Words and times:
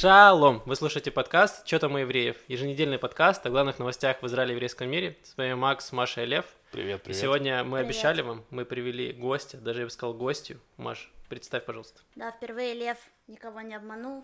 Шалом! 0.00 0.62
Вы 0.66 0.76
слушаете 0.76 1.10
подкаст 1.10 1.64
«Чё 1.64 1.78
там 1.78 1.94
у 1.94 1.96
евреев?» 1.96 2.36
Еженедельный 2.48 2.98
подкаст 2.98 3.46
о 3.46 3.48
главных 3.50 3.78
новостях 3.78 4.20
в 4.20 4.26
Израиле 4.26 4.52
и 4.52 4.54
еврейском 4.56 4.90
мире. 4.90 5.16
С 5.22 5.34
вами 5.38 5.54
Макс, 5.54 5.90
Маша 5.90 6.22
и 6.22 6.26
Лев. 6.26 6.44
Привет, 6.70 7.00
И 7.00 7.04
привет. 7.04 7.18
сегодня 7.22 7.64
мы 7.64 7.78
Привет. 7.78 7.86
обещали 7.86 8.20
вам, 8.20 8.44
мы 8.50 8.66
привели 8.66 9.14
гостя, 9.14 9.56
даже 9.56 9.80
я 9.80 9.86
бы 9.86 9.90
сказал 9.90 10.12
гостью. 10.12 10.60
Маш, 10.76 11.10
представь, 11.30 11.64
пожалуйста. 11.64 12.02
Да, 12.14 12.30
впервые 12.30 12.74
Лев 12.74 12.98
никого 13.26 13.62
не 13.62 13.74
обманул. 13.74 14.22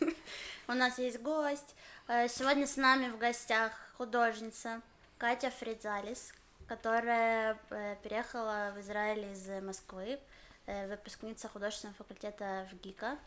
У 0.68 0.72
нас 0.72 0.96
есть 1.00 1.20
гость. 1.20 1.74
Э, 2.06 2.28
Сегодня 2.28 2.64
с 2.64 2.76
нами 2.76 3.08
в 3.10 3.18
гостях 3.18 3.72
художница 3.98 4.80
Катя 5.18 5.50
Фридзалис, 5.50 6.32
которая 6.68 7.58
э, 7.70 7.96
переехала 8.04 8.72
в 8.76 8.80
Израиль 8.80 9.26
из 9.32 9.48
Москвы, 9.60 10.20
э, 10.66 10.86
выпускница 10.88 11.48
художественного 11.48 11.96
факультета 11.96 12.68
в 12.70 12.80
ГИКа. 12.80 13.18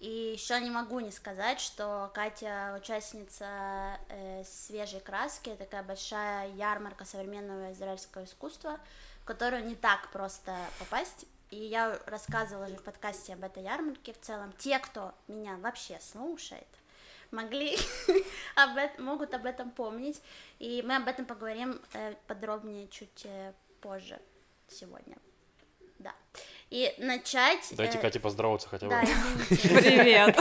И 0.00 0.32
еще 0.32 0.60
не 0.60 0.70
могу 0.70 1.00
не 1.00 1.10
сказать, 1.10 1.60
что 1.60 2.10
Катя 2.14 2.76
участница 2.78 3.98
э, 4.08 4.42
свежей 4.44 5.00
краски, 5.00 5.54
такая 5.56 5.82
большая 5.82 6.48
ярмарка 6.54 7.04
современного 7.04 7.72
израильского 7.72 8.24
искусства, 8.24 8.78
в 9.22 9.24
которую 9.24 9.64
не 9.66 9.76
так 9.76 10.10
просто 10.10 10.54
попасть. 10.78 11.26
И 11.50 11.56
я 11.56 11.98
рассказывала 12.06 12.68
же 12.68 12.76
в 12.76 12.82
подкасте 12.82 13.34
об 13.34 13.44
этой 13.44 13.62
ярмарке 13.62 14.12
в 14.12 14.20
целом. 14.20 14.52
Те, 14.58 14.78
кто 14.78 15.14
меня 15.28 15.56
вообще 15.58 16.00
слушает, 16.00 16.66
могли 17.30 17.76
об 18.56 18.76
этом, 18.76 19.04
могут 19.04 19.32
об 19.34 19.46
этом 19.46 19.70
помнить. 19.70 20.20
И 20.58 20.82
мы 20.82 20.96
об 20.96 21.06
этом 21.06 21.24
поговорим 21.24 21.80
э, 21.92 22.14
подробнее 22.26 22.88
чуть 22.88 23.24
э, 23.24 23.52
позже 23.80 24.20
сегодня. 24.68 25.16
Да. 26.04 26.14
И 26.68 26.94
начать... 26.98 27.66
Дайте 27.72 27.96
э, 27.96 28.00
Кате 28.00 28.20
поздороваться 28.20 28.68
хотя 28.68 28.86
бы. 28.86 28.90
Да. 28.90 29.00
Привет. 29.48 30.36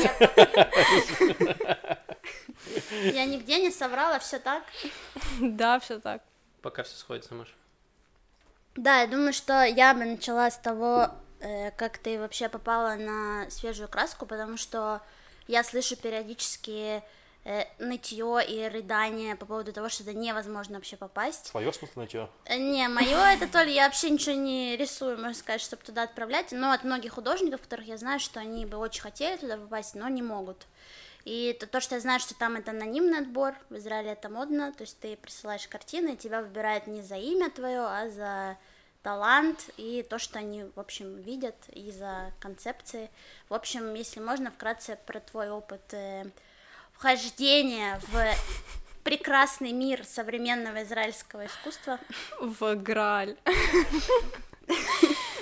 Я 3.03 3.25
нигде 3.25 3.61
не 3.61 3.71
соврала, 3.71 4.19
все 4.19 4.39
так. 4.39 4.63
Да, 5.39 5.79
все 5.79 5.99
так. 5.99 6.21
Пока 6.61 6.83
все 6.83 6.97
сходится, 6.97 7.33
Маш. 7.33 7.55
Да, 8.75 9.01
я 9.01 9.07
думаю, 9.07 9.31
что 9.31 9.63
я 9.63 9.93
бы 9.93 10.03
начала 10.03 10.51
с 10.51 10.57
того, 10.57 11.07
э, 11.39 11.71
как 11.71 11.97
ты 11.97 12.19
вообще 12.19 12.49
попала 12.49 12.95
на 12.95 13.49
свежую 13.49 13.87
краску, 13.87 14.25
потому 14.25 14.57
что 14.57 15.01
я 15.47 15.63
слышу 15.63 15.95
периодически 15.95 17.03
нытье 17.77 18.39
и 18.47 18.67
рыдание 18.67 19.35
по 19.35 19.45
поводу 19.45 19.73
того, 19.73 19.89
что 19.89 20.03
это 20.03 20.13
невозможно 20.13 20.75
вообще 20.75 20.95
попасть. 20.95 21.47
Свое 21.47 21.73
смысл 21.73 21.99
нытье. 21.99 22.29
Э, 22.45 22.57
Не, 22.57 22.87
мое 22.87 23.17
это 23.33 23.47
то 23.47 23.63
ли 23.63 23.73
я 23.73 23.85
вообще 23.85 24.09
ничего 24.09 24.35
не 24.35 24.77
рисую, 24.77 25.17
можно 25.17 25.33
сказать, 25.33 25.61
чтобы 25.61 25.83
туда 25.83 26.03
отправлять, 26.03 26.51
но 26.51 26.71
от 26.71 26.83
многих 26.83 27.13
художников, 27.13 27.61
которых 27.61 27.87
я 27.87 27.97
знаю, 27.97 28.19
что 28.19 28.39
они 28.39 28.65
бы 28.65 28.77
очень 28.77 29.01
хотели 29.01 29.35
туда 29.37 29.57
попасть, 29.57 29.95
но 29.95 30.07
не 30.07 30.21
могут. 30.21 30.65
И 31.25 31.55
то, 31.59 31.67
то, 31.67 31.79
что 31.79 31.95
я 31.95 32.01
знаю, 32.01 32.19
что 32.19 32.35
там 32.35 32.55
это 32.55 32.71
анонимный 32.71 33.19
отбор, 33.19 33.55
в 33.69 33.77
Израиле 33.77 34.11
это 34.11 34.29
модно, 34.29 34.73
то 34.73 34.83
есть 34.83 34.99
ты 34.99 35.15
присылаешь 35.15 35.67
картины, 35.67 36.13
и 36.13 36.17
тебя 36.17 36.41
выбирают 36.41 36.87
не 36.87 37.01
за 37.01 37.15
имя 37.15 37.49
твое, 37.49 37.79
а 37.79 38.09
за 38.09 38.57
талант 39.03 39.69
и 39.77 40.05
то, 40.09 40.17
что 40.17 40.39
они, 40.39 40.63
в 40.75 40.79
общем, 40.79 41.17
видят, 41.21 41.55
и 41.69 41.91
за 41.91 42.33
концепции. 42.39 43.09
В 43.49 43.53
общем, 43.53 43.93
если 43.93 44.19
можно, 44.19 44.51
вкратце 44.51 44.97
про 45.05 45.19
твой 45.19 45.49
опыт 45.49 45.93
вхождения 46.93 47.99
в 48.11 48.23
прекрасный 49.03 49.71
мир 49.71 50.05
современного 50.05 50.83
израильского 50.83 51.45
искусства. 51.45 51.99
В 52.39 52.75
Грааль. 52.75 53.35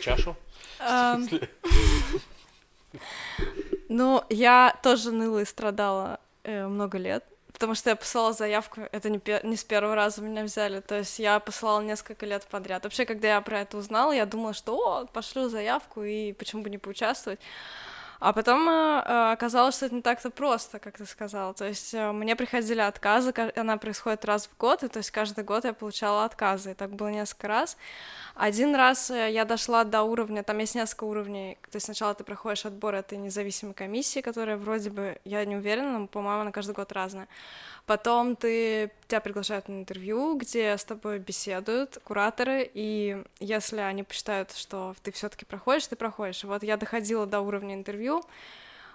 Чашу? 0.01 0.35
Эм, 0.79 1.29
Ну, 3.89 4.23
я 4.29 4.77
тоже 4.83 5.11
ныла 5.11 5.39
и 5.39 5.45
страдала 5.45 6.19
э, 6.43 6.65
много 6.65 6.97
лет, 6.97 7.25
потому 7.51 7.75
что 7.75 7.89
я 7.89 7.95
посылала 7.95 8.33
заявку, 8.33 8.81
это 8.91 9.09
не 9.09 9.55
с 9.55 9.63
первого 9.63 9.95
раза 9.95 10.21
меня 10.21 10.43
взяли, 10.43 10.79
то 10.79 10.97
есть 10.97 11.19
я 11.19 11.39
посылала 11.39 11.81
несколько 11.81 12.25
лет 12.25 12.45
подряд. 12.49 12.83
Вообще, 12.83 13.05
когда 13.05 13.27
я 13.27 13.41
про 13.41 13.61
это 13.61 13.77
узнала, 13.77 14.13
я 14.13 14.25
думала, 14.25 14.53
что, 14.53 14.77
о, 14.77 15.05
пошлю 15.07 15.49
заявку, 15.49 16.03
и 16.03 16.33
почему 16.33 16.63
бы 16.63 16.69
не 16.69 16.77
поучаствовать. 16.77 17.39
А 18.21 18.33
потом 18.33 18.69
э, 18.69 19.03
э, 19.03 19.31
оказалось, 19.33 19.77
что 19.77 19.87
это 19.87 19.95
не 19.95 20.03
так-то 20.03 20.29
просто, 20.29 20.77
как 20.77 20.95
ты 20.95 21.07
сказала. 21.07 21.55
То 21.55 21.65
есть 21.65 21.91
э, 21.95 22.11
мне 22.11 22.35
приходили 22.35 22.79
отказы, 22.79 23.33
ка- 23.33 23.51
она 23.55 23.77
происходит 23.77 24.25
раз 24.25 24.45
в 24.45 24.55
год, 24.59 24.83
и 24.83 24.87
то 24.89 24.99
есть 24.99 25.09
каждый 25.09 25.43
год 25.43 25.65
я 25.65 25.73
получала 25.73 26.23
отказы, 26.25 26.71
и 26.71 26.73
так 26.75 26.91
было 26.91 27.07
несколько 27.07 27.47
раз. 27.47 27.77
Один 28.35 28.75
раз 28.75 29.09
э, 29.09 29.31
я 29.31 29.43
дошла 29.43 29.83
до 29.85 30.03
уровня, 30.03 30.43
там 30.43 30.59
есть 30.59 30.75
несколько 30.75 31.05
уровней, 31.05 31.57
то 31.71 31.77
есть 31.77 31.85
сначала 31.85 32.13
ты 32.13 32.23
проходишь 32.23 32.63
отбор 32.63 32.93
этой 32.93 33.17
независимой 33.17 33.73
комиссии, 33.73 34.19
которая 34.21 34.55
вроде 34.55 34.91
бы, 34.91 35.17
я 35.25 35.43
не 35.43 35.55
уверена, 35.55 35.97
но, 35.97 36.05
по-моему, 36.05 36.41
она 36.41 36.51
каждый 36.51 36.75
год 36.75 36.91
разная. 36.91 37.27
Потом 37.87 38.35
ты, 38.35 38.91
тебя 39.07 39.19
приглашают 39.21 39.67
на 39.67 39.73
интервью, 39.73 40.37
где 40.37 40.77
с 40.77 40.85
тобой 40.85 41.17
беседуют 41.17 41.97
кураторы, 42.03 42.69
и 42.71 43.23
если 43.39 43.79
они 43.79 44.03
посчитают, 44.03 44.51
что 44.51 44.93
ты 45.01 45.11
все 45.11 45.29
таки 45.29 45.45
проходишь, 45.45 45.87
ты 45.87 45.95
проходишь. 45.95 46.43
Вот 46.43 46.61
я 46.61 46.77
доходила 46.77 47.25
до 47.25 47.41
уровня 47.41 47.73
интервью, 47.73 48.10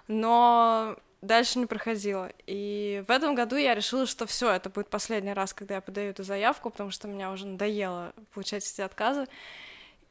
но 0.07 0.95
дальше 1.21 1.59
не 1.59 1.65
проходила. 1.65 2.31
И 2.45 3.03
в 3.07 3.11
этом 3.11 3.35
году 3.35 3.55
я 3.55 3.75
решила, 3.75 4.05
что 4.05 4.25
все, 4.25 4.51
это 4.51 4.69
будет 4.69 4.89
последний 4.89 5.33
раз, 5.33 5.53
когда 5.53 5.75
я 5.75 5.81
подаю 5.81 6.11
эту 6.11 6.23
заявку, 6.23 6.69
потому 6.69 6.91
что 6.91 7.07
меня 7.07 7.31
уже 7.31 7.47
надоело 7.47 8.13
получать 8.33 8.65
эти 8.69 8.81
отказы. 8.81 9.27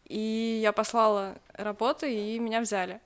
И 0.05 0.61
я 0.63 0.73
послала 0.73 1.37
работу, 1.53 2.07
и 2.07 2.39
меня 2.39 2.61
взяли. 2.61 3.01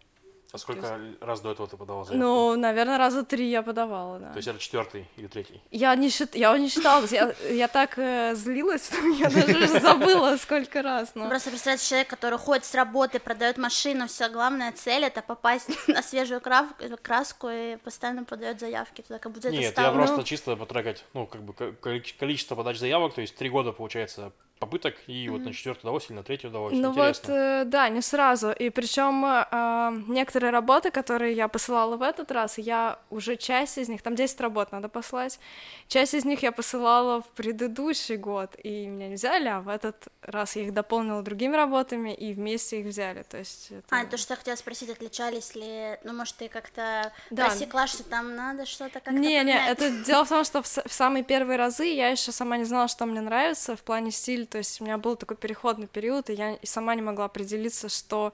А 0.52 0.58
сколько 0.58 0.98
раз 1.20 1.40
до 1.40 1.52
этого 1.52 1.68
ты 1.68 1.76
подавал 1.76 2.04
заявку? 2.04 2.26
Ну, 2.26 2.56
наверное, 2.56 2.98
раза 2.98 3.24
три 3.24 3.48
я 3.50 3.62
подавала, 3.62 4.18
да. 4.18 4.30
То 4.32 4.38
есть 4.38 4.48
это 4.48 4.58
четвертый 4.58 5.06
или 5.16 5.28
третий? 5.28 5.60
Я 5.70 5.94
не, 5.94 6.10
счит... 6.10 6.34
я 6.34 6.56
не 6.58 6.68
считала, 6.68 7.04
я, 7.06 7.32
я 7.50 7.68
так 7.68 7.96
э, 7.98 8.34
злилась, 8.34 8.86
что 8.86 9.06
я 9.06 9.30
даже 9.30 9.80
забыла, 9.80 10.36
сколько 10.36 10.82
раз. 10.82 11.14
Но... 11.14 11.28
Просто 11.28 11.50
представьте 11.50 11.86
человек, 11.88 12.08
который 12.08 12.38
ходит 12.38 12.64
с 12.64 12.74
работы, 12.74 13.20
продает 13.20 13.58
машину, 13.58 14.08
вся 14.08 14.28
главная 14.28 14.72
цель 14.72 15.04
это 15.04 15.22
попасть 15.22 15.68
на 15.88 16.02
свежую 16.02 16.40
крав- 16.40 16.74
краску 17.02 17.48
и 17.48 17.76
постоянно 17.76 18.24
подает 18.24 18.58
заявки 18.58 19.02
туда, 19.02 19.18
как 19.18 19.32
будто 19.32 19.48
это 19.48 19.56
Нет, 19.56 19.78
я 19.78 19.92
просто 19.92 20.24
чисто 20.24 20.56
потрекать, 20.56 21.04
ну, 21.14 21.26
как 21.26 21.42
бы 21.42 21.52
ко- 21.52 21.72
коли- 21.72 22.14
количество 22.18 22.56
подач 22.56 22.78
заявок, 22.78 23.14
то 23.14 23.20
есть 23.20 23.36
три 23.36 23.48
года, 23.48 23.72
получается, 23.72 24.32
попыток, 24.60 24.94
и 25.06 25.28
вот 25.30 25.40
на 25.40 25.52
четвертый 25.52 25.80
удалось 25.82 26.06
или 26.08 26.16
на 26.16 26.22
третий 26.22 26.46
удалось. 26.46 26.74
Ну 26.74 26.92
вот, 26.92 27.08
Интересно. 27.08 27.32
э, 27.32 27.64
да, 27.64 27.88
не 27.88 28.02
сразу. 28.02 28.52
И 28.52 28.70
причем 28.70 29.22
некоторые 30.12 30.50
работы, 30.50 30.90
которые 30.90 31.34
я 31.34 31.48
посылала 31.48 31.96
в 31.96 32.02
этот 32.02 32.30
раз, 32.30 32.58
я 32.58 32.98
уже 33.10 33.36
часть 33.36 33.78
из 33.78 33.88
них, 33.88 34.02
там 34.02 34.14
10 34.14 34.40
работ 34.40 34.70
надо 34.72 34.88
послать, 34.88 35.40
часть 35.88 36.14
из 36.14 36.24
них 36.24 36.42
я 36.42 36.52
посылала 36.52 37.22
в 37.22 37.28
предыдущий 37.28 38.16
год, 38.16 38.54
и 38.62 38.86
меня 38.86 39.08
не 39.08 39.14
взяли, 39.14 39.48
а 39.48 39.60
в 39.60 39.68
этот 39.68 40.08
раз 40.22 40.56
я 40.56 40.62
их 40.62 40.74
дополнила 40.74 41.22
другими 41.22 41.56
работами, 41.56 42.14
и 42.14 42.32
вместе 42.34 42.80
их 42.80 42.86
взяли. 42.86 43.22
То 43.22 43.38
есть 43.38 43.70
это... 43.70 43.86
А, 43.90 44.04
то, 44.04 44.16
что 44.18 44.34
я 44.34 44.36
хотела 44.36 44.56
спросить, 44.56 44.90
отличались 44.90 45.54
ли, 45.54 45.98
ну, 46.04 46.12
может, 46.12 46.36
ты 46.36 46.48
как-то 46.48 47.12
Да. 47.30 47.46
просекла, 47.46 47.86
что 47.86 48.04
там 48.04 48.36
надо 48.36 48.66
что-то 48.66 48.94
как-то 49.00 49.12
Не, 49.12 49.28
не, 49.28 49.38
поменять? 49.38 49.70
это 49.70 49.90
дело 50.04 50.24
в 50.24 50.28
том, 50.28 50.44
что 50.44 50.62
в, 50.62 50.66
в 50.66 50.92
самые 50.92 51.24
первые 51.24 51.56
разы 51.56 51.86
я 51.86 52.08
еще 52.08 52.30
сама 52.30 52.58
не 52.58 52.64
знала, 52.64 52.88
что 52.88 53.06
мне 53.06 53.22
нравится 53.22 53.74
в 53.74 53.82
плане 53.82 54.10
стиля, 54.10 54.44
то 54.50 54.58
есть 54.58 54.80
у 54.80 54.84
меня 54.84 54.98
был 54.98 55.16
такой 55.16 55.36
переходный 55.36 55.86
период, 55.86 56.28
и 56.28 56.34
я 56.34 56.58
сама 56.64 56.94
не 56.94 57.02
могла 57.02 57.26
определиться, 57.26 57.88
что 57.88 58.32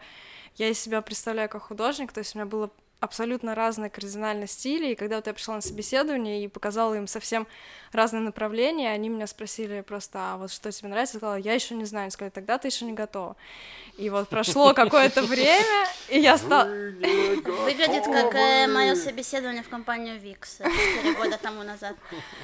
я 0.56 0.69
из 0.69 0.81
себя 0.81 1.03
представляю 1.03 1.49
как 1.49 1.62
художник, 1.62 2.12
то 2.12 2.21
есть 2.21 2.34
у 2.34 2.38
меня 2.38 2.47
было 2.47 2.71
абсолютно 3.00 3.54
разные 3.54 3.90
кардинально 3.90 4.46
стили, 4.46 4.92
и 4.92 4.94
когда 4.94 5.16
вот 5.16 5.26
я 5.26 5.34
пришла 5.34 5.56
на 5.56 5.60
собеседование 5.60 6.44
и 6.44 6.48
показала 6.48 6.94
им 6.94 7.06
совсем 7.06 7.47
разные 7.92 8.21
направления, 8.21 8.91
они 8.91 9.09
меня 9.09 9.26
спросили 9.26 9.80
просто, 9.80 10.18
а 10.18 10.36
вот 10.36 10.50
что 10.50 10.71
тебе 10.71 10.88
нравится, 10.88 11.16
я 11.16 11.21
сказала, 11.21 11.36
я 11.36 11.53
еще 11.53 11.74
не 11.74 11.84
знаю, 11.84 12.04
они 12.04 12.10
сказали, 12.10 12.30
тогда 12.30 12.59
ты 12.59 12.68
еще 12.68 12.84
не 12.84 12.92
готова. 12.92 13.36
И 13.97 14.10
вот 14.10 14.28
прошло 14.28 14.74
какое-то 14.74 15.22
время, 15.22 15.88
и 16.09 16.21
я 16.21 16.36
стала... 16.38 16.65
Выглядит 17.66 18.04
как 18.04 18.32
мое 18.68 18.94
собеседование 18.94 19.62
в 19.62 19.68
компанию 19.68 20.18
Викс 20.18 20.59
4 20.59 21.15
года 21.15 21.38
тому 21.41 21.62
назад. 21.62 21.97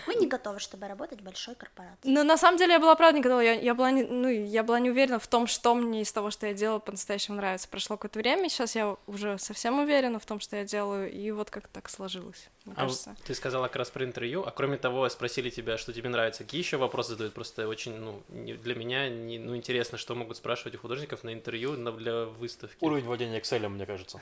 Вы 0.06 0.14
не 0.14 0.26
готовы, 0.26 0.60
чтобы 0.60 0.88
работать 0.88 1.20
в 1.20 1.24
большой 1.24 1.54
корпорации. 1.54 1.98
Ну, 2.04 2.24
на 2.24 2.36
самом 2.36 2.58
деле, 2.58 2.74
я 2.74 2.80
была 2.80 2.94
правда 2.94 3.16
не 3.16 3.22
готова. 3.22 3.40
Я, 3.40 3.52
я 3.54 3.74
была 3.74 3.90
не, 3.90 4.02
ну, 4.04 4.28
я 4.28 4.62
была 4.62 4.80
не 4.80 4.90
уверена 4.90 5.18
в 5.18 5.26
том, 5.26 5.46
что 5.46 5.74
мне 5.74 6.02
из 6.02 6.12
того, 6.12 6.30
что 6.30 6.46
я 6.46 6.54
делала, 6.54 6.78
по-настоящему 6.78 7.36
нравится. 7.36 7.68
Прошло 7.68 7.96
какое-то 7.96 8.18
время, 8.18 8.48
сейчас 8.48 8.74
я 8.74 8.96
уже 9.06 9.38
совсем 9.38 9.78
уверена 9.78 10.18
в 10.18 10.26
том, 10.26 10.40
что 10.42 10.56
я 10.56 10.64
делаю, 10.64 11.10
и 11.10 11.30
вот 11.30 11.50
как 11.50 11.68
так 11.68 11.88
сложилось, 11.88 12.48
мне 12.64 12.74
А 12.76 12.82
вот 12.84 12.88
кажется. 12.90 13.16
ты 13.24 13.34
сказала 13.34 13.66
как 13.68 13.76
раз 13.76 13.90
про 13.90 14.04
интервью, 14.04 14.42
а 14.44 14.50
кроме 14.50 14.76
того, 14.76 15.08
спросили 15.08 15.50
тебя, 15.50 15.78
что 15.78 15.92
тебе 15.92 16.08
нравится. 16.08 16.44
Какие 16.44 16.60
еще 16.60 16.76
вопросы 16.76 17.10
задают? 17.10 17.32
Просто 17.34 17.68
очень, 17.68 17.96
ну, 17.96 18.22
не- 18.28 18.54
для 18.54 18.74
меня 18.74 19.08
не, 19.08 19.38
ну, 19.38 19.56
интересно, 19.56 19.98
что 19.98 20.14
могут 20.14 20.36
спрашивать 20.36 20.74
у 20.74 20.78
художников 20.78 21.24
на 21.24 21.32
интервью 21.32 21.72
на- 21.76 21.92
для 21.92 22.24
выставки. 22.24 22.76
Уровень 22.80 23.04
владения 23.04 23.38
Excel, 23.40 23.68
мне 23.68 23.86
кажется. 23.86 24.20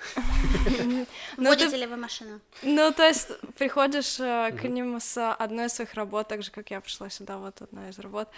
Ну, 1.36 1.48
Водите 1.48 1.76
ли 1.76 1.86
вы 1.86 1.96
машину? 1.96 2.40
Ну, 2.62 2.92
то 2.92 3.06
есть, 3.06 3.28
приходишь 3.58 4.20
э, 4.20 4.52
к 4.52 4.64
ним 4.64 5.00
с 5.00 5.32
одной 5.34 5.66
из 5.66 5.72
своих 5.72 5.94
работ, 5.94 6.28
так 6.28 6.42
же, 6.42 6.50
как 6.50 6.70
я 6.70 6.80
пришла 6.80 7.08
сюда, 7.10 7.38
вот 7.38 7.62
одна 7.62 7.88
из 7.88 7.98
работ, 7.98 8.28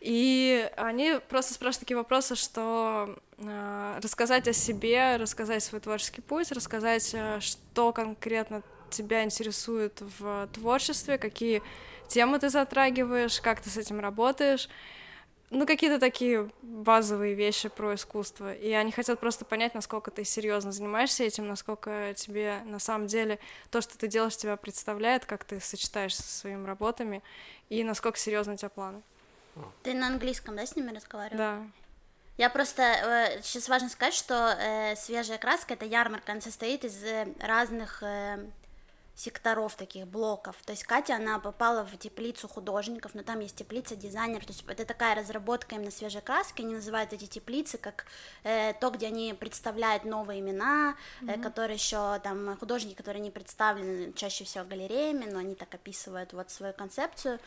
и 0.00 0.70
они 0.76 1.18
просто 1.28 1.54
спрашивают 1.54 1.80
такие 1.80 1.96
вопросы, 1.96 2.36
что 2.36 3.18
рассказать 4.00 4.48
о 4.48 4.52
себе, 4.52 5.16
рассказать 5.16 5.62
свой 5.62 5.80
творческий 5.80 6.20
путь, 6.20 6.52
рассказать, 6.52 7.10
э, 7.14 7.40
что 7.40 7.92
конкретно 7.92 8.62
тебя 8.90 9.24
интересует 9.24 10.02
в 10.18 10.48
творчестве, 10.52 11.18
какие 11.18 11.62
темы 12.08 12.38
ты 12.38 12.50
затрагиваешь, 12.50 13.40
как 13.40 13.60
ты 13.60 13.70
с 13.70 13.76
этим 13.76 14.00
работаешь. 14.00 14.68
Ну, 15.50 15.66
какие-то 15.66 15.98
такие 15.98 16.50
базовые 16.62 17.34
вещи 17.34 17.68
про 17.68 17.94
искусство. 17.94 18.54
И 18.54 18.70
они 18.72 18.90
хотят 18.90 19.20
просто 19.20 19.44
понять, 19.44 19.74
насколько 19.74 20.10
ты 20.10 20.24
серьезно 20.24 20.72
занимаешься 20.72 21.24
этим, 21.24 21.46
насколько 21.46 22.14
тебе 22.16 22.62
на 22.64 22.78
самом 22.78 23.06
деле 23.06 23.38
то, 23.70 23.82
что 23.82 23.98
ты 23.98 24.08
делаешь, 24.08 24.36
тебя 24.36 24.56
представляет, 24.56 25.26
как 25.26 25.44
ты 25.44 25.60
сочетаешься 25.60 26.22
со 26.22 26.38
своими 26.40 26.64
работами, 26.66 27.22
и 27.68 27.84
насколько 27.84 28.18
серьезны 28.18 28.54
у 28.54 28.56
тебя 28.56 28.70
планы. 28.70 29.02
Ты 29.82 29.92
на 29.92 30.06
английском, 30.06 30.56
да, 30.56 30.64
с 30.64 30.74
ними 30.74 30.90
разговаривал? 30.94 31.36
Да. 31.36 31.66
Я 32.42 32.50
просто 32.50 32.82
э, 32.82 33.40
сейчас 33.44 33.68
важно 33.68 33.88
сказать, 33.88 34.14
что 34.14 34.34
э, 34.58 34.96
свежая 34.96 35.38
краска 35.38 35.74
это 35.74 35.84
ярмарка, 35.84 36.32
она 36.32 36.40
состоит 36.40 36.84
из 36.84 37.00
э, 37.04 37.28
разных 37.38 38.02
э, 38.02 38.44
секторов 39.14 39.76
таких 39.76 40.06
блоков. 40.06 40.56
То 40.64 40.72
есть 40.72 40.84
Катя, 40.84 41.16
она 41.16 41.38
попала 41.38 41.84
в 41.84 41.96
теплицу 41.98 42.48
художников, 42.48 43.14
но 43.14 43.22
там 43.22 43.40
есть 43.40 43.56
теплица 43.56 43.94
дизайнеров. 43.94 44.46
То 44.46 44.52
есть 44.52 44.64
это 44.66 44.84
такая 44.84 45.14
разработка 45.14 45.74
именно 45.74 45.90
свежей 45.90 46.22
краски. 46.22 46.62
Они 46.62 46.74
называют 46.74 47.12
эти 47.12 47.26
теплицы 47.26 47.78
как 47.78 48.06
э, 48.42 48.72
то, 48.74 48.90
где 48.90 49.08
они 49.08 49.34
представляют 49.34 50.04
новые 50.04 50.40
имена, 50.40 50.96
mm-hmm. 51.20 51.38
э, 51.38 51.42
которые 51.42 51.74
еще 51.74 52.18
там 52.20 52.56
художники, 52.56 52.94
которые 52.94 53.22
не 53.22 53.30
представлены 53.30 54.12
чаще 54.14 54.44
всего 54.44 54.64
галереями, 54.64 55.26
но 55.30 55.38
они 55.40 55.54
так 55.54 55.74
описывают 55.74 56.32
вот 56.32 56.50
свою 56.50 56.72
концепцию. 56.72 57.38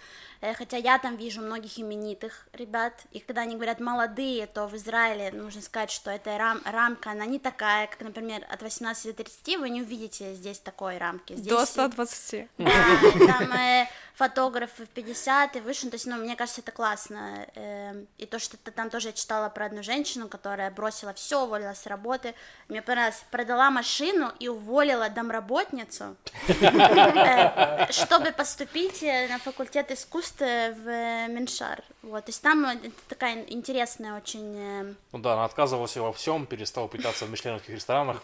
Э, 0.42 0.54
хотя 0.54 0.78
я 0.78 1.00
там 1.00 1.16
вижу 1.16 1.42
многих 1.42 1.80
именитых 1.80 2.48
ребят, 2.54 2.94
и 3.12 3.20
когда 3.20 3.42
они 3.42 3.56
говорят 3.56 3.80
молодые, 3.80 4.46
то 4.46 4.68
в 4.68 4.76
Израиле 4.76 5.32
нужно 5.32 5.62
сказать, 5.62 5.92
что 5.92 6.12
эта 6.12 6.38
рам- 6.38 6.62
рамка, 6.64 7.12
она 7.12 7.26
не 7.26 7.40
такая, 7.40 7.88
как, 7.88 8.02
например, 8.02 8.46
от 8.50 8.62
18 8.62 9.08
до 9.08 9.24
30, 9.24 9.58
вы 9.58 9.70
не 9.70 9.82
увидите 9.82 10.36
здесь 10.36 10.60
такой 10.60 10.98
рамки. 10.98 11.34
Здесь 11.34 11.55
до 11.60 11.66
120. 11.66 12.48
Да, 12.58 13.28
там 13.28 13.52
э, 13.54 13.88
фотографы 14.16 14.86
в 14.86 14.90
50 14.90 15.58
и 15.58 15.60
выше, 15.60 15.86
ну, 15.86 15.92
то 15.92 15.96
есть, 15.96 16.06
ну, 16.06 16.16
мне 16.18 16.36
кажется, 16.36 16.62
это 16.62 16.72
классно. 16.72 17.46
Э, 17.56 18.06
и 18.18 18.26
то, 18.26 18.40
что 18.40 18.58
там 18.58 18.90
тоже 18.90 19.10
я 19.10 19.14
читала 19.14 19.50
про 19.50 19.66
одну 19.66 19.84
женщину, 19.84 20.28
которая 20.28 20.72
бросила 20.72 21.14
все, 21.14 21.44
уволилась 21.44 21.80
с 21.80 21.86
работы, 21.86 22.34
мне 22.70 22.82
понравилось, 22.82 23.24
продала 23.30 23.70
машину 23.70 24.32
и 24.40 24.48
уволила 24.48 25.10
домработницу, 25.10 26.16
э, 26.48 27.92
чтобы 27.92 28.32
поступить 28.32 29.02
на 29.02 29.38
факультет 29.40 29.92
искусств 29.92 30.40
в 30.40 31.28
Меншар. 31.28 31.84
Вот, 32.02 32.26
то 32.26 32.30
есть 32.30 32.42
там 32.42 32.66
такая 33.10 33.44
интересная 33.48 34.16
очень... 34.18 34.96
Ну 35.12 35.20
да, 35.20 35.34
она 35.34 35.46
отказывалась 35.46 35.96
во 35.98 36.14
всем, 36.14 36.46
перестала 36.46 36.88
питаться 36.88 37.26
в 37.26 37.30
мишленовских 37.30 37.74
ресторанах. 37.74 38.24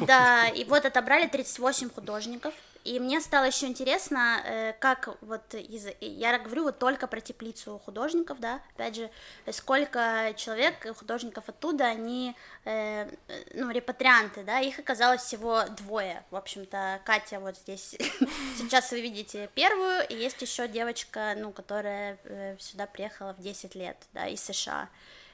Да, 0.00 0.46
и 0.48 0.64
вот 0.64 0.84
отобрали 0.84 1.26
38 1.26 1.90
художников, 1.90 2.47
и 2.88 2.98
мне 3.00 3.20
стало 3.20 3.44
еще 3.44 3.66
интересно, 3.66 4.40
э, 4.44 4.72
как 4.78 5.10
вот 5.20 5.54
из... 5.54 5.88
я 6.00 6.38
говорю 6.38 6.64
вот 6.64 6.78
только 6.78 7.06
про 7.06 7.20
теплицу 7.20 7.78
художников, 7.84 8.40
да, 8.40 8.62
опять 8.74 8.96
же, 8.96 9.10
сколько 9.50 10.32
человек, 10.36 10.96
художников 10.96 11.44
оттуда, 11.48 11.84
они, 11.84 12.34
э, 12.64 13.06
ну, 13.52 13.70
репатрианты, 13.70 14.42
да, 14.42 14.60
их 14.60 14.78
оказалось 14.78 15.20
всего 15.20 15.64
двое, 15.76 16.24
в 16.30 16.36
общем-то, 16.36 17.02
Катя 17.04 17.40
вот 17.40 17.58
здесь, 17.58 17.94
сейчас 18.58 18.90
вы 18.90 19.02
видите 19.02 19.50
первую, 19.54 20.08
и 20.08 20.14
есть 20.14 20.40
еще 20.40 20.66
девочка, 20.66 21.34
ну, 21.36 21.52
которая 21.52 22.18
э, 22.24 22.56
сюда 22.58 22.86
приехала 22.86 23.34
в 23.34 23.42
10 23.42 23.74
лет, 23.74 23.98
да, 24.14 24.28
из 24.28 24.42
США. 24.42 24.88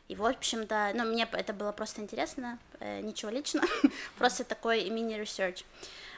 И, 0.09 0.17
в 0.17 0.27
общем-то, 0.27 0.91
ну, 0.95 1.05
мне 1.05 1.27
это 1.31 1.53
было 1.53 1.71
просто 1.71 2.01
интересно, 2.01 2.59
ничего 2.81 3.31
личного, 3.31 3.69
просто 4.19 4.43
такой 4.43 4.91
мини- 4.91 5.17
research. 5.17 5.65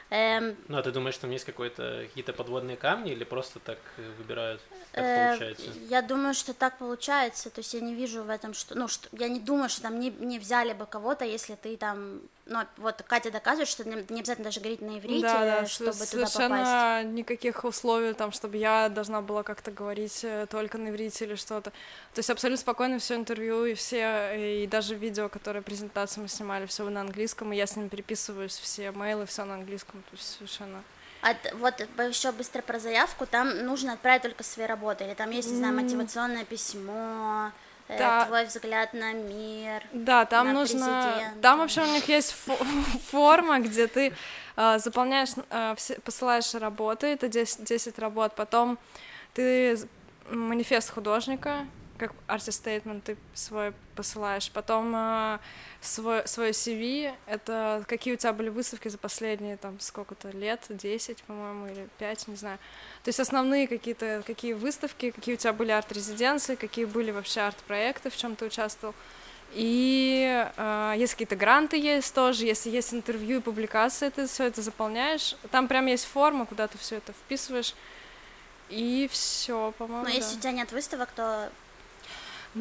Эм, 0.09 0.55
ну, 0.69 0.77
а 0.77 0.83
ты 0.83 0.91
думаешь, 0.91 1.17
там 1.17 1.31
есть 1.31 1.43
какой-то 1.43 2.05
какие-то 2.07 2.31
подводные 2.31 2.77
камни 2.77 3.11
или 3.11 3.25
просто 3.25 3.59
так 3.59 3.77
э, 3.97 4.09
выбирают, 4.17 4.61
как 4.93 5.03
э, 5.03 5.29
получается? 5.29 5.65
Я 5.89 6.01
думаю, 6.01 6.33
что 6.33 6.53
так 6.53 6.77
получается, 6.77 7.49
то 7.49 7.59
есть 7.59 7.73
я 7.73 7.81
не 7.81 7.93
вижу 7.93 8.23
в 8.23 8.29
этом, 8.29 8.53
что, 8.53 8.75
ну, 8.75 8.87
что, 8.87 9.09
я 9.11 9.27
не 9.27 9.41
думаю, 9.41 9.67
что 9.67 9.81
там 9.81 9.99
не, 9.99 10.09
не 10.11 10.39
взяли 10.39 10.71
бы 10.71 10.85
кого-то, 10.85 11.25
если 11.25 11.55
ты 11.55 11.75
там 11.75 12.21
ну, 12.49 12.59
вот 12.77 13.03
Катя 13.07 13.31
доказывает, 13.31 13.67
что 13.67 13.83
не 13.87 14.19
обязательно 14.19 14.45
даже 14.45 14.59
говорить 14.59 14.81
на 14.81 14.99
иврите, 14.99 15.21
да, 15.21 15.61
да, 15.61 15.65
чтобы 15.65 15.93
совершенно 15.93 16.57
туда 16.57 16.99
попасть. 16.99 17.07
никаких 17.09 17.63
условий, 17.63 18.13
там, 18.13 18.31
чтобы 18.31 18.57
я 18.57 18.89
должна 18.89 19.21
была 19.21 19.43
как-то 19.43 19.71
говорить 19.71 20.23
э, 20.23 20.47
только 20.49 20.77
на 20.77 20.89
иврите 20.89 21.25
или 21.25 21.35
что-то. 21.35 21.71
То 21.71 22.19
есть 22.19 22.29
абсолютно 22.29 22.61
спокойно 22.61 22.99
все 22.99 23.15
интервью 23.15 23.65
и 23.65 23.73
все, 23.73 24.61
и 24.63 24.67
даже 24.67 24.95
видео, 24.95 25.29
которые 25.29 25.61
презентации 25.61 26.21
мы 26.21 26.27
снимали, 26.27 26.65
все 26.65 26.87
на 26.89 27.01
английском, 27.01 27.53
и 27.53 27.57
я 27.57 27.67
с 27.67 27.75
ними 27.75 27.87
переписываюсь, 27.87 28.57
все 28.57 28.91
мейлы, 28.91 29.25
все 29.25 29.43
на 29.45 29.55
английском, 29.55 30.01
то 30.03 30.15
есть 30.15 30.37
совершенно... 30.37 30.83
От, 31.21 31.37
вот 31.55 31.79
еще 32.07 32.31
быстро 32.31 32.61
про 32.61 32.79
заявку, 32.79 33.25
там 33.25 33.65
нужно 33.65 33.93
отправить 33.93 34.21
только 34.21 34.43
свои 34.43 34.67
работы, 34.67 35.03
или 35.03 35.13
там 35.13 35.31
есть, 35.31 35.49
не 35.49 35.57
знаю, 35.57 35.73
мотивационное 35.73 36.45
письмо, 36.45 37.51
Э, 37.51 37.66
да. 37.89 38.25
твой 38.25 38.45
взгляд 38.45 38.93
на 38.93 39.13
мир. 39.13 39.83
Да, 39.93 40.25
там 40.25 40.53
нужно. 40.53 41.11
Президента. 41.13 41.41
Там 41.41 41.59
вообще 41.59 41.81
у 41.81 41.91
них 41.91 42.07
есть 42.09 42.35
форма, 43.11 43.59
где 43.59 43.87
ты 43.87 44.13
э, 44.55 44.79
заполняешь, 44.79 45.29
э, 45.49 45.73
все, 45.77 45.95
посылаешь 46.01 46.53
работы, 46.53 47.07
это 47.07 47.27
10, 47.27 47.63
10 47.63 47.99
работ, 47.99 48.33
потом 48.35 48.77
ты 49.33 49.77
манифест 50.29 50.91
художника, 50.91 51.65
как 51.97 52.13
statement 52.27 53.01
ты 53.01 53.17
свой 53.33 53.73
посылаешь, 53.95 54.51
потом 54.51 54.93
э, 54.95 55.39
свой, 55.81 56.27
свой 56.27 56.51
CV, 56.51 57.13
это 57.25 57.83
какие 57.87 58.13
у 58.13 58.17
тебя 58.17 58.33
были 58.33 58.49
выставки 58.49 58.87
за 58.87 58.97
последние, 58.97 59.57
там, 59.57 59.79
сколько-то 59.79 60.29
лет, 60.29 60.65
10, 60.69 61.23
по-моему, 61.23 61.67
или 61.67 61.87
5, 61.97 62.27
не 62.27 62.35
знаю. 62.35 62.57
То 63.03 63.09
есть 63.09 63.19
основные 63.19 63.67
какие-то, 63.67 64.23
какие 64.25 64.53
выставки, 64.53 65.11
какие 65.11 65.35
у 65.35 65.37
тебя 65.37 65.53
были 65.53 65.71
арт-резиденции, 65.71 66.55
какие 66.55 66.85
были 66.85 67.11
вообще 67.11 67.41
арт-проекты, 67.41 68.09
в 68.09 68.17
чем 68.17 68.35
ты 68.35 68.45
участвовал. 68.45 68.93
И 69.53 70.45
э, 70.57 70.93
если 70.97 71.13
какие-то 71.13 71.35
гранты 71.35 71.77
есть 71.77 72.13
тоже, 72.13 72.45
если 72.45 72.69
есть 72.69 72.93
интервью 72.93 73.39
и 73.39 73.41
публикации, 73.41 74.09
ты 74.09 74.27
все 74.27 74.45
это 74.45 74.61
заполняешь. 74.61 75.35
Там 75.51 75.67
прям 75.67 75.85
есть 75.85 76.05
форма, 76.05 76.45
куда 76.45 76.67
ты 76.67 76.77
все 76.77 76.97
это 76.97 77.13
вписываешь. 77.13 77.73
И 78.69 79.07
все, 79.11 79.73
по-моему. 79.77 80.03
Но 80.03 80.09
да. 80.09 80.15
если 80.15 80.37
у 80.37 80.39
тебя 80.39 80.51
нет 80.51 80.71
выставок, 80.71 81.09
то 81.11 81.49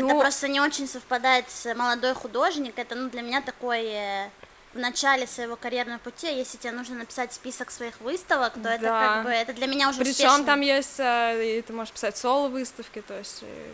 ну... 0.02 0.10
это 0.10 0.20
просто 0.20 0.48
не 0.48 0.60
очень 0.60 0.88
совпадает 0.88 1.50
с 1.50 1.74
молодой 1.74 2.14
художник. 2.14 2.78
Это 2.78 2.94
ну, 2.94 3.08
для 3.10 3.22
меня 3.22 3.40
такой 3.40 3.84
э, 3.84 4.28
в 4.76 4.78
начале 4.78 5.26
своего 5.26 5.56
карьерного 5.56 5.98
пути, 5.98 6.26
если 6.26 6.58
тебе 6.58 6.72
нужно 6.72 6.96
написать 6.96 7.32
список 7.32 7.70
своих 7.70 8.00
выставок, 8.00 8.54
то 8.54 8.60
да. 8.60 8.74
это 8.74 8.84
как 8.84 9.24
бы 9.24 9.30
это 9.30 9.52
для 9.52 9.66
меня 9.66 9.88
уже 9.88 10.00
Причем 10.00 10.44
там 10.44 10.60
есть, 10.60 11.00
э, 11.00 11.58
и 11.58 11.62
ты 11.62 11.72
можешь 11.72 11.92
писать 11.92 12.16
соло 12.16 12.48
выставки, 12.48 13.00
то 13.00 13.18
есть 13.18 13.40
э, 13.42 13.70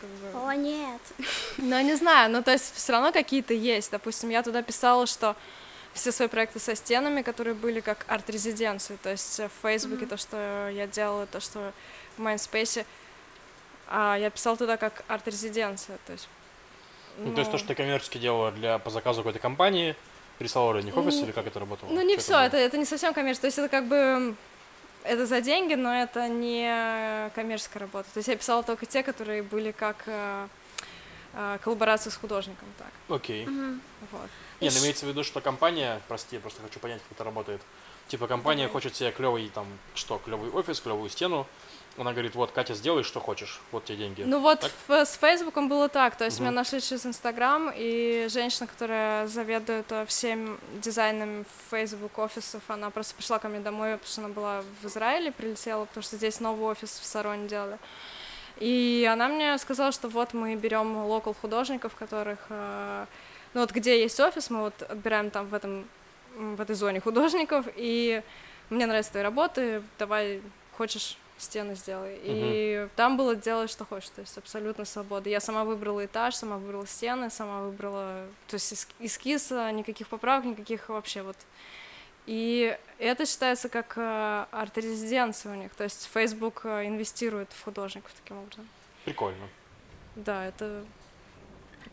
как 0.00 0.10
бы... 0.10 0.48
О, 0.48 0.54
нет. 0.54 1.00
Ну, 1.56 1.80
не 1.80 1.94
знаю, 1.94 2.30
ну, 2.30 2.42
то 2.42 2.52
есть 2.52 2.74
все 2.74 2.92
равно 2.92 3.12
какие-то 3.12 3.54
есть. 3.54 3.90
Допустим, 3.90 4.30
я 4.30 4.42
туда 4.42 4.62
писала, 4.62 5.06
что 5.06 5.36
все 5.94 6.10
свои 6.10 6.28
проекты 6.28 6.58
со 6.58 6.74
стенами, 6.74 7.22
которые 7.22 7.54
были 7.54 7.80
как 7.80 8.04
арт-резиденции, 8.08 8.98
то 9.02 9.10
есть 9.10 9.38
в 9.38 9.50
Фейсбуке 9.62 10.04
mm-hmm. 10.04 10.08
то, 10.08 10.16
что 10.16 10.68
я 10.70 10.88
делала, 10.88 11.26
то, 11.26 11.40
что 11.40 11.72
в 12.16 12.20
Майнспейсе, 12.20 12.84
а 13.88 14.16
я 14.16 14.30
писала 14.30 14.56
туда 14.56 14.76
как 14.76 15.04
арт-резиденция, 15.08 15.98
то 16.06 16.12
есть 16.12 16.28
ну, 17.18 17.28
ну, 17.28 17.34
то 17.34 17.40
есть 17.40 17.50
то, 17.50 17.58
что 17.58 17.68
ты 17.68 17.74
коммерчески 17.74 18.18
делала 18.18 18.50
для, 18.50 18.78
по 18.78 18.90
заказу 18.90 19.20
какой-то 19.20 19.38
компании, 19.38 19.94
Рисовали 20.40 20.82
не 20.82 20.92
офис 20.92 21.14
или 21.22 21.30
как 21.30 21.46
это 21.46 21.60
работало? 21.60 21.90
Ну, 21.90 22.02
не 22.02 22.16
все, 22.16 22.36
это, 22.40 22.56
это 22.56 22.76
не 22.76 22.84
совсем 22.84 23.14
коммерческое. 23.14 23.52
То 23.52 23.54
есть 23.54 23.58
это 23.58 23.68
как 23.68 23.86
бы 23.86 24.34
это 25.04 25.26
за 25.26 25.40
деньги, 25.40 25.74
но 25.74 25.94
это 25.94 26.28
не 26.28 27.30
коммерческая 27.34 27.82
работа. 27.82 28.08
То 28.12 28.18
есть 28.18 28.28
я 28.28 28.36
писала 28.36 28.64
только 28.64 28.84
те, 28.84 29.04
которые 29.04 29.44
были 29.44 29.70
как 29.70 30.02
э, 30.06 30.48
э, 31.34 31.58
коллаборации 31.62 32.10
с 32.10 32.16
художником, 32.16 32.66
так. 32.78 33.16
Окей. 33.16 33.44
Okay. 33.44 33.78
Вот. 34.10 34.28
Не, 34.60 34.70
ну 34.70 34.78
имеется 34.80 35.06
в 35.06 35.08
виду, 35.08 35.22
что 35.22 35.40
компания, 35.40 36.00
прости, 36.08 36.36
я 36.36 36.40
просто 36.40 36.62
хочу 36.62 36.80
понять, 36.80 37.00
как 37.02 37.12
это 37.12 37.22
работает. 37.22 37.60
Типа 38.08 38.26
компания 38.26 38.64
Давай. 38.64 38.72
хочет 38.72 38.96
себе 38.96 39.12
клевый 39.12 39.48
там 39.54 39.66
что, 39.94 40.18
клевый 40.18 40.50
офис, 40.50 40.80
клевую 40.80 41.10
стену, 41.10 41.46
она 41.96 42.12
говорит, 42.12 42.34
вот, 42.34 42.50
Катя, 42.50 42.74
сделай, 42.74 43.04
что 43.04 43.20
хочешь, 43.20 43.60
вот 43.70 43.84
тебе 43.84 43.98
деньги. 43.98 44.22
Ну 44.22 44.40
вот 44.40 44.70
в, 44.88 45.04
с 45.04 45.16
Фейсбуком 45.16 45.68
было 45.68 45.88
так, 45.88 46.16
то 46.16 46.24
есть 46.24 46.38
угу. 46.38 46.44
меня 46.44 46.52
нашли 46.52 46.80
через 46.80 47.06
Инстаграм, 47.06 47.72
и 47.74 48.26
женщина, 48.30 48.66
которая 48.66 49.26
заведует 49.28 49.90
э, 49.90 50.04
всем 50.06 50.58
дизайном 50.82 51.44
Facebook 51.70 52.18
офисов, 52.18 52.62
она 52.68 52.90
просто 52.90 53.14
пришла 53.14 53.38
ко 53.38 53.48
мне 53.48 53.60
домой, 53.60 53.92
потому 53.92 54.10
что 54.10 54.20
она 54.22 54.30
была 54.30 54.62
в 54.82 54.86
Израиле, 54.86 55.30
прилетела, 55.32 55.84
потому 55.84 56.02
что 56.02 56.16
здесь 56.16 56.40
новый 56.40 56.66
офис 56.66 56.90
в 56.90 57.04
Сароне 57.04 57.48
делали. 57.48 57.78
И 58.58 59.08
она 59.10 59.28
мне 59.28 59.56
сказала, 59.58 59.92
что 59.92 60.08
вот 60.08 60.32
мы 60.32 60.54
берем 60.54 61.04
локал 61.04 61.34
художников, 61.40 61.94
которых, 61.94 62.38
э, 62.48 63.06
ну 63.52 63.60
вот 63.60 63.72
где 63.72 64.00
есть 64.00 64.18
офис, 64.20 64.50
мы 64.50 64.62
вот 64.62 64.82
отбираем 64.82 65.30
там 65.30 65.46
в 65.46 65.54
этом 65.54 65.86
в 66.36 66.60
этой 66.60 66.74
зоне 66.74 67.00
художников, 67.00 67.66
и 67.76 68.22
мне 68.70 68.86
нравятся 68.86 69.12
твои 69.12 69.22
работы, 69.22 69.82
давай 69.98 70.40
хочешь 70.76 71.16
стены 71.44 71.76
сделай. 71.76 72.18
И 72.22 72.88
там 72.96 73.16
было 73.16 73.36
делать, 73.36 73.70
что 73.70 73.84
хочешь, 73.84 74.10
то 74.10 74.20
есть 74.20 74.36
абсолютно 74.36 74.84
свобода. 74.84 75.30
Я 75.30 75.40
сама 75.40 75.64
выбрала 75.64 76.04
этаж, 76.04 76.34
сама 76.34 76.56
выбрала 76.56 76.86
стены, 76.86 77.30
сама 77.30 77.62
выбрала, 77.62 78.26
то 78.48 78.54
есть 78.54 78.88
эскиз, 78.98 79.50
никаких 79.50 80.08
поправок, 80.08 80.44
никаких 80.44 80.88
вообще 80.88 81.22
вот. 81.22 81.36
И 82.26 82.76
это 82.98 83.26
считается 83.26 83.68
как 83.68 83.94
э, 83.96 84.46
арт-резиденция 84.50 85.52
у 85.52 85.56
них, 85.56 85.74
то 85.74 85.84
есть 85.84 86.08
Facebook 86.12 86.62
э, 86.64 86.86
инвестирует 86.86 87.52
в 87.52 87.62
художников 87.62 88.10
таким 88.22 88.38
образом. 88.38 88.66
Прикольно. 89.04 89.46
Да, 90.16 90.46
это 90.46 90.84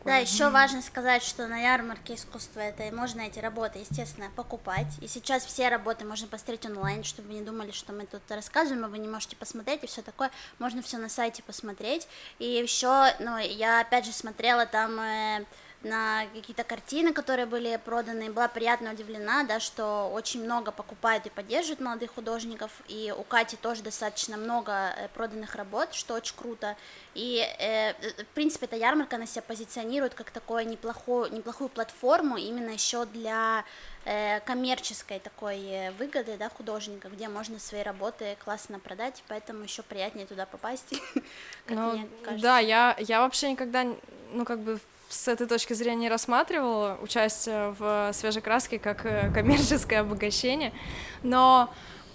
да, 0.03 0.17
еще 0.17 0.49
важно 0.49 0.81
сказать, 0.81 1.21
что 1.21 1.47
на 1.47 1.59
ярмарке 1.59 2.15
искусства 2.15 2.59
это 2.59 2.93
можно 2.95 3.21
эти 3.21 3.37
работы, 3.39 3.79
естественно, 3.79 4.29
покупать. 4.35 4.87
И 4.99 5.07
сейчас 5.07 5.45
все 5.45 5.69
работы 5.69 6.05
можно 6.05 6.27
посмотреть 6.27 6.65
онлайн, 6.65 7.03
чтобы 7.03 7.27
вы 7.29 7.35
не 7.35 7.41
думали, 7.41 7.71
что 7.71 7.93
мы 7.93 8.07
тут 8.07 8.23
рассказываем, 8.29 8.85
а 8.85 8.87
вы 8.87 8.97
не 8.97 9.07
можете 9.07 9.35
посмотреть 9.35 9.83
и 9.83 9.87
все 9.87 10.01
такое. 10.01 10.31
Можно 10.57 10.81
все 10.81 10.97
на 10.97 11.07
сайте 11.07 11.43
посмотреть. 11.43 12.07
И 12.39 12.45
еще, 12.45 13.13
ну, 13.19 13.37
я 13.37 13.81
опять 13.81 14.05
же 14.05 14.11
смотрела 14.11 14.65
там 14.65 14.99
э, 14.99 15.45
на 15.83 16.25
какие-то 16.33 16.63
картины, 16.63 17.13
которые 17.13 17.45
были 17.45 17.79
проданы, 17.83 18.31
была 18.31 18.47
приятно 18.47 18.91
удивлена, 18.91 19.43
да, 19.43 19.59
что 19.59 20.09
очень 20.13 20.43
много 20.43 20.71
покупают 20.71 21.25
и 21.25 21.29
поддерживают 21.29 21.79
молодых 21.79 22.13
художников, 22.13 22.71
и 22.87 23.13
у 23.17 23.23
Кати 23.23 23.57
тоже 23.57 23.81
достаточно 23.81 24.37
много 24.37 24.71
э, 24.71 25.07
проданных 25.13 25.55
работ, 25.55 25.93
что 25.93 26.13
очень 26.13 26.35
круто, 26.35 26.75
и, 27.15 27.43
э, 27.59 27.93
в 28.23 28.33
принципе, 28.35 28.65
эта 28.65 28.75
ярмарка, 28.75 29.15
она 29.15 29.25
себя 29.25 29.41
позиционирует 29.41 30.13
как 30.13 30.31
такую 30.31 30.67
неплохую, 30.67 31.31
неплохую 31.33 31.69
платформу 31.69 32.37
именно 32.37 32.69
еще 32.69 33.05
для 33.05 33.65
э, 34.05 34.39
коммерческой 34.41 35.19
такой 35.19 35.59
э, 35.65 35.91
выгоды, 35.93 36.37
да, 36.37 36.49
художника, 36.49 37.09
где 37.09 37.27
можно 37.27 37.59
свои 37.59 37.81
работы 37.81 38.37
классно 38.43 38.79
продать, 38.79 39.23
поэтому 39.27 39.63
еще 39.63 39.81
приятнее 39.81 40.27
туда 40.27 40.45
попасть, 40.45 40.93
ну, 41.67 42.07
Да, 42.39 42.59
я, 42.59 42.95
я 42.99 43.21
вообще 43.21 43.51
никогда, 43.51 43.85
ну, 44.31 44.45
как 44.45 44.59
бы 44.59 44.79
с 45.11 45.27
этой 45.27 45.45
точки 45.45 45.73
зрения 45.73 46.01
не 46.01 46.09
рассматривала 46.09 46.97
участие 47.01 47.75
в 47.77 48.11
свежей 48.13 48.41
краске 48.41 48.79
как 48.79 49.05
э, 49.05 49.31
коммерческое 49.33 50.01
обогащение, 50.01 50.73
но 51.21 51.73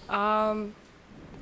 э, 0.09 0.69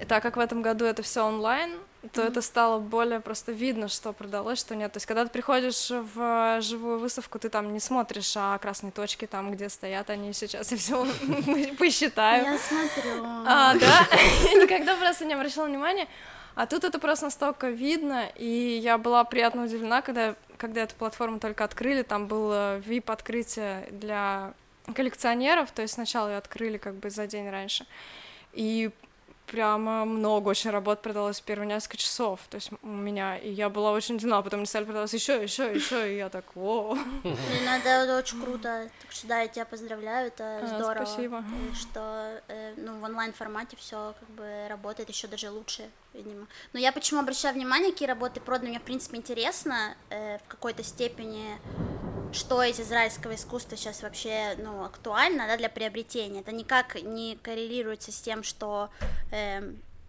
так 0.09 0.23
как 0.23 0.37
в 0.37 0.41
этом 0.41 0.63
году 0.63 0.85
это 0.85 1.03
все 1.03 1.25
онлайн, 1.25 1.71
то 2.13 2.21
mm-hmm. 2.21 2.29
это 2.29 2.43
стало 2.43 2.79
более 2.81 3.21
просто 3.21 3.53
видно, 3.53 3.89
что 3.89 4.13
продалось, 4.13 4.59
что 4.59 4.75
нет. 4.75 4.93
То 4.93 4.99
есть, 4.99 5.07
когда 5.07 5.25
ты 5.25 5.31
приходишь 5.31 5.91
в 5.91 6.61
живую 6.61 6.99
выставку, 6.99 7.39
ты 7.39 7.49
там 7.49 7.73
не 7.73 7.81
смотришь, 7.81 8.35
а 8.37 8.59
красные 8.59 8.93
точки 8.93 9.27
там, 9.27 9.53
где 9.53 9.69
стоят 9.69 10.11
они 10.11 10.33
сейчас, 10.33 10.73
и 10.73 10.77
все 10.77 11.07
посчитаю. 11.79 12.45
Я 12.45 12.59
смотрю. 12.59 13.25
А, 13.25 13.75
да? 13.75 14.09
Я 14.53 14.63
никогда 14.63 14.97
просто 14.97 15.25
не 15.25 15.35
обращала 15.35 15.67
внимания. 15.67 16.09
А 16.55 16.67
тут 16.67 16.85
это 16.85 17.01
просто 17.01 17.25
настолько 17.25 17.71
видно, 17.71 18.29
и 18.37 18.79
я 18.81 18.97
была 18.97 19.25
приятно 19.25 19.65
удивлена, 19.65 20.03
когда, 20.03 20.37
когда 20.59 20.83
эту 20.83 20.95
платформу 20.95 21.41
только 21.41 21.65
открыли, 21.65 22.03
там 22.03 22.27
было 22.27 22.79
VIP-открытие 22.79 23.91
для 23.91 24.55
коллекционеров, 24.95 25.71
то 25.71 25.83
есть 25.83 25.95
сначала 25.95 26.29
ее 26.29 26.37
открыли 26.37 26.79
как 26.79 26.95
бы 26.95 27.11
за 27.11 27.27
день 27.27 27.49
раньше, 27.49 27.87
и 28.53 28.91
прямо 29.47 30.05
много 30.05 30.49
очень 30.49 30.71
работ 30.71 31.03
продалось 31.03 31.41
первые 31.41 31.69
несколько 31.69 31.97
часов, 31.97 32.41
то 32.51 32.57
есть 32.57 32.71
у 32.83 32.89
меня, 32.89 33.37
и 33.37 33.51
я 33.51 33.69
была 33.69 33.93
очень 33.93 34.17
удивлена, 34.17 34.43
потом 34.43 34.61
мне 34.61 34.67
стали 34.67 34.85
продаваться 34.85 35.17
еще, 35.17 35.43
еще, 35.43 35.73
еще, 35.73 36.13
и 36.13 36.17
я 36.17 36.29
так, 36.29 36.45
о. 36.57 36.97
Ну, 37.23 37.71
это 37.71 38.19
очень 38.19 38.43
круто, 38.43 38.89
так 39.03 39.13
что 39.13 39.27
да, 39.27 39.41
я 39.41 39.49
тебя 39.49 39.65
поздравляю, 39.65 40.29
это 40.29 40.61
а, 40.63 40.67
здорово. 40.67 41.05
Спасибо. 41.05 41.45
Что 41.75 42.43
э, 42.49 42.75
ну, 42.77 42.99
в 42.99 43.05
онлайн 43.05 43.33
формате 43.33 43.77
все 43.77 44.15
как 44.19 44.29
бы 44.31 44.67
работает 44.69 45.09
еще 45.09 45.27
даже 45.27 45.51
лучше, 45.51 45.91
видимо. 46.13 46.47
Но 46.73 46.79
я 46.79 46.93
почему 46.93 47.21
обращаю 47.21 47.55
внимание, 47.55 47.93
какие 47.93 48.09
работы 48.09 48.41
проданы, 48.41 48.71
мне 48.71 48.81
в 48.81 48.83
принципе 48.83 49.17
интересно 49.17 49.97
э, 50.11 50.39
в 50.39 50.49
какой-то 50.49 50.83
степени 50.83 51.59
что 52.35 52.63
из 52.63 52.81
израильского 52.81 53.35
искусства 53.35 53.77
сейчас 53.77 54.03
вообще 54.03 54.57
ну, 54.59 54.85
актуально 54.85 55.47
да, 55.47 55.57
для 55.57 55.69
приобретения. 55.69 56.41
Это 56.41 56.53
никак 56.53 56.97
не 57.03 57.37
коррелируется 57.37 58.13
с 58.13 58.21
тем, 58.21 58.43
что 58.43 58.91
э, 59.31 59.61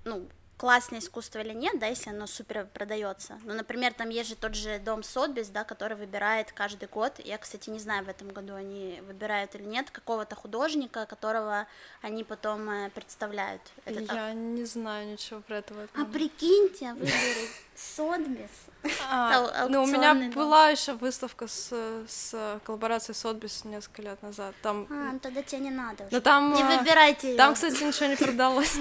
ну, 0.03 0.27
классное 0.58 1.00
искусство 1.00 1.40
или 1.40 1.54
нет, 1.54 1.80
да, 1.80 1.88
если 1.88 2.10
оно 2.10 2.28
супер 2.28 2.68
продается. 2.74 3.40
Ну, 3.44 3.54
например, 3.54 3.94
там 3.94 4.10
есть 4.10 4.30
же 4.30 4.36
тот 4.36 4.56
же 4.56 4.80
дом 4.80 5.04
Сотбис, 5.04 5.50
да, 5.50 5.64
который 5.64 5.98
выбирает 5.98 6.52
каждый 6.52 6.88
год. 6.88 7.20
Я, 7.24 7.38
кстати, 7.38 7.70
не 7.70 7.80
знаю, 7.80 8.06
в 8.06 8.10
этом 8.10 8.30
году 8.30 8.56
они 8.56 9.02
выбирают 9.06 9.56
или 9.56 9.64
нет 9.64 9.92
какого-то 9.92 10.36
художника, 10.36 11.06
которого 11.06 11.68
они 12.02 12.24
потом 12.24 12.70
э, 12.70 12.90
представляют. 12.90 13.62
Это 13.84 14.00
Я 14.00 14.08
так. 14.08 14.34
не 14.34 14.66
знаю 14.66 15.12
ничего 15.12 15.42
про 15.42 15.58
этого. 15.58 15.88
А 15.94 16.06
прикиньте, 16.06 16.94
выберут 16.94 17.50
Сотбис. 17.76 18.50
А, 19.10 19.68
ну, 19.68 19.84
у 19.84 19.88
меня 19.88 20.14
была 20.32 20.70
еще 20.70 20.94
выставка 20.94 21.48
с, 21.48 21.74
с 22.08 22.60
коллаборацией 22.64 23.16
Сотбис 23.16 23.66
несколько 23.66 24.04
лет 24.04 24.22
назад. 24.22 24.54
Там... 24.62 24.86
А, 24.92 25.14
ну 25.14 25.20
тогда 25.20 25.42
тебе 25.42 25.62
не 25.62 25.72
надо. 25.72 26.08
Но 26.12 26.22
там, 26.22 26.54
не 26.54 26.62
э, 26.62 26.78
выбирайте. 26.78 27.36
Там, 27.36 27.56
кстати, 27.56 27.84
ничего 27.84 28.06
не 28.06 28.16
продалось. 28.24 28.78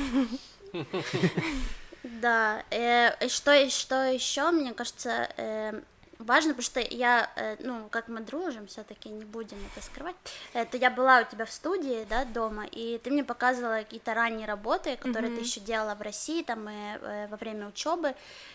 Да, 2.02 2.62
э, 2.71 3.28
что, 3.28 3.71
что 3.71 4.04
еще, 4.04 4.50
мне 4.50 4.75
кажется, 4.75 5.28
э, 5.38 5.81
важно, 6.19 6.50
потому 6.50 6.62
что 6.62 6.81
я, 6.81 7.31
э, 7.37 7.57
ну, 7.61 7.88
как 7.90 8.09
мы 8.09 8.21
дружим, 8.21 8.66
все-таки 8.66 9.09
не 9.09 9.25
будем 9.25 9.57
это 9.73 9.85
скрывать. 9.85 10.16
Это 10.52 10.76
я 10.76 10.90
была 10.90 11.21
у 11.21 11.25
тебя 11.25 11.45
в 11.45 11.52
студии, 11.52 12.07
да, 12.09 12.25
дома, 12.25 12.66
и 12.66 12.99
ты 12.99 13.11
мне 13.11 13.25
показывала 13.25 13.78
какие-то 13.78 14.14
ранние 14.14 14.47
работы, 14.47 14.97
которые 14.97 15.33
mm-hmm. 15.33 15.37
ты 15.37 15.40
еще 15.40 15.61
делала 15.61 15.95
в 15.95 16.02
России, 16.02 16.43
там, 16.43 16.69
и, 16.69 16.73
э, 16.73 17.26
во 17.28 17.37
время 17.37 17.69
учебы, 17.69 18.14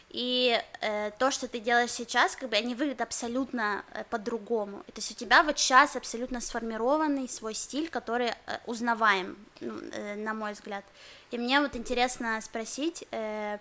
и 0.09 0.59
э, 0.81 1.11
то, 1.17 1.31
что 1.31 1.47
ты 1.47 1.59
делаешь 1.59 1.91
сейчас, 1.91 2.35
как 2.35 2.49
бы 2.49 2.55
они 2.55 2.75
выглядят 2.75 3.01
абсолютно 3.01 3.83
э, 3.93 4.03
по-другому. 4.09 4.79
То 4.87 4.97
есть 4.97 5.11
у 5.11 5.15
тебя 5.15 5.43
вот 5.43 5.59
сейчас 5.59 5.95
абсолютно 5.95 6.41
сформированный 6.41 7.29
свой 7.29 7.53
стиль, 7.53 7.89
который 7.89 8.29
э, 8.29 8.33
узнаваем, 8.65 9.37
ну, 9.59 9.79
э, 9.91 10.15
на 10.15 10.33
мой 10.33 10.53
взгляд. 10.53 10.83
И 11.31 11.37
мне 11.37 11.59
вот 11.59 11.75
интересно 11.75 12.41
спросить, 12.41 13.05
э, 13.11 13.59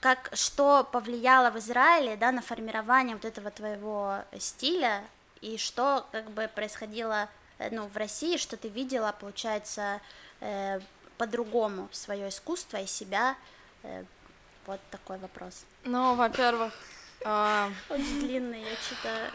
как, 0.00 0.30
что 0.34 0.84
повлияло 0.84 1.50
в 1.50 1.58
Израиле, 1.58 2.16
да, 2.16 2.30
на 2.30 2.42
формирование 2.42 3.16
вот 3.16 3.24
этого 3.24 3.50
твоего 3.50 4.18
стиля, 4.38 5.02
и 5.40 5.56
что 5.56 6.06
как 6.12 6.30
бы 6.30 6.50
происходило, 6.54 7.28
э, 7.58 7.70
ну, 7.70 7.86
в 7.86 7.96
России, 7.96 8.36
что 8.36 8.56
ты 8.56 8.68
видела, 8.68 9.14
получается, 9.18 10.00
э, 10.40 10.80
по-другому 11.16 11.88
свое 11.92 12.28
искусство 12.28 12.78
и 12.78 12.86
себя, 12.86 13.36
э, 13.82 14.04
вот 14.66 14.80
такой 14.90 15.18
вопрос. 15.18 15.64
Ну, 15.84 16.14
во-первых. 16.14 16.72
Очень 17.88 18.20
длинный, 18.20 18.60
я 18.60 18.76
читаю. 18.88 19.30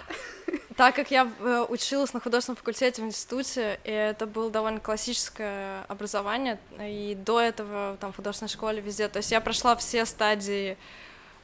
Так 0.75 0.95
как 0.95 1.11
я 1.11 1.29
э, 1.39 1.65
училась 1.67 2.13
на 2.13 2.19
художественном 2.19 2.55
факультете 2.55 3.01
в 3.01 3.05
институте, 3.05 3.79
и 3.83 3.91
это 3.91 4.25
было 4.25 4.49
довольно 4.49 4.79
классическое 4.79 5.83
образование, 5.83 6.57
и 6.79 7.15
до 7.15 7.41
этого 7.41 7.97
там 7.99 8.13
в 8.13 8.15
художественной 8.15 8.49
школе 8.49 8.79
везде, 8.79 9.09
то 9.09 9.17
есть 9.17 9.31
я 9.31 9.41
прошла 9.41 9.75
все 9.75 10.05
стадии 10.05 10.77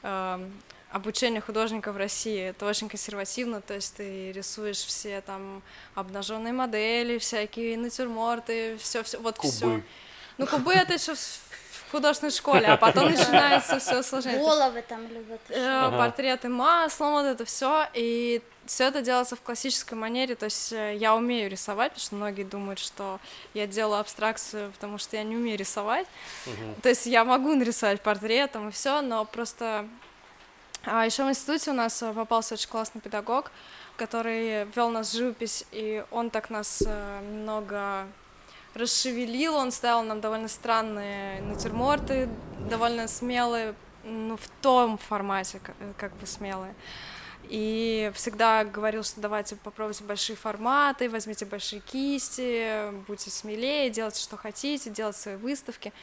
э, 0.04 0.50
обучения 0.96 1.42
художника 1.42 1.92
в 1.92 1.98
России. 1.98 2.40
Это 2.40 2.66
очень 2.66 2.88
консервативно, 2.88 3.60
то 3.60 3.74
есть 3.74 3.98
ты 3.98 4.32
рисуешь 4.32 4.78
все 4.78 5.20
там 5.20 5.62
обнаженные 5.94 6.54
модели, 6.54 7.18
всякие 7.18 7.78
натюрморты, 7.78 8.78
все, 8.78 9.04
все, 9.04 9.20
вот 9.20 9.38
все. 9.40 9.82
Ну, 10.38 10.48
кубы 10.48 10.74
это 10.74 10.94
еще 10.94 11.14
в 11.88 11.92
художественной 11.92 12.32
школе, 12.32 12.68
а 12.68 12.78
потом 12.78 13.12
начинается 13.12 13.80
все 13.80 14.02
сложнее. 14.04 14.38
Головы 14.38 14.84
там 14.88 15.08
любят. 15.08 15.42
Э, 15.50 15.92
портреты 15.92 16.50
маслом, 16.50 17.14
вот 17.14 17.26
это 17.26 17.46
все, 17.46 17.88
и 17.94 18.42
все 18.66 18.86
это 18.86 19.02
делается 19.02 19.36
в 19.36 19.42
классической 19.42 19.94
манере, 19.94 20.36
то 20.36 20.46
есть 20.46 20.74
э, 20.74 20.96
я 20.96 21.16
умею 21.16 21.50
рисовать, 21.50 21.92
потому 21.92 22.06
что 22.06 22.16
многие 22.16 22.44
думают, 22.44 22.80
что 22.80 23.20
я 23.54 23.68
делаю 23.68 24.00
абстракцию, 24.00 24.72
потому 24.72 24.98
что 24.98 25.18
я 25.18 25.24
не 25.24 25.36
умею 25.36 25.58
рисовать. 25.58 26.08
Uh-huh. 26.46 26.82
То 26.82 26.90
есть 26.90 27.06
я 27.06 27.24
могу 27.24 27.54
нарисовать 27.54 28.02
портретом 28.02 28.70
и 28.70 28.72
все, 28.72 29.02
но 29.02 29.26
просто 29.26 29.88
а 30.88 31.04
еще 31.04 31.24
в 31.24 31.30
институте 31.30 31.72
у 31.72 31.74
нас 31.74 32.02
э, 32.02 32.14
попался 32.14 32.56
очень 32.56 32.70
классный 32.70 33.02
педагог, 33.02 33.52
который 33.98 34.66
вел 34.76 34.90
нас 34.90 35.12
в 35.12 35.18
живопись, 35.18 35.66
и 35.72 36.04
он 36.12 36.30
так 36.30 36.50
нас 36.50 36.82
немного 36.82 38.08
расшевелил, 38.76 39.56
он 39.56 39.72
ставил 39.72 40.04
нам 40.04 40.22
довольно 40.22 40.48
странные 40.48 41.42
натюрморты, 41.42 42.30
довольно 42.70 43.08
смелые, 43.08 43.76
ну, 44.04 44.38
в 44.38 44.48
том 44.62 44.98
формате, 44.98 45.60
как, 45.64 45.76
как 45.98 46.16
бы 46.18 46.26
смелые. 46.26 46.76
И 47.48 48.12
всегда 48.16 48.64
говорил, 48.64 49.04
что 49.04 49.22
давайте 49.22 49.56
попробуйте 49.56 50.04
большие 50.04 50.36
форматы, 50.36 51.10
возьмите 51.10 51.46
большие 51.46 51.80
кисти, 51.80 52.92
будьте 53.08 53.30
смелее, 53.30 53.90
делайте, 53.90 54.22
что 54.22 54.36
хотите, 54.36 54.90
делайте 54.90 55.20
свои 55.20 55.36
выставки. 55.36 55.94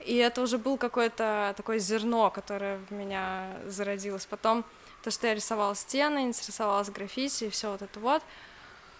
И 0.00 0.16
это 0.16 0.42
уже 0.42 0.58
был 0.58 0.76
какое-то 0.76 1.54
такое 1.56 1.78
зерно, 1.78 2.30
которое 2.30 2.78
в 2.88 2.92
меня 2.92 3.46
зародилось. 3.66 4.26
Потом 4.26 4.64
то, 5.02 5.10
что 5.10 5.26
я 5.26 5.34
рисовала 5.34 5.74
стены, 5.74 6.22
интересовалась 6.22 6.90
граффити 6.90 7.44
и 7.44 7.50
все 7.50 7.70
вот 7.70 7.82
это 7.82 7.98
вот, 7.98 8.22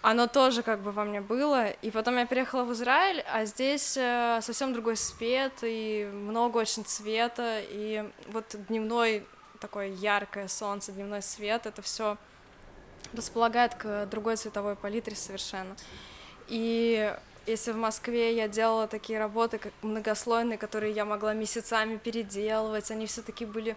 оно 0.02 0.26
тоже 0.26 0.62
как 0.62 0.80
бы 0.80 0.90
во 0.90 1.04
мне 1.04 1.20
было. 1.20 1.70
И 1.70 1.90
потом 1.90 2.18
я 2.18 2.26
переехала 2.26 2.64
в 2.64 2.72
Израиль, 2.72 3.24
а 3.32 3.44
здесь 3.44 3.96
э, 3.96 4.40
совсем 4.42 4.72
другой 4.72 4.96
свет 4.96 5.52
и 5.62 6.10
много 6.12 6.58
очень 6.58 6.84
цвета. 6.84 7.60
И 7.70 8.04
вот 8.26 8.44
дневной 8.68 9.24
такое 9.60 9.88
яркое 9.88 10.48
солнце, 10.48 10.90
дневной 10.90 11.22
свет, 11.22 11.66
это 11.66 11.82
все 11.82 12.18
располагает 13.12 13.76
к 13.76 14.06
другой 14.06 14.36
цветовой 14.36 14.74
палитре 14.74 15.14
совершенно. 15.14 15.76
И 16.48 17.14
если 17.46 17.70
в 17.70 17.76
Москве 17.76 18.34
я 18.34 18.48
делала 18.48 18.88
такие 18.88 19.20
работы, 19.20 19.58
как 19.58 19.72
многослойные, 19.82 20.58
которые 20.58 20.92
я 20.92 21.04
могла 21.04 21.32
месяцами 21.32 21.96
переделывать, 21.96 22.90
они 22.90 23.06
все 23.06 23.22
таки 23.22 23.44
были 23.44 23.76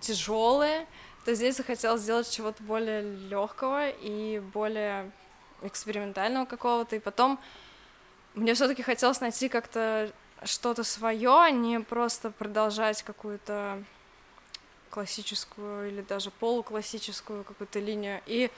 тяжелые, 0.00 0.86
то 1.24 1.34
здесь 1.34 1.56
захотелось 1.56 2.02
сделать 2.02 2.30
чего-то 2.30 2.62
более 2.62 3.02
легкого 3.02 3.88
и 3.88 4.40
более 4.52 5.10
экспериментального 5.66 6.44
какого-то, 6.44 6.96
и 6.96 7.00
потом 7.00 7.38
мне 8.34 8.54
все-таки 8.54 8.82
хотелось 8.82 9.20
найти 9.20 9.48
как-то 9.48 10.10
что-то 10.42 10.84
свое, 10.84 11.30
а 11.30 11.50
не 11.50 11.80
просто 11.80 12.30
продолжать 12.30 13.02
какую-то 13.02 13.82
классическую 14.90 15.88
или 15.88 16.02
даже 16.02 16.30
полуклассическую 16.30 17.44
какую-то 17.44 17.80
линию. 17.80 18.20
И 18.26 18.50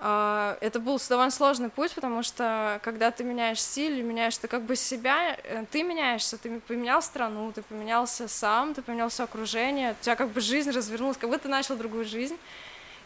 э, 0.00 0.56
это 0.60 0.78
был 0.78 1.00
довольно 1.08 1.30
сложный 1.30 1.70
путь, 1.70 1.94
потому 1.94 2.22
что 2.22 2.80
когда 2.82 3.10
ты 3.10 3.24
меняешь 3.24 3.60
стиль, 3.60 4.02
меняешь 4.02 4.36
ты 4.36 4.48
как 4.48 4.62
бы 4.62 4.76
себя, 4.76 5.38
э, 5.42 5.64
ты 5.70 5.82
меняешься, 5.82 6.36
ты 6.36 6.60
поменял 6.60 7.00
страну, 7.00 7.50
ты 7.52 7.62
поменялся 7.62 8.28
сам, 8.28 8.74
ты 8.74 8.82
поменял 8.82 9.08
все 9.08 9.24
окружение, 9.24 9.92
у 9.98 10.02
тебя 10.02 10.16
как 10.16 10.28
бы 10.28 10.40
жизнь 10.40 10.70
развернулась, 10.70 11.16
как 11.16 11.30
будто 11.30 11.44
ты 11.44 11.48
начал 11.48 11.76
другую 11.76 12.04
жизнь. 12.04 12.36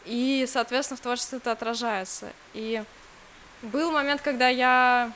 И, 0.07 0.47
соответственно, 0.49 0.97
в 0.97 1.01
творчестве 1.01 1.39
это 1.39 1.53
отражается. 1.53 2.33
И 2.55 2.83
был 3.63 3.91
момент, 3.91 4.23
когда 4.23 4.49
я 4.49 5.13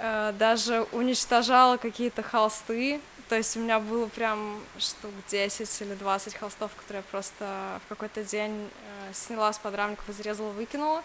э, 0.00 0.32
даже 0.38 0.86
уничтожала 0.92 1.76
какие-то 1.76 2.22
холсты, 2.22 3.00
то 3.28 3.36
есть 3.36 3.56
у 3.56 3.60
меня 3.60 3.78
было 3.80 4.06
прям 4.06 4.60
штук 4.78 5.10
10 5.28 5.80
или 5.82 5.94
20 5.94 6.34
холстов, 6.34 6.74
которые 6.74 7.02
я 7.02 7.10
просто 7.10 7.80
в 7.84 7.88
какой-то 7.88 8.22
день 8.22 8.70
э, 9.08 9.12
сняла 9.12 9.52
с 9.52 9.58
подрамников, 9.58 10.08
изрезала, 10.08 10.50
выкинула. 10.50 11.02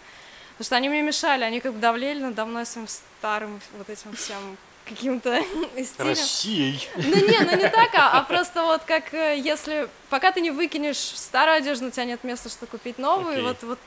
Потому 0.51 0.65
что 0.65 0.75
они 0.75 0.89
мне 0.89 1.01
мешали, 1.01 1.43
они 1.43 1.59
как 1.61 1.73
бы 1.73 1.79
давлели 1.79 2.21
надо 2.21 2.45
мной 2.45 2.65
своим 2.65 2.87
старым 2.87 3.61
вот 3.77 3.89
этим 3.89 4.13
всем 4.13 4.57
каким-то 4.89 5.39
стилем. 5.71 6.09
Россией. 6.09 6.89
Ну 6.95 7.15
не, 7.15 7.39
ну 7.39 7.55
не 7.55 7.69
так, 7.69 7.93
а, 7.93 8.19
а 8.19 8.23
просто 8.23 8.63
вот 8.63 8.81
как 8.83 9.13
э, 9.13 9.37
если 9.37 9.87
пока 10.09 10.31
ты 10.31 10.41
не 10.41 10.51
выкинешь 10.51 10.97
старую 10.97 11.57
одежду, 11.57 11.87
у 11.87 11.91
тебя 11.91 12.05
нет 12.05 12.23
места, 12.23 12.49
чтобы 12.49 12.71
купить 12.71 12.97
новую, 12.97 13.37
okay. 13.37 13.43
вот, 13.43 13.63
вот 13.63 13.79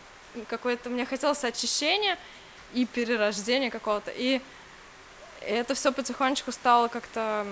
какое-то 0.48 0.88
мне 0.88 1.04
хотелось 1.04 1.44
очищения 1.44 2.16
и 2.72 2.86
перерождения 2.86 3.70
какого-то. 3.70 4.12
И 4.14 4.40
это 5.40 5.74
все 5.74 5.92
потихонечку 5.92 6.52
стало 6.52 6.88
как-то 6.88 7.46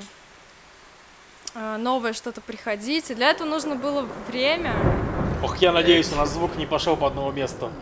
э, 1.54 1.76
новое 1.76 2.12
что-то 2.12 2.40
приходить. 2.40 3.11
И 3.11 3.14
для 3.14 3.30
этого 3.30 3.49
нужно 3.49 3.75
было 3.75 4.07
время. 4.28 4.75
Ох, 5.42 5.59
я 5.59 5.73
надеюсь, 5.73 6.12
у 6.12 6.16
нас 6.16 6.30
звук 6.30 6.57
не 6.57 6.66
пошел 6.66 6.97
по 6.97 7.07
одному 7.07 7.33
месту. 7.33 7.73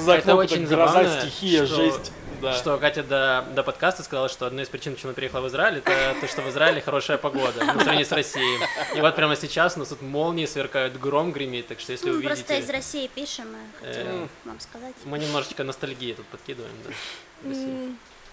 За 0.00 0.14
это 0.14 0.34
очень 0.34 0.66
гроза, 0.66 1.20
стихия, 1.20 1.66
что, 1.66 1.76
жесть. 1.76 2.12
Да. 2.42 2.54
Что 2.54 2.76
Катя 2.76 3.04
до, 3.04 3.46
до 3.54 3.62
подкаста 3.62 4.02
сказала, 4.02 4.28
что 4.28 4.46
одна 4.46 4.64
из 4.64 4.68
причин, 4.68 4.94
почему 4.94 5.10
она 5.10 5.14
переехала 5.14 5.42
в 5.42 5.48
Израиль, 5.48 5.78
это 5.78 6.16
то, 6.20 6.26
что 6.26 6.42
в 6.42 6.48
Израиле 6.50 6.80
хорошая 6.80 7.16
погода, 7.16 7.60
по 7.60 7.80
сравнению 7.80 8.04
с 8.04 8.10
Россией. 8.10 8.58
И 8.96 9.00
вот 9.00 9.14
прямо 9.14 9.36
сейчас 9.36 9.76
у 9.76 9.78
нас 9.78 9.88
тут 9.88 10.02
молнии 10.02 10.46
сверкают, 10.46 10.98
гром 10.98 11.30
гремит, 11.30 11.68
так 11.68 11.78
что 11.78 11.92
если 11.92 12.08
ну, 12.08 12.14
увидите... 12.14 12.34
Просто 12.34 12.54
из 12.54 12.68
России 12.68 13.06
пишем, 13.14 13.46
и 13.46 13.84
хотела 13.84 14.08
э, 14.08 14.26
вам 14.44 14.58
сказать. 14.58 14.94
Мы 15.04 15.20
немножечко 15.20 15.62
ностальгии 15.62 16.14
тут 16.14 16.26
подкидываем, 16.26 16.74
да. 16.84 17.54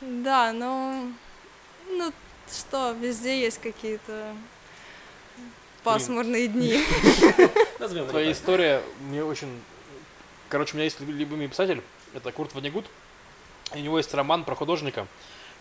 Да, 0.01 0.53
ну... 0.53 1.13
Ну, 1.91 2.11
что, 2.51 2.93
везде 2.99 3.39
есть 3.39 3.61
какие-то 3.61 4.33
пасмурные 5.83 6.47
дни. 6.47 6.83
Твоя 8.09 8.31
история 8.31 8.81
мне 9.01 9.23
очень... 9.23 9.61
Короче, 10.49 10.73
у 10.73 10.75
меня 10.77 10.85
есть 10.85 10.99
любимый 10.99 11.47
писатель, 11.47 11.83
это 12.15 12.31
Курт 12.31 12.55
У 13.73 13.77
него 13.79 13.97
есть 13.97 14.13
роман 14.13 14.43
про 14.43 14.55
художника, 14.55 15.07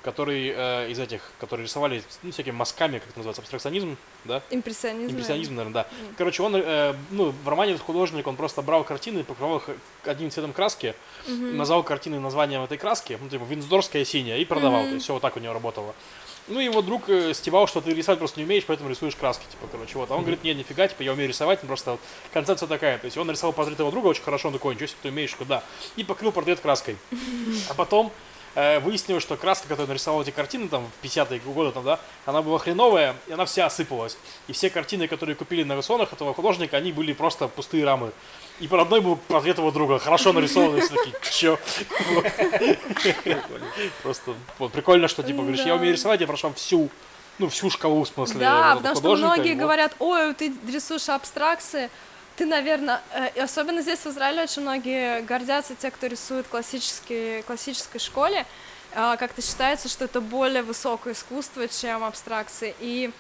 который 0.03 0.53
э, 0.55 0.91
из 0.91 0.99
этих, 0.99 1.21
которые 1.41 1.65
рисовали 1.65 2.03
ну, 2.23 2.31
всякими 2.31 2.55
мазками, 2.55 2.99
как 2.99 3.09
это 3.09 3.19
называется, 3.19 3.43
абстракционизм, 3.43 3.97
да? 4.25 4.43
Импрессионизм. 4.51 5.13
Импрессионизм, 5.13 5.55
наверное, 5.57 5.75
да. 5.75 5.89
Mm. 5.91 6.15
Короче, 6.17 6.43
он, 6.43 6.57
э, 6.57 6.95
ну, 7.11 7.35
в 7.45 7.49
романе 7.49 7.73
этот 7.73 7.85
художник, 7.85 8.27
он 8.27 8.37
просто 8.37 8.63
брал 8.63 8.85
картины, 8.85 9.25
покрывал 9.25 9.59
их 9.59 9.71
одним 10.05 10.31
цветом 10.31 10.53
краски, 10.53 10.95
mm-hmm. 11.27 11.55
назвал 11.55 11.83
картины 11.83 12.21
названием 12.21 12.63
этой 12.63 12.79
краски, 12.79 13.19
ну, 13.21 13.29
типа, 13.29 13.45
Винздорская 13.45 14.05
синяя, 14.05 14.39
и 14.39 14.45
продавал. 14.45 14.83
Mm-hmm. 14.83 14.89
То 14.89 14.95
есть 14.95 15.05
все 15.05 15.13
вот 15.15 15.23
так 15.23 15.37
у 15.37 15.41
него 15.41 15.53
работало. 15.53 15.95
Ну, 16.49 16.61
его 16.61 16.81
друг 16.83 17.09
э, 17.09 17.35
стевал, 17.35 17.67
что 17.67 17.81
ты 17.81 17.93
рисовать 17.93 18.19
просто 18.19 18.41
не 18.41 18.47
умеешь, 18.47 18.65
поэтому 18.67 18.89
рисуешь 18.89 19.17
краски, 19.17 19.45
типа, 19.51 19.69
короче, 19.71 19.99
вот. 19.99 20.11
А 20.11 20.15
он 20.15 20.23
говорит, 20.23 20.43
нет, 20.45 20.57
нифига, 20.57 20.89
типа, 20.89 21.03
я 21.03 21.13
умею 21.13 21.29
рисовать, 21.29 21.61
просто 21.61 21.93
вот 21.93 22.01
концепция 22.33 22.67
такая. 22.67 22.99
То 22.99 23.05
есть 23.05 23.17
он 23.17 23.27
нарисовал 23.27 23.53
портрет 23.53 23.79
его 23.79 23.91
друга 23.91 24.07
очень 24.09 24.23
хорошо, 24.23 24.49
он 24.49 24.55
такой, 24.55 24.75
ничего 24.75 24.87
себе, 24.87 24.99
ты 25.03 25.09
умеешь, 25.11 25.35
куда? 25.35 25.63
И 25.97 26.05
покрыл 26.05 26.33
портрет 26.33 26.61
краской. 26.61 26.97
А 27.69 27.75
потом 27.75 28.11
э, 28.55 28.81
выяснилось, 28.81 29.23
что 29.23 29.37
краска, 29.37 29.69
которую 29.69 29.89
нарисовал 29.89 30.23
эти 30.23 30.31
картины 30.31 30.69
там 30.69 30.91
в 31.01 31.05
50-е 31.05 31.41
годы, 31.41 31.73
там, 31.73 31.85
да, 31.85 32.01
она 32.25 32.41
была 32.41 32.59
хреновая, 32.59 33.15
и 33.27 33.33
она 33.33 33.45
вся 33.45 33.67
осыпалась. 33.67 34.17
И 34.47 34.53
все 34.53 34.71
картины, 34.71 35.07
которые 35.07 35.37
купили 35.37 35.65
на 35.65 35.75
аукционах 35.75 36.13
этого 36.13 36.33
художника, 36.33 36.77
они 36.77 36.93
были 36.93 37.13
просто 37.13 37.49
пустые 37.49 37.85
рамы. 37.85 38.13
И 38.61 38.67
по 38.67 38.81
одной 38.81 39.01
был 39.01 39.17
портрет 39.17 39.59
его 39.59 39.71
друга, 39.71 39.99
хорошо 39.99 40.33
нарисованный, 40.33 40.81
все 40.81 40.95
такие, 40.97 41.15
чё? 41.31 41.59
Просто 44.03 44.35
вот 44.59 44.73
прикольно, 44.73 45.07
что 45.07 45.23
типа 45.23 45.43
говоришь, 45.43 45.65
я 45.65 45.77
умею 45.77 45.93
рисовать, 45.93 46.21
я 46.21 46.27
прошел 46.27 46.53
всю 46.55 46.91
ну, 47.39 47.49
всю 47.49 47.71
шкалу, 47.71 48.03
в 48.03 48.09
смысле, 48.09 48.41
Да, 48.41 48.75
потому 48.77 48.97
что 48.97 49.15
многие 49.15 49.55
говорят, 49.55 49.95
ой, 50.01 50.35
ты 50.35 50.53
рисуешь 50.67 51.09
абстракции, 51.09 51.89
ты, 52.37 52.47
наверное, 52.47 53.01
э, 53.13 53.43
особенно 53.43 53.81
здесь 53.83 54.01
в 54.01 54.07
Израиле 54.07 54.43
очень 54.43 54.63
многие 54.63 55.23
гордятся 55.23 55.75
те, 55.75 55.91
кто 55.91 56.07
рисует 56.07 56.47
классические, 56.47 57.43
классической 57.43 58.01
школе, 58.01 58.47
а, 58.95 59.17
как-то 59.17 59.43
считается, 59.43 59.89
что 59.89 60.05
это 60.05 60.21
более 60.21 60.63
высокое 60.63 61.15
искусство, 61.15 61.69
чем 61.69 62.05
абстракции, 62.05 62.75
и 62.81 63.11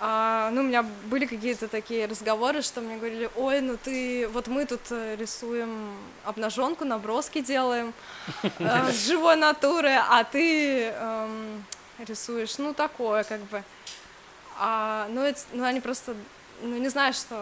а, 0.00 0.50
ну, 0.50 0.60
у 0.60 0.64
меня 0.64 0.84
были 1.06 1.26
какие-то 1.26 1.68
такие 1.68 2.06
разговоры, 2.06 2.62
что 2.62 2.80
мне 2.80 2.96
говорили, 2.96 3.30
ой, 3.36 3.60
ну 3.60 3.76
ты, 3.76 4.28
вот 4.28 4.48
мы 4.48 4.66
тут 4.66 4.80
э, 4.90 5.16
рисуем 5.16 5.96
обнаженку, 6.24 6.84
наброски 6.84 7.40
делаем 7.40 7.94
э, 8.42 8.92
с 8.92 9.06
живой 9.06 9.36
натуры, 9.36 9.92
а 9.92 10.24
ты 10.24 10.92
э, 10.92 11.58
рисуешь, 12.06 12.58
ну, 12.58 12.74
такое, 12.74 13.24
как 13.24 13.40
бы. 13.42 13.62
А, 14.58 15.06
ну, 15.10 15.22
это, 15.22 15.40
ну, 15.52 15.64
они 15.64 15.80
просто, 15.80 16.14
ну, 16.62 16.76
не 16.76 16.88
знаю, 16.88 17.12
что 17.12 17.40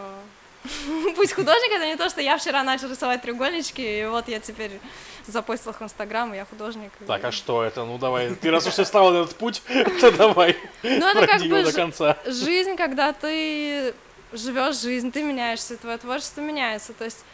Пусть 1.16 1.33
художник 1.33 1.72
это 1.72 1.87
не 1.87 1.96
то, 1.96 2.09
что 2.09 2.20
я 2.20 2.38
вчера 2.38 2.62
начал 2.62 2.90
рисовать 2.90 3.22
треугольнички, 3.22 4.01
и 4.01 4.07
вот 4.07 4.29
я 4.29 4.40
теперь 4.40 4.81
запостил 5.27 5.72
их 5.72 5.81
в 5.81 5.85
Инстаграм, 5.85 6.33
и 6.33 6.37
я 6.37 6.44
художник. 6.44 6.92
Так, 7.07 7.25
а 7.25 7.33
что 7.33 7.62
это? 7.62 7.85
Ну 7.85 7.98
давай, 7.98 8.35
ты 8.35 8.51
раз 8.51 8.66
уж 8.66 8.75
ты 8.75 8.85
стал 8.85 9.12
этот 9.14 9.37
путь, 9.37 9.62
то 10.01 10.11
давай. 10.12 10.57
Ну 10.83 11.07
это 11.07 11.27
как 11.27 11.42
бы 11.42 11.62
до 11.62 11.72
конца. 11.72 12.16
жизнь, 12.27 12.77
когда 12.77 13.12
ты 13.12 13.94
живешь 14.33 14.81
жизнь, 14.81 15.11
ты 15.12 15.22
меняешься, 15.22 15.77
твое 15.77 15.98
творчество 15.98 16.40
меняется. 16.40 16.92
То 16.92 17.05
есть 17.05 17.25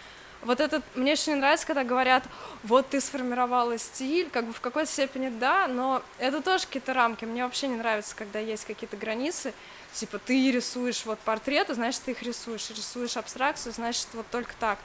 вот 0.43 0.61
этот, 0.61 0.85
мне 0.95 1.13
очень 1.13 1.35
не 1.35 1.41
нравится, 1.41 1.67
когда 1.67 1.85
говорят, 1.85 2.25
вот 2.63 2.89
ты 2.89 3.01
сформировала 3.01 3.77
стиль, 3.79 4.29
как 4.31 4.47
бы 4.47 4.53
в 4.53 4.61
какой-то 4.61 4.91
степени 4.91 5.29
да, 5.29 5.67
но 5.67 6.03
это 6.19 6.41
тоже 6.41 6.67
какие-то 6.67 6.95
рамки. 6.95 7.25
Мне 7.25 7.45
вообще 7.45 7.69
не 7.69 7.77
нравится, 7.77 8.15
когда 8.17 8.39
есть 8.39 8.65
какие-то 8.65 8.97
границы, 8.97 9.53
Типа, 9.93 10.19
ты 10.19 10.51
рисуешь 10.53 11.05
вот 11.07 11.19
портреты, 11.21 11.75
значит, 11.75 12.03
ты 12.03 12.13
их 12.13 12.23
рисуешь. 12.23 12.71
Рисуешь 12.71 13.17
абстракцию, 13.17 13.73
значит, 13.73 14.09
вот 14.13 14.27
только 14.31 14.53
так. 14.61 14.79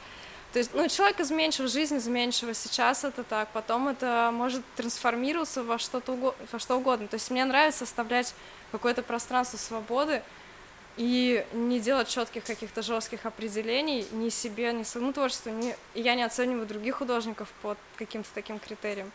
То 0.54 0.60
есть, 0.60 0.72
ну, 0.76 0.88
человек 0.88 1.20
изменчив, 1.20 1.68
жизнь 1.68 1.98
изменчива, 1.98 2.54
сейчас 2.54 3.04
это 3.04 3.24
так, 3.24 3.50
потом 3.54 3.88
это 3.88 4.30
может 4.32 4.62
трансформироваться 4.76 5.64
во 5.64 5.80
что-то 5.80 6.14
угодно, 6.14 6.46
во 6.52 6.60
что 6.60 6.76
угодно. 6.78 7.08
То 7.08 7.16
есть 7.16 7.32
мне 7.32 7.44
нравится 7.44 7.86
оставлять 7.86 8.36
какое-то 8.72 9.02
пространство 9.02 9.58
свободы 9.58 10.22
и 10.96 11.44
не 11.54 11.80
делать 11.80 12.08
четких 12.08 12.44
каких-то 12.44 12.84
жестких 12.84 13.26
определений 13.26 14.08
ни 14.12 14.30
себе, 14.30 14.72
ни 14.74 14.84
своему 14.84 15.12
творчеству, 15.12 15.50
ни... 15.50 15.76
и 15.96 16.02
я 16.02 16.14
не 16.14 16.22
оцениваю 16.22 16.68
других 16.68 16.98
художников 16.98 17.50
под 17.64 17.80
каким-то 17.98 18.30
таким 18.36 18.60
критерием. 18.60 19.12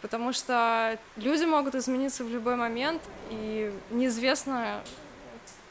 Потому 0.00 0.32
что 0.32 0.98
люди 1.16 1.44
могут 1.44 1.74
измениться 1.74 2.24
в 2.24 2.30
любой 2.30 2.56
момент, 2.56 3.02
и 3.28 3.70
неизвестно, 3.90 4.82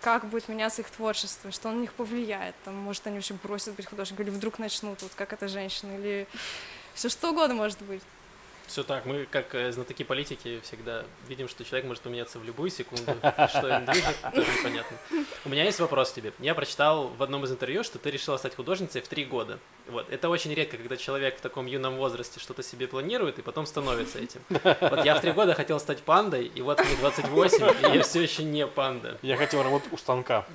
как 0.01 0.25
будет 0.25 0.47
меняться 0.47 0.81
их 0.81 0.89
творчество, 0.89 1.51
что 1.51 1.71
на 1.71 1.79
них 1.79 1.93
повлияет. 1.93 2.55
Там, 2.63 2.75
может, 2.75 3.05
они 3.07 3.17
вообще 3.17 3.33
бросят 3.35 3.75
быть 3.75 3.85
художником, 3.85 4.25
или 4.25 4.31
вдруг 4.31 4.59
начнут, 4.59 5.01
вот 5.01 5.12
как 5.15 5.33
эта 5.33 5.47
женщина, 5.47 5.95
или 5.95 6.27
все 6.93 7.09
что 7.09 7.31
угодно 7.31 7.55
может 7.55 7.81
быть. 7.81 8.01
Все 8.67 8.83
так, 8.83 9.07
мы 9.07 9.25
как 9.25 9.55
э, 9.55 9.71
знатоки 9.71 10.03
политики 10.03 10.59
всегда 10.63 11.03
видим, 11.27 11.47
что 11.47 11.65
человек 11.65 11.88
может 11.88 12.03
поменяться 12.03 12.38
в 12.38 12.43
любую 12.43 12.69
секунду, 12.69 13.15
что 13.49 13.67
им 13.67 13.85
движет, 13.85 14.15
тоже 14.21 14.51
непонятно. 14.59 14.97
У 15.43 15.49
меня 15.49 15.63
есть 15.63 15.79
вопрос 15.79 16.12
к 16.12 16.13
тебе. 16.13 16.33
Я 16.38 16.53
прочитал 16.53 17.07
в 17.07 17.23
одном 17.23 17.45
из 17.45 17.51
интервью, 17.51 17.83
что 17.83 17.97
ты 17.97 18.12
решила 18.12 18.38
стать 18.38 18.55
художницей 18.55 19.01
в 19.01 19.07
три 19.07 19.25
года. 19.25 19.57
Вот. 19.89 20.10
Это 20.10 20.30
очень 20.30 20.54
редко, 20.54 20.78
когда 20.78 20.97
человек 20.97 21.38
в 21.38 21.41
таком 21.41 21.65
юном 21.65 21.97
возрасте 21.97 22.39
что-то 22.39 22.63
себе 22.63 22.88
планирует 22.88 23.39
и 23.39 23.41
потом 23.41 23.65
становится 23.65 24.19
этим. 24.19 24.41
Вот 24.49 25.06
я 25.06 25.15
в 25.15 25.21
три 25.21 25.32
года 25.32 25.54
хотел 25.54 25.80
стать 25.80 25.99
пандой, 25.99 26.45
и 26.45 26.62
вот 26.62 26.80
мне 26.80 26.95
28, 26.99 27.91
и 27.93 27.97
я 27.97 28.04
все 28.04 28.21
еще 28.21 28.43
не 28.43 28.67
панда. 28.67 29.17
Я 29.21 29.38
хотел 29.38 29.63
работать 29.63 29.91
у 29.91 29.97
станка. 29.97 30.45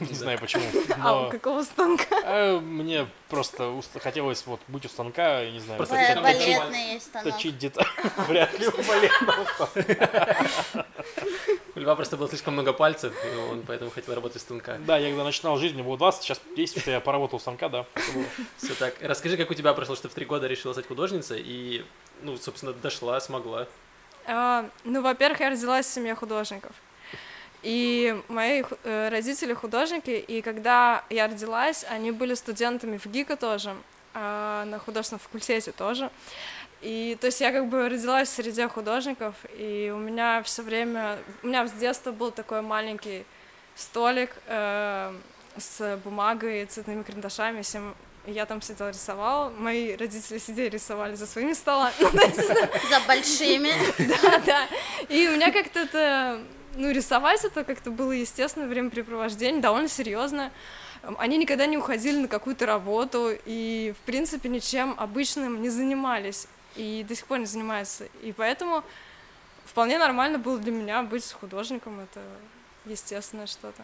Не 0.00 0.14
знаю 0.14 0.38
почему. 0.38 0.64
А 1.02 1.26
у 1.26 1.30
какого 1.30 1.62
станка? 1.62 2.04
А, 2.24 2.60
мне 2.60 3.06
просто 3.28 3.72
хотелось 4.00 4.46
вот 4.46 4.60
быть 4.68 4.84
у 4.84 4.88
станка, 4.88 5.44
не 5.50 5.60
знаю. 5.60 5.84
Балетный 5.86 6.92
есть 6.94 7.06
станок. 7.06 7.34
Точить 7.34 7.58
детали. 7.58 7.86
Вряд 8.28 8.58
ли 8.58 8.66
у 8.68 8.82
балетного 8.82 9.46
У 11.74 11.78
Льва 11.80 11.94
просто 11.94 12.16
было 12.16 12.28
слишком 12.28 12.54
много 12.54 12.72
пальцев, 12.72 13.12
и 13.24 13.36
он 13.50 13.62
поэтому 13.66 13.90
хотел 13.90 14.14
работать 14.14 14.36
у 14.36 14.40
станка. 14.40 14.78
Да, 14.86 14.96
я 14.98 15.08
когда 15.08 15.24
начинал 15.24 15.58
жизнь, 15.58 15.74
мне 15.74 15.82
было 15.82 15.98
20, 15.98 16.22
сейчас 16.22 16.40
10, 16.56 16.80
что 16.80 16.90
я 16.90 17.00
поработал 17.00 17.36
у 17.36 17.40
станка, 17.40 17.68
да. 17.68 17.86
Все 18.56 18.74
так. 18.78 18.94
Расскажи, 19.00 19.36
как 19.36 19.50
у 19.50 19.54
тебя 19.54 19.72
прошло, 19.74 19.96
что 19.96 20.08
в 20.08 20.14
три 20.14 20.24
года 20.24 20.46
решила 20.46 20.72
стать 20.72 20.86
художницей 20.86 21.42
и, 21.44 21.84
ну, 22.22 22.36
собственно, 22.36 22.72
дошла, 22.72 23.20
смогла. 23.20 23.66
А, 24.26 24.68
ну, 24.84 25.02
во-первых, 25.02 25.40
я 25.40 25.50
родилась 25.50 25.86
в 25.86 25.92
семье 25.92 26.14
художников. 26.14 26.72
И 27.62 28.20
мои 28.28 28.62
э, 28.84 29.08
родители 29.08 29.54
художники, 29.54 30.10
и 30.10 30.42
когда 30.42 31.04
я 31.10 31.26
родилась, 31.26 31.84
они 31.88 32.12
были 32.12 32.34
студентами 32.34 32.96
в 32.96 33.06
ГИКа 33.06 33.36
тоже, 33.36 33.74
э, 34.14 34.64
на 34.66 34.78
художественном 34.78 35.20
факультете 35.20 35.72
тоже. 35.72 36.10
И 36.82 37.16
то 37.20 37.26
есть 37.26 37.40
я 37.40 37.52
как 37.52 37.68
бы 37.68 37.88
родилась 37.88 38.28
в 38.28 38.32
среде 38.32 38.68
художников, 38.68 39.34
и 39.56 39.92
у 39.94 39.98
меня 39.98 40.42
все 40.42 40.62
время, 40.62 41.18
у 41.42 41.46
меня 41.48 41.66
с 41.66 41.72
детства 41.72 42.12
был 42.12 42.30
такой 42.30 42.62
маленький 42.62 43.24
столик 43.74 44.30
э, 44.46 45.12
с 45.56 45.98
бумагой, 46.04 46.66
цветными 46.66 47.02
карандашами, 47.02 47.62
всем 47.62 47.94
я 48.26 48.46
там 48.46 48.60
сидела, 48.60 48.88
рисовала, 48.88 49.50
мои 49.50 49.96
родители 49.96 50.38
сидели, 50.38 50.70
рисовали 50.70 51.14
за 51.14 51.26
своими 51.26 51.52
столами. 51.52 51.94
За 52.90 53.00
большими. 53.06 53.70
Да, 53.98 54.38
да. 54.44 54.68
И 55.08 55.28
у 55.28 55.32
меня 55.32 55.52
как-то 55.52 55.80
это, 55.80 56.40
ну, 56.74 56.90
рисовать 56.90 57.44
это 57.44 57.64
как-то 57.64 57.90
было 57.90 58.12
естественное 58.12 58.68
времяпрепровождение, 58.68 59.60
довольно 59.60 59.88
серьезно. 59.88 60.50
Они 61.18 61.36
никогда 61.36 61.66
не 61.66 61.78
уходили 61.78 62.18
на 62.18 62.28
какую-то 62.28 62.66
работу 62.66 63.30
и, 63.44 63.94
в 63.96 64.06
принципе, 64.06 64.48
ничем 64.48 64.94
обычным 64.98 65.62
не 65.62 65.68
занимались 65.68 66.48
и 66.74 67.04
до 67.08 67.14
сих 67.14 67.26
пор 67.26 67.38
не 67.38 67.46
занимаются. 67.46 68.06
И 68.22 68.32
поэтому 68.32 68.82
вполне 69.64 69.98
нормально 69.98 70.38
было 70.38 70.58
для 70.58 70.72
меня 70.72 71.02
быть 71.02 71.30
художником, 71.32 72.00
это 72.00 72.20
естественное 72.86 73.46
что-то. 73.46 73.82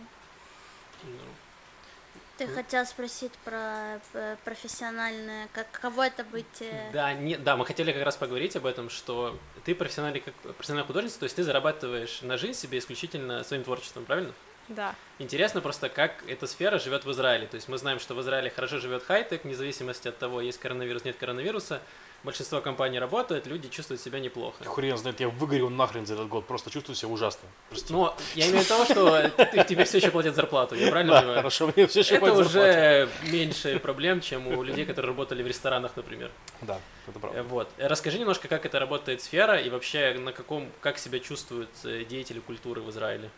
Ты 2.47 2.49
хотел 2.49 2.85
спросить 2.87 3.33
про 3.45 4.01
э, 4.15 4.37
профессиональное, 4.45 5.49
как 5.53 5.71
кого 5.71 6.03
это 6.03 6.25
быть? 6.25 6.61
Э? 6.61 6.91
Да, 6.93 7.13
не, 7.13 7.37
да, 7.37 7.57
мы 7.57 7.65
хотели 7.65 7.93
как 7.93 8.03
раз 8.03 8.17
поговорить 8.17 8.57
об 8.57 8.67
этом, 8.67 8.91
что 8.91 9.39
ты 9.65 9.77
профессиональный, 9.77 10.21
как 10.21 10.35
профессиональная 10.35 10.87
художница, 10.87 11.21
то 11.21 11.25
есть 11.25 11.37
ты 11.37 11.45
зарабатываешь 11.45 12.23
на 12.23 12.37
жизнь 12.37 12.59
себе 12.59 12.79
исключительно 12.79 13.45
своим 13.45 13.63
творчеством, 13.63 14.05
правильно? 14.05 14.33
Да. 14.69 14.95
Интересно 15.19 15.61
просто, 15.61 15.89
как 15.89 16.25
эта 16.27 16.47
сфера 16.49 16.79
живет 16.79 17.05
в 17.05 17.11
Израиле. 17.13 17.47
То 17.47 17.57
есть 17.57 17.69
мы 17.69 17.79
знаем, 17.79 18.01
что 18.01 18.15
в 18.15 18.21
Израиле 18.23 18.51
хорошо 18.51 18.79
живет 18.79 19.05
хай-тек, 19.05 19.45
вне 19.45 19.55
зависимости 19.55 20.09
от 20.09 20.19
того, 20.19 20.41
есть 20.41 20.59
коронавирус, 20.59 21.05
нет 21.05 21.17
коронавируса 21.17 21.81
большинство 22.25 22.61
компаний 22.61 22.99
работает, 22.99 23.47
люди 23.47 23.69
чувствуют 23.69 24.01
себя 24.01 24.21
неплохо. 24.21 24.65
Хрен 24.65 24.97
знает, 24.97 25.21
я 25.21 25.29
выгорел 25.29 25.71
нахрен 25.71 26.07
за 26.07 26.15
этот 26.15 26.29
год, 26.29 26.47
просто 26.47 26.71
чувствую 26.71 26.97
себя 26.97 27.11
ужасно. 27.13 27.49
Прости. 27.69 27.93
Ну, 27.93 28.13
я 28.35 28.49
имею 28.49 28.63
в 28.63 28.71
виду, 28.71 28.85
что 28.85 29.65
тебе 29.65 29.85
все 29.85 29.99
еще 29.99 30.11
платят 30.11 30.35
зарплату, 30.35 30.75
я 30.75 30.91
правильно 30.91 31.15
да, 31.15 31.19
понимаю? 31.21 31.39
хорошо, 31.39 31.73
мне 31.75 31.87
все 31.87 32.01
еще 32.01 32.17
Это 32.17 32.33
уже 32.33 33.09
меньше 33.25 33.79
проблем, 33.79 34.21
чем 34.21 34.47
у 34.47 34.63
людей, 34.63 34.85
которые 34.85 35.11
работали 35.11 35.43
в 35.43 35.47
ресторанах, 35.47 35.97
например. 35.97 36.31
Да, 36.61 36.81
это 37.09 37.19
правда. 37.19 37.43
Вот. 37.43 37.69
Расскажи 37.79 38.19
немножко, 38.19 38.49
как 38.49 38.67
это 38.67 38.79
работает 38.79 39.23
сфера 39.23 39.61
и 39.61 39.71
вообще 39.71 40.15
на 40.19 40.33
каком, 40.33 40.69
как 40.81 40.99
себя 40.99 41.19
чувствуют 41.19 41.71
э, 41.85 42.05
деятели 42.05 42.39
культуры 42.41 42.81
в 42.81 42.91
Израиле? 42.91 43.31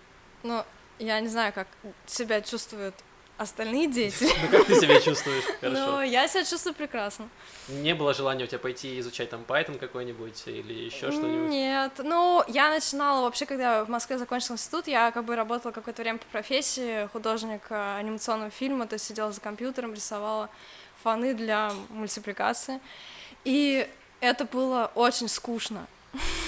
Ну, 0.42 0.64
я 0.99 1.20
не 1.20 1.29
знаю, 1.29 1.53
как 1.53 1.68
себя 2.07 2.40
чувствуют 2.40 2.94
остальные 3.37 3.88
дети. 3.88 4.29
Ну 4.42 4.49
как 4.49 4.66
ты 4.66 4.75
себя 4.81 5.01
чувствуешь? 5.01 5.44
Хорошо. 5.61 5.87
Ну, 5.87 6.03
я 6.03 6.29
себя 6.29 6.44
чувствую 6.44 6.75
прекрасно. 6.75 7.29
Не 7.68 7.94
было 7.94 8.14
желания 8.14 8.44
у 8.44 8.47
тебя 8.47 8.59
пойти 8.59 8.99
изучать 9.01 9.31
там 9.31 9.44
Python 9.47 9.79
какой-нибудь 9.79 10.42
или 10.47 10.73
еще 10.73 11.11
что-нибудь? 11.11 11.51
Нет, 11.51 11.92
ну, 11.99 12.44
я 12.47 12.70
начинала 12.70 13.23
вообще, 13.23 13.47
когда 13.47 13.85
в 13.85 13.88
Москве 13.88 14.18
закончил 14.18 14.55
институт, 14.55 14.87
я 14.87 15.11
как 15.11 15.25
бы 15.25 15.35
работала 15.37 15.73
какое-то 15.73 16.03
время 16.03 16.18
по 16.18 16.27
профессии, 16.27 17.09
художник 17.12 17.62
э, 17.70 17.97
анимационного 17.99 18.51
фильма, 18.51 18.87
то 18.87 18.94
есть 18.94 19.07
сидела 19.07 19.33
за 19.33 19.40
компьютером, 19.40 19.94
рисовала 19.94 20.49
фоны 21.03 21.35
для 21.35 21.73
мультипликации. 21.90 22.81
И 23.44 23.88
это 24.20 24.44
было 24.44 24.90
очень 24.94 25.29
скучно. 25.29 25.87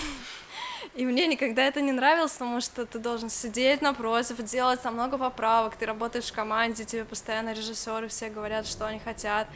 И 0.97 1.05
мне 1.05 1.27
никогда 1.27 1.63
это 1.63 1.83
не 1.83 1.93
нравилось, 1.93 2.33
потому 2.33 2.63
что 2.63 2.87
ты 2.87 2.99
должен 2.99 3.29
сидеть 3.29 3.83
напротив, 3.83 4.43
делать 4.43 4.81
там 4.81 4.95
много 4.95 5.19
поправок, 5.19 5.77
ты 5.77 5.85
работаешь 5.85 6.25
в 6.25 6.33
команде, 6.33 6.87
тебе 6.87 7.05
постоянно 7.05 7.53
режиссеры 7.53 8.09
все 8.09 8.31
говорят, 8.31 8.67
что 8.67 8.87
они 8.87 8.99
хотят. 8.99 9.47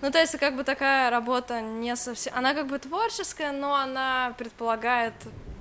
Ну, 0.00 0.10
то 0.10 0.18
есть, 0.18 0.38
как 0.38 0.56
бы 0.56 0.64
такая 0.64 1.10
работа 1.10 1.60
не 1.60 1.94
совсем... 1.94 2.32
Она 2.34 2.54
как 2.54 2.68
бы 2.68 2.78
творческая, 2.78 3.52
но 3.52 3.74
она 3.74 4.32
предполагает 4.38 5.12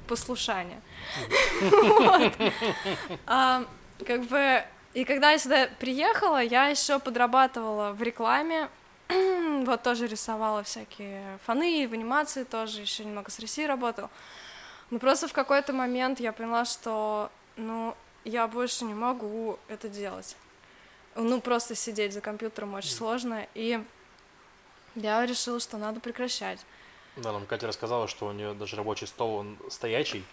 послушание. 0.08 0.80
А, 3.26 3.66
как 4.06 4.24
бы... 4.26 4.64
И 4.94 5.04
когда 5.04 5.32
я 5.32 5.40
сюда 5.40 5.68
приехала, 5.80 6.42
я 6.42 6.68
еще 6.68 7.00
подрабатывала 7.00 7.92
в 7.92 8.02
рекламе, 8.02 8.70
вот 9.10 9.84
тоже 9.84 10.08
рисовала 10.08 10.64
всякие 10.64 11.38
фоны, 11.46 11.88
в 11.88 11.94
анимации 11.94 12.44
тоже, 12.46 12.82
еще 12.82 13.04
немного 13.04 13.30
с 13.30 13.40
Россией 13.40 13.68
работала. 13.68 14.10
Ну, 14.90 15.00
просто 15.00 15.28
в 15.28 15.34
какой-то 15.34 15.74
момент 15.74 16.20
я 16.20 16.32
поняла, 16.32 16.66
что, 16.66 17.30
ну, 17.56 17.96
я 18.24 18.48
больше 18.48 18.86
не 18.86 18.94
могу 18.94 19.60
это 19.68 19.90
делать. 19.90 20.36
Ну, 21.16 21.42
просто 21.42 21.76
сидеть 21.76 22.14
за 22.14 22.22
компьютером 22.22 22.76
очень 22.76 22.92
сложно, 22.92 23.48
и 23.54 23.84
я 24.96 25.26
решила, 25.26 25.60
что 25.60 25.78
надо 25.78 26.00
прекращать. 26.00 26.60
Да, 27.18 27.32
нам 27.32 27.46
Катя 27.46 27.68
рассказала, 27.68 28.08
что 28.08 28.28
у 28.28 28.32
нее 28.32 28.54
даже 28.54 28.76
рабочий 28.76 29.08
стол, 29.08 29.38
он 29.38 29.58
стоячий, 29.70 30.24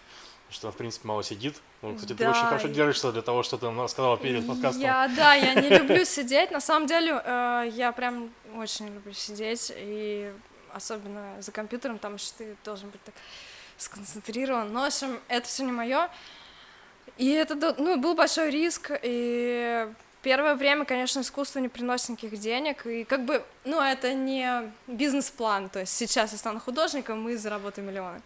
что 0.49 0.67
она, 0.67 0.73
в 0.73 0.77
принципе, 0.77 1.07
мало 1.07 1.23
сидит. 1.23 1.59
Ну, 1.81 1.95
кстати, 1.95 2.13
да. 2.13 2.25
ты 2.25 2.29
очень 2.29 2.45
хорошо 2.45 2.67
держишься 2.67 3.11
для 3.11 3.23
того, 3.23 3.41
что 3.41 3.57
ты 3.57 3.65
нам 3.65 3.81
рассказала 3.81 4.17
перед 4.17 4.45
подкастом. 4.45 4.81
Я, 4.81 5.11
да, 5.15 5.33
я 5.33 5.55
не 5.55 5.69
люблю 5.69 6.05
сидеть. 6.05 6.51
На 6.51 6.61
самом 6.61 6.87
деле, 6.87 7.19
э, 7.23 7.69
я 7.71 7.91
прям 7.91 8.29
очень 8.55 8.87
люблю 8.93 9.13
сидеть, 9.13 9.73
и 9.75 10.31
особенно 10.71 11.41
за 11.41 11.51
компьютером, 11.51 11.97
там 11.97 12.19
что 12.19 12.37
ты 12.37 12.55
должен 12.63 12.89
быть 12.89 13.01
так 13.03 13.15
сконцентрирован. 13.77 14.71
Но, 14.71 14.81
в 14.81 14.85
общем, 14.85 15.19
это 15.27 15.47
все 15.47 15.63
не 15.63 15.71
мое. 15.71 16.09
И 17.17 17.29
это 17.29 17.55
ну, 17.77 17.97
был 17.97 18.15
большой 18.15 18.49
риск, 18.49 18.91
и 19.01 19.87
первое 20.21 20.55
время, 20.55 20.85
конечно, 20.85 21.21
искусство 21.21 21.59
не 21.59 21.69
приносит 21.69 22.09
никаких 22.09 22.39
денег, 22.39 22.85
и 22.85 23.03
как 23.03 23.23
бы, 23.25 23.43
ну, 23.63 23.79
это 23.79 24.13
не 24.13 24.71
бизнес-план, 24.87 25.69
то 25.69 25.79
есть 25.79 25.95
сейчас 25.95 26.31
я 26.31 26.37
стану 26.37 26.59
художником 26.59 27.29
и 27.29 27.35
заработаю 27.35 27.87
миллионы. 27.87 28.21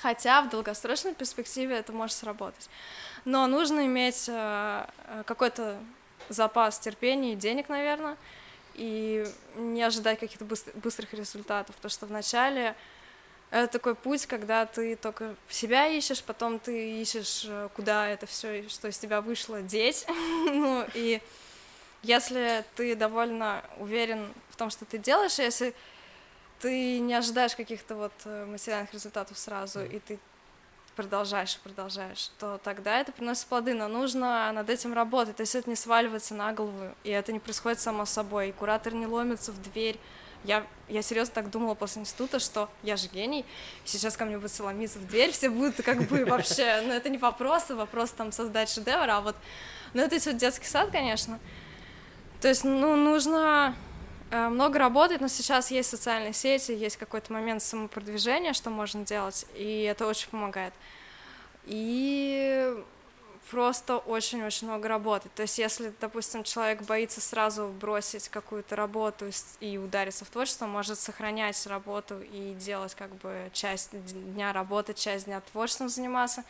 Хотя 0.00 0.42
в 0.42 0.50
долгосрочной 0.50 1.14
перспективе 1.14 1.76
это 1.76 1.92
может 1.92 2.16
сработать. 2.16 2.68
Но 3.24 3.46
нужно 3.46 3.86
иметь 3.86 4.26
э, 4.28 4.84
какой-то 5.26 5.78
запас 6.28 6.78
терпения 6.78 7.32
и 7.32 7.36
денег, 7.36 7.68
наверное, 7.68 8.16
и 8.74 9.26
не 9.56 9.82
ожидать 9.82 10.20
каких-то 10.20 10.44
быстрых 10.44 11.12
результатов, 11.14 11.74
потому 11.76 11.90
что 11.90 12.06
вначале 12.06 12.76
это 13.50 13.72
такой 13.72 13.94
путь, 13.94 14.26
когда 14.26 14.66
ты 14.66 14.94
только 14.96 15.34
себя 15.48 15.86
ищешь, 15.86 16.22
потом 16.22 16.58
ты 16.58 17.00
ищешь, 17.00 17.44
э, 17.48 17.68
куда 17.74 18.08
это 18.08 18.26
все, 18.26 18.68
что 18.68 18.88
из 18.88 18.98
тебя 18.98 19.20
вышло, 19.20 19.62
деть. 19.62 20.04
ну, 20.08 20.86
и 20.94 21.22
если 22.02 22.64
ты 22.76 22.94
довольно 22.94 23.64
уверен 23.78 24.32
в 24.50 24.56
том, 24.56 24.70
что 24.70 24.84
ты 24.84 24.98
делаешь, 24.98 25.38
если 25.38 25.74
ты 26.60 26.98
не 26.98 27.14
ожидаешь 27.14 27.56
каких-то 27.56 27.94
вот 27.94 28.12
э, 28.24 28.44
материальных 28.44 28.92
результатов 28.92 29.38
сразу, 29.38 29.82
и 29.82 29.98
ты 29.98 30.18
продолжаешь 30.94 31.54
и 31.54 31.58
продолжаешь, 31.60 32.30
то 32.38 32.58
тогда 32.58 33.00
это 33.00 33.12
приносит 33.12 33.46
плоды, 33.46 33.72
но 33.72 33.88
нужно 33.88 34.50
над 34.52 34.68
этим 34.68 34.92
работать, 34.92 35.36
то 35.36 35.42
есть 35.42 35.54
это 35.54 35.70
не 35.70 35.76
сваливается 35.76 36.34
на 36.34 36.52
голову, 36.52 36.92
и 37.04 37.10
это 37.10 37.32
не 37.32 37.38
происходит 37.38 37.80
само 37.80 38.04
собой, 38.04 38.48
и 38.48 38.52
куратор 38.52 38.92
не 38.92 39.06
ломится 39.06 39.52
в 39.52 39.62
дверь, 39.62 39.98
я, 40.44 40.66
я 40.88 41.02
серьезно 41.02 41.34
так 41.34 41.50
думала 41.50 41.74
после 41.74 42.02
института, 42.02 42.38
что 42.38 42.68
я 42.82 42.96
же 42.96 43.08
гений, 43.08 43.44
сейчас 43.84 44.16
ко 44.16 44.24
мне 44.24 44.38
будут 44.38 44.58
ломиться 44.60 44.98
в 44.98 45.06
дверь, 45.06 45.32
все 45.32 45.50
будут 45.50 45.82
как 45.82 46.02
бы 46.08 46.24
вообще, 46.26 46.82
ну 46.84 46.92
это 46.92 47.08
не 47.08 47.18
вопрос, 47.18 47.70
а 47.70 47.74
вопрос 47.74 48.10
там 48.10 48.32
создать 48.32 48.70
шедевр, 48.70 49.08
а 49.10 49.20
вот, 49.20 49.36
ну 49.94 50.02
это 50.02 50.16
вот 50.24 50.36
детский 50.36 50.66
сад, 50.66 50.90
конечно. 50.90 51.38
То 52.40 52.48
есть, 52.48 52.64
ну, 52.64 52.94
нужно 52.94 53.74
э, 54.30 54.48
много 54.48 54.78
работать, 54.78 55.20
но 55.20 55.26
сейчас 55.26 55.72
есть 55.72 55.90
социальные 55.90 56.32
сети, 56.32 56.70
есть 56.70 56.96
какой-то 56.96 57.32
момент 57.32 57.62
самопродвижения, 57.62 58.52
что 58.52 58.70
можно 58.70 59.04
делать, 59.04 59.44
и 59.56 59.82
это 59.82 60.06
очень 60.06 60.28
помогает. 60.28 60.72
И 61.64 62.74
просто 63.50 63.98
очень-очень 63.98 64.66
много 64.66 64.88
работать. 64.88 65.32
То 65.34 65.42
есть, 65.42 65.58
если, 65.58 65.92
допустим, 66.00 66.44
человек 66.44 66.82
боится 66.82 67.20
сразу 67.20 67.68
бросить 67.68 68.28
какую-то 68.28 68.76
работу 68.76 69.30
и 69.60 69.78
удариться 69.78 70.24
в 70.24 70.30
творчество, 70.30 70.66
может 70.66 70.98
сохранять 70.98 71.66
работу 71.66 72.20
и 72.20 72.54
делать 72.54 72.94
как 72.94 73.14
бы 73.16 73.50
часть 73.52 73.90
дня 73.92 74.52
работы, 74.52 74.94
часть 74.94 75.26
дня 75.26 75.40
творчеством 75.52 75.88
заниматься. 75.88 76.42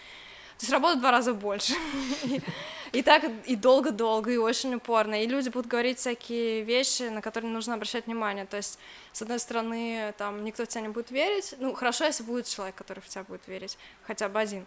То 0.58 0.64
есть 0.64 0.72
работать 0.72 0.98
в 0.98 1.00
два 1.00 1.12
раза 1.12 1.34
больше. 1.34 1.74
И 2.92 3.02
так 3.02 3.22
и 3.44 3.54
долго-долго, 3.54 4.30
и 4.32 4.38
очень 4.38 4.74
упорно. 4.74 5.22
И 5.22 5.26
люди 5.26 5.50
будут 5.50 5.66
говорить 5.66 5.98
всякие 5.98 6.62
вещи, 6.62 7.02
на 7.02 7.20
которые 7.20 7.52
нужно 7.52 7.74
обращать 7.74 8.06
внимание. 8.06 8.46
То 8.46 8.56
есть, 8.56 8.78
с 9.12 9.20
одной 9.20 9.38
стороны, 9.38 10.14
там 10.16 10.42
никто 10.42 10.64
в 10.64 10.68
тебя 10.68 10.80
не 10.80 10.88
будет 10.88 11.10
верить. 11.10 11.54
Ну, 11.58 11.74
хорошо, 11.74 12.06
если 12.06 12.22
будет 12.22 12.46
человек, 12.46 12.74
который 12.76 13.00
в 13.00 13.06
тебя 13.06 13.24
будет 13.24 13.46
верить, 13.46 13.76
хотя 14.04 14.30
бы 14.30 14.40
один. 14.40 14.66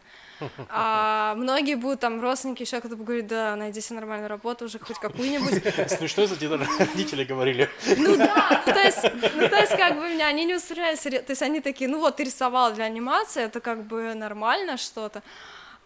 А 0.70 1.36
многие 1.36 1.76
будут 1.76 2.00
там 2.00 2.22
родственники, 2.22 2.64
еще 2.64 2.80
кто-то 2.80 2.96
будет 2.96 3.08
говорить, 3.08 3.28
да, 3.28 3.56
найди 3.56 3.82
себе 3.82 4.00
нормальную 4.00 4.30
работу 4.30 4.66
уже, 4.66 4.80
хоть 4.80 5.00
какую-нибудь. 5.00 5.64
Ну 6.02 6.08
что 6.08 6.28
за 6.28 6.36
родители 6.80 7.24
говорили? 7.24 7.70
Ну 7.98 8.16
да, 8.18 8.62
то 8.66 8.80
есть, 8.80 9.04
ну 9.36 9.48
то 9.48 9.58
есть 9.58 9.76
как 9.76 9.96
бы 9.96 10.10
меня, 10.10 10.28
они 10.28 10.46
не 10.46 10.56
устраиваются, 10.56 11.10
то 11.10 11.32
есть 11.32 11.42
они 11.42 11.62
такие, 11.62 11.90
ну 11.90 12.00
вот 12.00 12.18
ты 12.18 12.24
рисовал 12.24 12.74
для 12.74 12.86
анимации, 12.86 13.44
это 13.44 13.60
как 13.60 13.84
бы 13.84 14.14
нормально 14.14 14.78
что-то. 14.78 15.22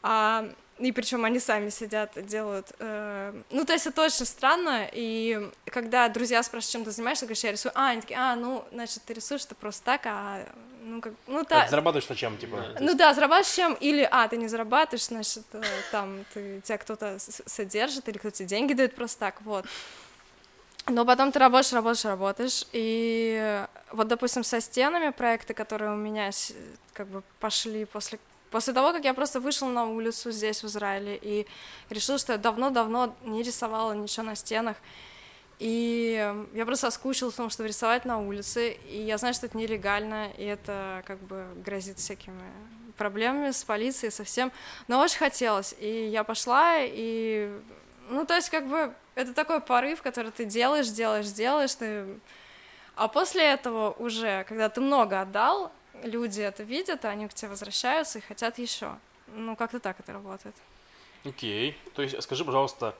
А, 0.01 0.47
и 0.77 0.91
причем 0.91 1.23
они 1.23 1.39
сами 1.39 1.69
сидят, 1.69 2.11
делают. 2.25 2.73
Э, 2.79 3.33
ну, 3.49 3.63
то 3.63 3.73
есть 3.73 3.87
это 3.87 4.03
очень 4.03 4.25
странно. 4.25 4.89
И 4.91 5.49
когда 5.65 6.09
друзья 6.09 6.43
спрашивают, 6.43 6.71
чем 6.71 6.83
ты 6.83 6.91
занимаешься, 6.91 7.25
говоришь, 7.25 7.43
я 7.45 7.51
рисую. 7.53 7.71
А, 7.75 7.89
они 7.89 8.01
такие, 8.01 8.19
а, 8.19 8.35
ну, 8.35 8.65
значит, 8.73 9.01
ты 9.05 9.13
рисуешь 9.13 9.45
это 9.45 9.55
просто 9.55 9.85
так, 9.85 10.01
а 10.05 10.45
ну, 10.85 11.01
как, 11.01 11.13
ну, 11.27 11.43
та... 11.43 11.67
зарабатываешь 11.67 12.07
на 12.09 12.15
чем, 12.15 12.37
типа? 12.37 12.63
Ну 12.79 12.93
да, 12.93 13.13
зарабатываешь 13.13 13.55
чем, 13.55 13.73
или, 13.73 14.07
а, 14.09 14.27
ты 14.27 14.37
не 14.37 14.47
зарабатываешь, 14.47 15.05
значит, 15.05 15.43
э, 15.53 15.61
там, 15.91 16.25
ты, 16.33 16.61
тебя 16.61 16.77
кто-то 16.77 17.17
содержит, 17.19 18.07
или 18.07 18.17
кто-то 18.17 18.37
тебе 18.37 18.47
деньги 18.47 18.73
дает 18.73 18.95
просто 18.95 19.19
так, 19.19 19.41
вот. 19.41 19.65
Но 20.87 21.03
потом 21.03 21.31
ты 21.31 21.39
работаешь, 21.39 21.73
работаешь, 21.73 22.05
работаешь, 22.05 22.65
и 22.71 23.65
вот, 23.91 24.07
допустим, 24.07 24.43
со 24.43 24.61
стенами 24.61 25.09
проекты, 25.09 25.55
которые 25.55 25.91
у 25.91 25.95
меня 25.97 26.29
как 26.93 27.07
бы 27.07 27.23
пошли 27.39 27.85
после 27.85 28.19
После 28.51 28.73
того, 28.73 28.93
как 28.93 29.03
я 29.03 29.13
просто 29.13 29.41
вышел 29.41 29.67
на 29.67 29.85
улицу 29.85 30.31
здесь, 30.31 30.63
в 30.63 30.67
Израиле, 30.67 31.19
и 31.21 31.45
решил, 31.89 32.17
что 32.17 32.31
я 32.31 32.37
давно-давно 32.37 33.13
не 33.23 33.43
рисовала 33.43 33.91
ничего 33.91 34.27
на 34.27 34.35
стенах, 34.35 34.77
и 35.59 36.35
я 36.53 36.65
просто 36.65 36.87
соскучилась 36.87 37.35
том, 37.35 37.49
чтобы 37.49 37.69
рисовать 37.69 38.05
на 38.05 38.19
улице, 38.19 38.71
и 38.89 39.01
я 39.01 39.17
знаю, 39.17 39.33
что 39.33 39.45
это 39.45 39.57
нелегально, 39.57 40.31
и 40.37 40.43
это 40.43 41.03
как 41.05 41.19
бы 41.19 41.45
грозит 41.63 41.99
всякими 41.99 42.51
проблемами 42.97 43.51
с 43.51 43.63
полицией, 43.63 44.11
со 44.11 44.23
всем, 44.23 44.51
но 44.87 44.99
очень 44.99 45.17
хотелось, 45.17 45.75
и 45.79 46.07
я 46.07 46.23
пошла, 46.23 46.77
и, 46.79 47.51
ну, 48.09 48.25
то 48.25 48.35
есть, 48.35 48.49
как 48.49 48.67
бы, 48.67 48.93
это 49.15 49.33
такой 49.33 49.61
порыв, 49.61 50.01
который 50.01 50.31
ты 50.31 50.45
делаешь, 50.45 50.89
делаешь, 50.89 51.27
делаешь, 51.27 51.75
ты... 51.75 52.05
А 52.95 53.07
после 53.07 53.43
этого 53.43 53.91
уже, 53.91 54.45
когда 54.47 54.69
ты 54.69 54.79
много 54.79 55.21
отдал, 55.21 55.71
люди 56.03 56.41
это 56.41 56.63
видят, 56.63 57.03
они 57.05 57.27
к 57.27 57.33
тебе 57.33 57.49
возвращаются 57.49 58.19
и 58.19 58.21
хотят 58.21 58.57
еще. 58.57 58.95
Ну, 59.27 59.55
как-то 59.55 59.79
так 59.79 59.99
это 59.99 60.13
работает. 60.13 60.55
Окей. 61.25 61.71
Okay. 61.71 61.91
То 61.93 62.01
есть, 62.03 62.21
скажи, 62.23 62.45
пожалуйста, 62.45 62.95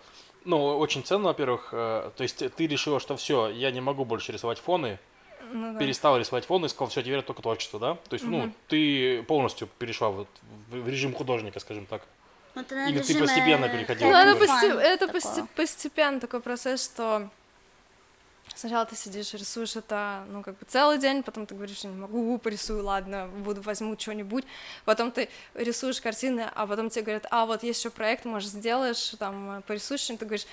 ну, 0.45 0.77
очень 0.77 1.03
ценно, 1.03 1.25
во-первых, 1.25 1.69
э, 1.71 2.11
то 2.15 2.23
есть 2.23 2.37
ты 2.37 2.67
решила, 2.67 2.99
что 2.99 3.17
все, 3.17 3.49
я 3.49 3.71
не 3.71 3.81
могу 3.81 4.05
больше 4.05 4.31
рисовать 4.31 4.59
фоны, 4.59 4.99
ну, 5.51 5.73
да. 5.73 5.79
перестала 5.79 6.17
рисовать 6.17 6.45
фоны 6.45 6.65
и 6.65 6.69
сказал, 6.69 6.89
все, 6.89 7.01
теперь 7.01 7.21
только 7.21 7.41
творчество, 7.41 7.79
да? 7.79 7.95
То 8.09 8.13
есть, 8.13 8.25
угу. 8.25 8.35
ну, 8.35 8.51
ты 8.67 9.23
полностью 9.23 9.67
перешла 9.79 10.09
вот 10.09 10.27
в 10.69 10.87
режим 10.87 11.13
художника, 11.13 11.59
скажем 11.59 11.85
так. 11.85 12.01
Ну, 12.55 12.63
ты, 12.63 12.89
Или 12.89 12.99
ты 12.99 13.19
постепенно 13.19 13.67
переходила? 13.67 14.09
Ну, 14.09 14.15
это, 14.15 14.39
постеп... 14.39 14.75
это 14.75 15.45
постепенно 15.55 16.19
такой 16.21 16.39
процесс, 16.39 16.85
что 16.85 17.29
Сначала 18.53 18.85
ты 18.85 18.95
сидишь, 18.95 19.33
рисуешь 19.33 19.75
это, 19.75 20.23
ну, 20.29 20.41
как 20.41 20.57
бы 20.57 20.65
целый 20.67 20.97
день, 20.97 21.23
потом 21.23 21.45
ты 21.45 21.55
говоришь, 21.55 21.83
не 21.83 21.89
могу, 21.89 22.37
порисую, 22.37 22.83
ладно, 22.83 23.27
буду, 23.27 23.61
возьму 23.61 23.97
что-нибудь, 23.99 24.45
потом 24.85 25.11
ты 25.11 25.29
рисуешь 25.55 25.99
картины, 25.99 26.49
а 26.55 26.65
потом 26.67 26.89
тебе 26.89 27.03
говорят, 27.03 27.25
а, 27.31 27.45
вот 27.45 27.63
есть 27.63 27.79
еще 27.79 27.89
проект, 27.89 28.23
может, 28.23 28.49
сделаешь, 28.49 29.15
там, 29.19 29.63
порисуешь 29.67 30.01
что-нибудь, 30.01 30.19
ты 30.19 30.25
говоришь, 30.25 30.47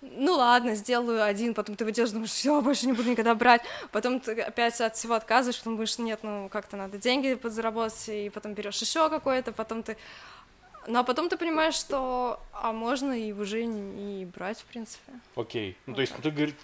ну 0.00 0.34
ладно, 0.34 0.74
сделаю 0.74 1.24
один, 1.24 1.54
потом 1.54 1.74
ты 1.74 1.84
выйдешь, 1.84 2.10
думаешь, 2.10 2.30
все, 2.30 2.60
больше 2.60 2.86
не 2.86 2.92
буду 2.92 3.10
никогда 3.10 3.34
брать, 3.34 3.62
потом 3.92 4.20
ты 4.20 4.40
опять 4.40 4.80
от 4.80 4.96
всего 4.96 5.14
отказываешь, 5.14 5.58
потом 5.58 5.74
думаешь, 5.74 5.98
нет, 5.98 6.20
ну 6.22 6.48
как-то 6.48 6.76
надо 6.76 6.98
деньги 6.98 7.34
подзаработать, 7.34 8.08
и 8.08 8.30
потом 8.30 8.54
берешь 8.54 8.80
еще 8.80 9.08
какое-то, 9.08 9.52
потом 9.52 9.82
ты 9.82 9.96
ну 10.88 10.98
а 10.98 11.04
потом 11.04 11.28
ты 11.28 11.36
понимаешь, 11.36 11.74
что 11.74 12.40
а 12.52 12.72
можно 12.72 13.12
и 13.12 13.32
уже 13.32 13.64
не, 13.64 14.24
брать, 14.24 14.58
в 14.58 14.64
принципе. 14.64 15.12
Окей. 15.36 15.76
Ну 15.86 15.94
то 15.94 16.00
есть 16.00 16.14
ты 16.14 16.30
говоришь, 16.30 16.54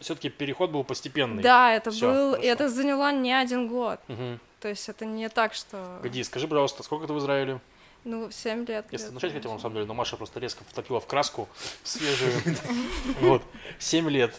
все-таки 0.00 0.28
переход 0.28 0.70
был 0.70 0.82
постепенный. 0.82 1.42
Да, 1.42 1.72
это 1.72 1.90
Всё, 1.90 2.10
был, 2.10 2.30
хорошо. 2.32 2.48
это 2.48 2.68
заняло 2.68 3.12
не 3.12 3.32
один 3.32 3.68
год. 3.68 4.00
Угу. 4.08 4.38
То 4.60 4.68
есть 4.68 4.88
это 4.88 5.04
не 5.04 5.28
так, 5.28 5.54
что. 5.54 5.98
Погоди, 5.98 6.24
скажи, 6.24 6.48
пожалуйста, 6.48 6.82
сколько 6.82 7.06
ты 7.06 7.12
в 7.12 7.18
Израиле? 7.18 7.60
Ну, 8.04 8.30
7 8.30 8.64
лет. 8.66 8.86
Если 8.92 9.10
начать 9.10 9.32
хотел, 9.32 9.52
на 9.52 9.58
самом 9.58 9.74
деле, 9.74 9.86
но 9.86 9.92
Маша 9.94 10.16
просто 10.16 10.38
резко 10.38 10.62
втопила 10.64 11.00
в 11.00 11.06
краску 11.06 11.48
свежую. 11.82 12.32
Вот. 13.20 13.42
7 13.78 14.08
лет. 14.08 14.34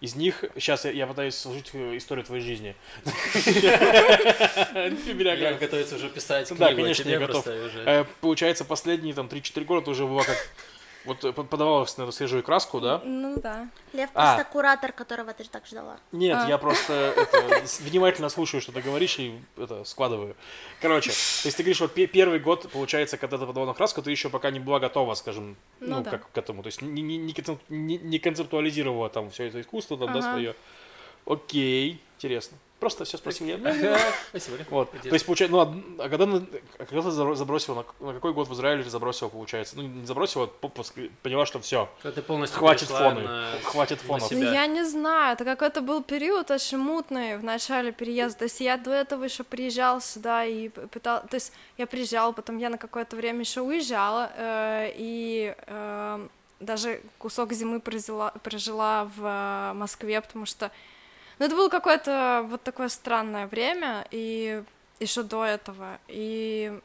Э, 0.00 0.04
из 0.04 0.14
них, 0.14 0.44
сейчас 0.54 0.84
я, 0.84 0.90
я 0.92 1.06
пытаюсь 1.06 1.34
сложить 1.34 1.70
историю 1.74 2.24
твоей 2.24 2.42
жизни. 2.42 2.74
Я 5.44 5.54
готовится 5.54 5.96
уже 5.96 6.08
писать 6.08 6.48
книгу, 6.48 6.64
Да, 6.64 6.74
конечно, 6.74 7.08
я 7.08 7.18
готов. 7.18 7.46
Э, 7.46 8.04
получается, 8.20 8.64
последние 8.64 9.14
там 9.14 9.26
3-4 9.26 9.64
года 9.64 9.90
уже 9.90 10.04
была 10.06 10.24
как 10.24 10.36
вот 11.08 11.24
э, 11.24 11.32
подавалась 11.32 11.96
на 11.96 12.02
эту 12.02 12.12
свежую 12.12 12.42
краску, 12.42 12.80
да? 12.80 13.00
Ну 13.04 13.40
да. 13.40 13.68
Лев 13.92 14.10
а. 14.14 14.36
просто 14.36 14.52
куратор, 14.52 14.92
которого 14.92 15.32
ты 15.32 15.44
же 15.44 15.50
так 15.50 15.66
ждала. 15.66 15.96
Нет, 16.12 16.38
а. 16.40 16.48
я 16.48 16.58
просто 16.58 16.92
это, 17.16 17.62
внимательно 17.80 18.28
слушаю, 18.28 18.60
что 18.60 18.72
ты 18.72 18.80
говоришь, 18.80 19.18
и 19.18 19.40
это 19.56 19.84
складываю. 19.84 20.36
Короче, 20.80 21.10
то 21.10 21.46
есть 21.46 21.56
ты 21.56 21.62
говоришь, 21.62 21.80
вот 21.80 21.92
первый 21.94 22.38
год, 22.38 22.70
получается, 22.70 23.16
когда 23.16 23.38
ты 23.38 23.46
подавала 23.46 23.70
на 23.70 23.74
краску, 23.74 24.02
ты 24.02 24.10
еще 24.10 24.28
пока 24.28 24.50
не 24.50 24.60
была 24.60 24.78
готова, 24.78 25.14
скажем, 25.14 25.56
ну, 25.80 25.96
ну 25.96 26.02
да. 26.02 26.10
как 26.10 26.30
к 26.30 26.38
этому. 26.38 26.62
То 26.62 26.68
есть 26.68 26.82
не, 26.82 27.02
не, 27.02 27.16
не, 27.18 27.98
не 27.98 28.18
концептуализировала 28.18 29.08
там 29.08 29.30
все 29.30 29.44
это 29.44 29.60
искусство, 29.60 29.96
там, 29.96 30.10
ага. 30.10 30.20
да, 30.20 30.30
свое. 30.30 30.54
Окей, 31.26 32.00
интересно. 32.16 32.58
Просто 32.80 33.04
все 33.04 33.18
спросил 33.18 33.46
я. 33.46 33.58
Спасибо. 34.28 34.56
Вот. 34.70 34.92
То 34.92 35.08
есть, 35.08 35.26
получается, 35.26 35.56
ну, 35.56 35.60
а, 35.60 36.04
а 36.04 36.08
когда, 36.08 36.24
а 36.26 36.84
когда 36.84 37.02
ты 37.02 37.10
забросила, 37.10 37.84
на, 38.00 38.06
на 38.06 38.14
какой 38.14 38.32
год 38.32 38.48
в 38.48 38.54
Израиле 38.54 38.84
ты 38.84 38.90
забросила, 38.90 39.28
получается? 39.28 39.76
Ну, 39.76 39.82
не 39.82 40.06
забросила, 40.06 40.44
а 40.44 40.68
поняла, 41.22 41.44
что 41.44 41.58
все. 41.58 41.88
Ты 42.02 42.22
полностью 42.22 42.60
хватит 42.60 42.88
фоны. 42.88 43.22
На... 43.22 43.50
Хватит 43.64 44.00
фонов. 44.00 44.30
Ну, 44.30 44.52
я 44.52 44.66
не 44.66 44.84
знаю, 44.84 45.32
это 45.32 45.44
какой-то 45.44 45.80
был 45.80 46.02
период 46.04 46.50
очень 46.52 46.78
мутный 46.78 47.36
в 47.36 47.42
начале 47.42 47.90
переезда. 47.90 48.38
То 48.38 48.44
есть 48.44 48.60
я 48.60 48.76
до 48.76 48.92
этого 48.92 49.24
еще 49.24 49.42
приезжала 49.42 50.00
сюда 50.00 50.44
и 50.44 50.68
пытала, 50.68 51.20
то 51.20 51.34
есть 51.34 51.52
я 51.78 51.86
приезжала, 51.86 52.32
потом 52.32 52.58
я 52.58 52.70
на 52.70 52.78
какое-то 52.78 53.16
время 53.16 53.40
еще 53.40 53.60
уезжала, 53.60 54.30
э, 54.36 54.92
и 54.94 55.54
э, 55.66 56.28
даже 56.60 57.00
кусок 57.18 57.52
зимы 57.52 57.80
прожила, 57.80 58.30
прожила 58.42 59.04
в 59.16 59.24
э, 59.24 59.72
Москве, 59.74 60.20
потому 60.20 60.46
что 60.46 60.70
ну, 61.38 61.46
это 61.46 61.54
было 61.54 61.68
какое-то 61.68 62.44
вот 62.48 62.62
такое 62.62 62.88
странное 62.88 63.46
время, 63.46 64.06
и 64.10 64.62
еще 65.00 65.22
до 65.22 65.44
этого. 65.44 65.98
И 66.08 66.78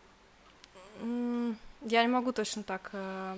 я 1.02 2.02
не 2.04 2.08
могу 2.08 2.32
точно 2.32 2.64
так 2.64 2.90
э, 2.94 3.38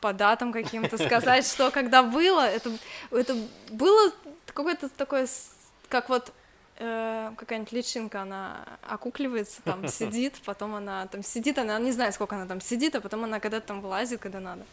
по 0.00 0.12
датам 0.12 0.52
каким-то 0.52 0.98
сказать, 1.06 1.46
что 1.46 1.70
когда 1.70 2.02
было, 2.02 2.46
это, 2.46 2.70
это 3.10 3.36
было 3.70 4.12
какое-то 4.46 4.88
такое, 4.88 5.28
как 5.88 6.08
вот 6.08 6.32
э, 6.78 7.30
какая-нибудь 7.36 7.72
личинка, 7.72 8.22
она 8.22 8.64
окукливается, 8.82 9.62
там 9.62 9.86
сидит, 9.88 10.40
потом 10.44 10.74
она 10.74 11.06
там 11.06 11.22
сидит, 11.22 11.58
она 11.58 11.78
не 11.78 11.92
знает, 11.92 12.14
сколько 12.14 12.36
она 12.36 12.46
там 12.46 12.60
сидит, 12.60 12.94
а 12.96 13.00
потом 13.00 13.24
она 13.24 13.40
когда-то 13.40 13.68
там 13.68 13.80
вылазит, 13.80 14.20
когда 14.20 14.40
надо. 14.40 14.64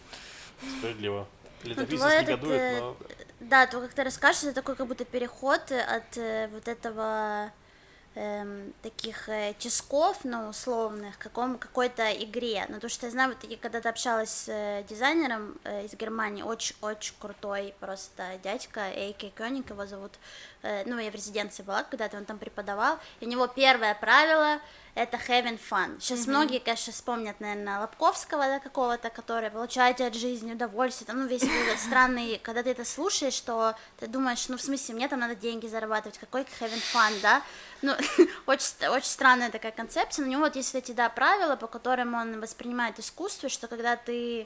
Справедливо. 0.80 1.28
Летописец 1.64 2.02
ну, 2.02 2.22
негодует, 2.22 2.62
э, 2.62 2.80
но... 2.80 2.98
Да, 3.40 3.68
то, 3.68 3.80
как 3.80 3.94
ты 3.94 4.04
расскажешь, 4.04 4.44
это 4.44 4.54
такой 4.54 4.76
как 4.76 4.88
будто 4.88 5.06
переход 5.06 5.72
от 5.72 6.18
э, 6.18 6.50
вот 6.52 6.68
этого 6.68 7.52
эм, 8.16 8.74
таких 8.82 9.30
э, 9.30 9.54
тисков, 9.58 10.20
ну, 10.26 10.50
условных, 10.50 11.18
каком, 11.18 11.58
какой-то 11.58 12.12
игре. 12.12 12.66
Ну, 12.68 12.82
то, 12.82 12.90
что 12.90 13.06
я 13.06 13.12
знаю, 13.14 13.30
вот 13.30 13.50
я 13.50 13.56
когда-то 13.56 13.88
общалась 13.88 14.30
с 14.30 14.50
э, 14.50 14.84
дизайнером 14.90 15.58
э, 15.64 15.86
из 15.86 15.94
Германии, 15.94 16.44
очень-очень 16.44 17.16
крутой 17.18 17.74
просто 17.80 18.38
дядька, 18.44 18.92
Эйки 18.94 19.32
Кёник 19.38 19.70
его 19.70 19.86
зовут, 19.86 20.12
э, 20.59 20.59
ну, 20.62 21.00
я 21.00 21.12
в 21.12 21.16
резиденции 21.16 21.64
была, 21.64 21.84
когда-то 21.84 22.18
он 22.18 22.26
там 22.26 22.38
преподавал, 22.38 23.00
и 23.20 23.26
у 23.26 23.30
него 23.30 23.48
первое 23.48 23.96
правило— 23.96 24.60
это 24.96 25.18
having 25.18 25.60
fun. 25.60 26.00
Сейчас 26.00 26.20
mm-hmm. 26.20 26.30
многие, 26.30 26.60
конечно, 26.60 26.92
вспомнят, 26.92 27.40
наверное, 27.40 27.80
Лобковского 27.80 28.44
да, 28.44 28.60
какого-то, 28.60 29.10
который 29.10 29.50
получаете 29.50 30.06
от 30.06 30.16
жизни 30.16 30.54
удовольствие, 30.54 31.08
там, 31.08 31.20
ну, 31.20 31.28
весь 31.28 31.44
этот 31.44 31.80
странный, 31.86 32.40
когда 32.44 32.64
ты 32.64 32.72
это 32.72 32.84
слушаешь, 32.84 33.34
что 33.34 33.76
ты 34.00 34.08
думаешь, 34.08 34.50
ну, 34.50 34.58
в 34.58 34.62
смысле, 34.62 34.96
мне 34.96 35.08
там 35.08 35.20
надо 35.20 35.36
деньги 35.36 35.68
зарабатывать, 35.68 36.18
какой 36.18 36.42
having 36.42 36.84
fun, 36.94 37.14
да, 37.22 37.42
ну, 37.82 37.94
очень, 38.46 38.88
очень 38.90 39.08
странная 39.08 39.52
такая 39.52 39.72
концепция, 39.72 40.24
но 40.24 40.28
у 40.28 40.32
него 40.32 40.42
вот 40.44 40.56
есть 40.56 40.76
эти, 40.76 40.92
да, 40.92 41.10
правила, 41.10 41.56
по 41.56 41.68
которым 41.68 42.14
он 42.14 42.42
воспринимает 42.42 43.00
искусство, 43.00 43.48
что 43.48 43.68
когда 43.68 43.96
ты 43.96 44.42
э, 44.42 44.46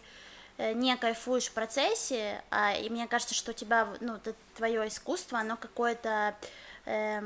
не 0.58 0.96
кайфуешь 0.98 1.48
в 1.48 1.52
процессе, 1.52 2.44
а, 2.50 2.74
и 2.74 2.90
мне 2.90 3.08
кажется, 3.08 3.34
что 3.34 3.52
у 3.52 3.54
тебя, 3.54 3.88
ну, 4.02 4.20
твое 4.56 4.88
искусство, 4.88 5.40
оно 5.40 5.58
какое-то 5.58 6.36
э, 6.86 7.22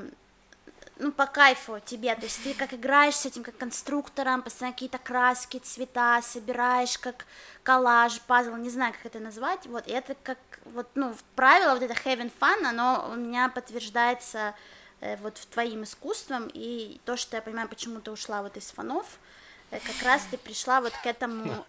ну, 0.99 1.11
по 1.11 1.25
кайфу 1.27 1.79
тебе, 1.83 2.15
то 2.15 2.23
есть 2.23 2.41
ты 2.43 2.53
как 2.53 2.73
играешь 2.73 3.15
с 3.15 3.25
этим, 3.25 3.43
как 3.43 3.57
конструктором, 3.57 4.41
постоянно 4.41 4.73
какие-то 4.73 4.97
краски, 4.97 5.59
цвета 5.59 6.21
собираешь, 6.21 6.97
как 6.97 7.25
коллаж, 7.63 8.21
пазл, 8.21 8.55
не 8.55 8.69
знаю, 8.69 8.93
как 8.93 9.05
это 9.05 9.19
назвать, 9.19 9.65
вот, 9.65 9.87
и 9.87 9.91
это 9.91 10.15
как, 10.23 10.37
вот, 10.65 10.87
ну, 10.95 11.13
правило, 11.35 11.73
вот 11.73 11.83
это 11.83 11.93
having 11.93 12.31
fun, 12.39 12.65
оно 12.65 13.09
у 13.11 13.15
меня 13.15 13.49
подтверждается 13.49 14.55
э, 15.01 15.17
вот 15.17 15.37
в 15.37 15.45
твоим 15.47 15.83
искусством, 15.83 16.49
и 16.53 16.99
то, 17.05 17.17
что 17.17 17.35
я 17.35 17.41
понимаю, 17.41 17.67
почему 17.67 17.99
ты 17.99 18.09
ушла 18.09 18.41
вот 18.41 18.57
из 18.57 18.71
фанов, 18.71 19.05
Э, 19.05 19.37
как 19.69 20.01
раз 20.03 20.25
ты 20.32 20.38
пришла 20.38 20.80
вот 20.80 20.93
к 20.93 21.06
этому, 21.06 21.65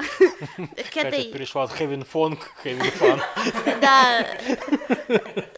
к 0.93 0.97
этой... 0.97 1.33
перешла 1.33 1.65
от 1.65 1.73
Heaven 1.73 2.07
Fun 2.11 2.37
к 2.37 2.65
Heaven 2.65 2.99
Fun. 2.99 3.21
Да, 3.81 4.27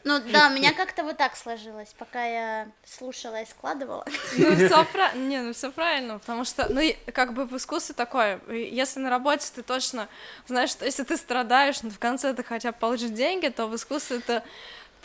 ну 0.04 0.20
да, 0.32 0.48
у 0.48 0.50
меня 0.50 0.72
как-то 0.72 1.02
вот 1.02 1.16
так 1.16 1.36
сложилось, 1.36 1.94
пока 1.98 2.24
я 2.24 2.68
слушала 2.84 3.42
и 3.42 3.46
складывала. 3.46 4.04
Ну 4.36 4.54
все 4.66 4.84
правильно, 4.84 5.28
не, 5.28 5.40
ну 5.40 5.52
все 5.52 5.70
правильно, 5.70 6.18
потому 6.18 6.44
что, 6.44 6.66
ну 6.72 6.80
как 7.12 7.34
бы 7.34 7.44
в 7.44 7.56
искусстве 7.56 7.94
такое, 7.94 8.40
если 8.48 9.00
на 9.00 9.10
работе 9.10 9.46
ты 9.54 9.62
точно 9.62 10.08
знаешь, 10.46 10.70
что 10.70 10.86
если 10.86 11.02
ты 11.02 11.16
страдаешь, 11.16 11.82
но 11.82 11.90
в 11.90 11.98
конце 11.98 12.32
ты 12.32 12.42
хотя 12.42 12.72
бы 12.72 12.78
получишь 12.78 13.10
деньги, 13.10 13.48
то 13.48 13.66
в 13.66 13.76
искусстве 13.76 14.18
это 14.18 14.40
ты, 14.40 14.42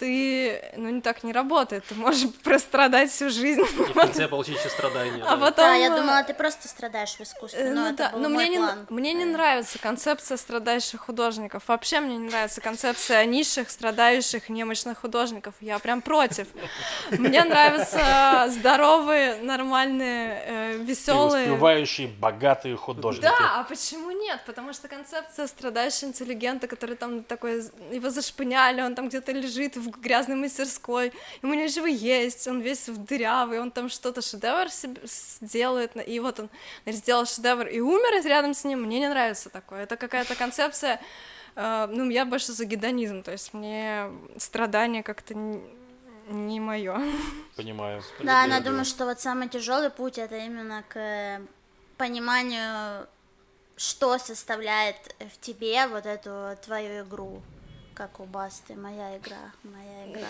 ну, 0.01 0.89
не 0.89 1.01
так 1.01 1.23
не 1.23 1.33
работает, 1.33 1.85
ты 1.85 1.95
можешь 1.95 2.29
прострадать 2.43 3.11
всю 3.11 3.29
жизнь. 3.29 3.61
И 3.61 3.63
в 3.63 3.93
конце 3.93 4.27
получить 4.27 4.57
еще 4.57 4.69
страдания. 4.69 5.23
А 5.23 5.35
да. 5.35 5.37
потом... 5.37 5.65
Да, 5.65 5.73
я 5.73 5.89
думала, 5.89 6.23
ты 6.23 6.33
просто 6.33 6.67
страдаешь 6.67 7.15
в 7.15 7.21
искусстве, 7.21 7.61
э, 7.61 7.73
но 7.73 7.89
ну, 7.89 7.95
да, 7.95 8.11
но 8.15 8.29
мне 8.29 8.57
план. 8.57 8.87
Не, 8.89 8.95
мне 8.95 9.13
не 9.13 9.25
нравится 9.25 9.79
концепция 9.79 10.37
страдающих 10.37 11.01
художников, 11.01 11.63
вообще 11.67 11.99
мне 11.99 12.17
не 12.17 12.27
нравится 12.27 12.61
концепция 12.61 13.25
низших, 13.25 13.69
страдающих, 13.69 14.49
немощных 14.49 14.99
художников, 14.99 15.55
я 15.61 15.79
прям 15.79 16.01
против. 16.01 16.47
Мне 17.11 17.43
нравятся 17.43 18.47
здоровые, 18.49 19.35
нормальные, 19.41 20.43
э, 20.45 20.77
веселые... 20.77 21.45
успевающие, 21.45 22.07
богатые 22.07 22.75
художники. 22.75 23.23
Да, 23.23 23.59
а 23.59 23.63
почему 23.63 24.11
нет? 24.11 24.41
Потому 24.45 24.73
что 24.73 24.87
концепция 24.87 25.47
страдающего 25.47 26.09
интеллигента, 26.09 26.67
который 26.67 26.95
там 26.95 27.23
такой, 27.23 27.63
его 27.91 28.09
зашпыняли, 28.09 28.81
он 28.81 28.95
там 28.95 29.09
где-то 29.09 29.31
лежит 29.31 29.75
в 29.75 29.84
грязной 29.89 30.35
мастерской, 30.35 31.13
ему 31.41 31.53
нечего 31.53 31.85
есть, 31.85 32.47
он 32.47 32.61
весь 32.61 32.87
в 32.87 33.03
дырявый, 33.03 33.59
он 33.59 33.71
там 33.71 33.89
что-то 33.89 34.21
шедевр 34.21 34.69
себе 34.69 35.01
сделает, 35.05 35.91
и 36.07 36.19
вот 36.19 36.39
он 36.39 36.49
сделал 36.85 37.25
шедевр 37.25 37.67
и 37.67 37.79
умер 37.79 38.25
рядом 38.25 38.53
с 38.53 38.63
ним, 38.63 38.83
мне 38.83 38.99
не 38.99 39.09
нравится 39.09 39.49
такое, 39.49 39.83
это 39.83 39.97
какая-то 39.97 40.35
концепция, 40.35 41.01
э, 41.55 41.87
ну, 41.91 42.09
я 42.09 42.25
больше 42.25 42.51
за 42.51 42.65
гедонизм, 42.65 43.23
то 43.23 43.31
есть 43.31 43.53
мне 43.53 44.09
страдания 44.37 45.03
как-то 45.03 45.33
не, 45.33 45.61
не 46.29 46.59
мое. 46.59 46.99
Понимаю. 47.55 48.01
Да, 48.21 48.43
она 48.43 48.59
думает, 48.59 48.87
что 48.87 49.05
вот 49.05 49.19
самый 49.19 49.49
тяжелый 49.49 49.89
путь 49.89 50.17
это 50.17 50.37
именно 50.37 50.83
к 50.89 51.41
пониманию, 51.97 53.07
что 53.77 54.17
составляет 54.17 54.95
в 55.19 55.39
тебе 55.39 55.87
вот 55.87 56.05
эту 56.05 56.57
твою 56.63 57.03
игру 57.03 57.41
как 57.95 58.19
у 58.19 58.25
Басты, 58.25 58.75
моя 58.75 59.17
игра, 59.17 59.51
моя 59.63 60.11
игра. 60.11 60.27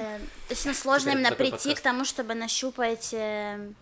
Э, 0.00 0.18
то 0.18 0.54
есть 0.54 0.64
ну, 0.64 0.72
сложно 0.72 1.10
именно 1.10 1.32
прийти 1.32 1.70
подкаст. 1.70 1.80
к 1.80 1.82
тому, 1.82 2.04
чтобы 2.04 2.34
нащупать 2.34 3.12
э, 3.12 3.72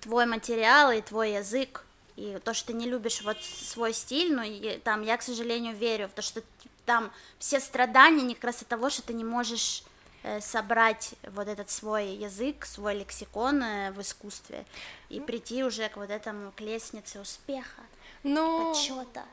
твой 0.00 0.26
материал 0.26 0.92
и 0.92 1.00
твой 1.00 1.32
язык, 1.32 1.84
и 2.16 2.38
то, 2.44 2.52
что 2.52 2.68
ты 2.68 2.72
не 2.74 2.86
любишь 2.86 3.22
вот 3.22 3.42
свой 3.42 3.92
стиль, 3.92 4.34
ну, 4.34 4.42
и, 4.42 4.78
там, 4.78 5.02
я, 5.02 5.16
к 5.16 5.22
сожалению, 5.22 5.74
верю 5.74 6.08
в 6.08 6.12
то, 6.12 6.22
что 6.22 6.42
там 6.84 7.10
все 7.38 7.60
страдания 7.60 8.22
не 8.22 8.34
как 8.34 8.44
раз 8.44 8.62
от 8.62 8.68
того, 8.68 8.90
что 8.90 9.02
ты 9.02 9.14
не 9.14 9.24
можешь 9.24 9.82
э, 10.22 10.40
собрать 10.40 11.14
вот 11.22 11.48
этот 11.48 11.70
свой 11.70 12.08
язык, 12.08 12.66
свой 12.66 12.94
лексикон 12.94 13.62
э, 13.62 13.92
в 13.92 14.00
искусстве 14.02 14.64
и 15.08 15.20
прийти 15.20 15.64
уже 15.64 15.88
к 15.88 15.96
вот 15.96 16.10
этому, 16.10 16.52
к 16.52 16.60
лестнице 16.60 17.20
успеха, 17.20 17.82
ну, 18.22 18.74
почета 18.74 19.24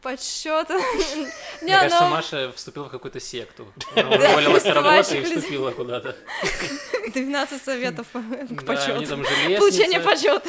подсчет. 0.00 0.68
Мне 1.62 1.74
кажется, 1.78 2.04
Маша 2.06 2.52
вступила 2.52 2.84
в 2.84 2.90
какую-то 2.90 3.20
секту. 3.20 3.66
Она 3.96 4.30
уволилась 4.30 4.62
с 4.62 4.66
работы 4.66 5.18
и 5.18 5.24
вступила 5.24 5.70
куда-то. 5.70 6.16
12 7.12 7.62
советов 7.62 8.06
к 8.12 8.64
почету. 8.64 9.16
Получение 9.58 10.00
почета. 10.00 10.48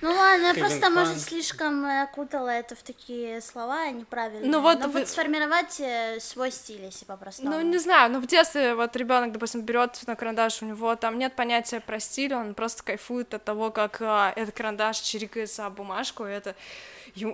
Ну 0.00 0.10
ладно, 0.10 0.46
я 0.46 0.54
просто, 0.54 0.90
может, 0.90 1.20
слишком 1.20 1.84
окутала 1.86 2.48
это 2.48 2.74
в 2.74 2.82
такие 2.82 3.40
слова 3.40 3.88
неправильно. 3.90 4.46
Ну 4.46 4.60
вот, 4.60 4.84
вот 4.86 5.08
сформировать 5.08 5.80
э, 5.80 6.18
свой 6.20 6.50
стиль, 6.50 6.84
если 6.84 7.04
по-простому. 7.04 7.50
Ну, 7.50 7.60
не 7.62 7.78
знаю, 7.78 8.10
ну 8.12 8.20
в 8.20 8.26
детстве 8.26 8.74
вот 8.74 8.94
ребенок, 8.96 9.32
допустим, 9.32 9.62
берет 9.62 10.00
на 10.06 10.16
карандаш, 10.16 10.62
у 10.62 10.66
него 10.66 10.94
там 10.96 11.18
нет 11.18 11.34
понятия 11.34 11.80
про 11.80 11.98
стиль, 12.00 12.34
он 12.34 12.54
просто 12.54 12.82
кайфует 12.82 13.34
от 13.34 13.44
того, 13.44 13.70
как 13.70 14.00
а, 14.00 14.32
этот 14.36 14.54
карандаш 14.54 14.98
чирикается 14.98 15.66
об 15.66 15.74
бумажку, 15.74 16.24
это 16.24 16.54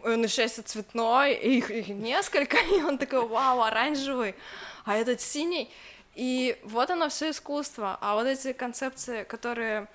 он 0.05 0.25
еще 0.25 0.43
есть 0.43 0.67
цветной, 0.67 1.35
и 1.35 1.59
их, 1.59 1.71
их 1.71 1.89
несколько, 1.89 2.57
и 2.77 2.83
он 2.83 2.99
такой, 2.99 3.27
вау, 3.27 3.63
оранжевый, 3.63 4.35
а 4.85 4.97
этот 4.97 5.21
синий, 5.21 5.71
и 6.15 6.59
вот 6.65 6.91
оно 6.91 7.09
все 7.09 7.31
искусство, 7.31 7.99
а 8.01 8.15
вот 8.15 8.27
эти 8.27 8.53
концепции, 8.53 9.25
которые 9.25 9.89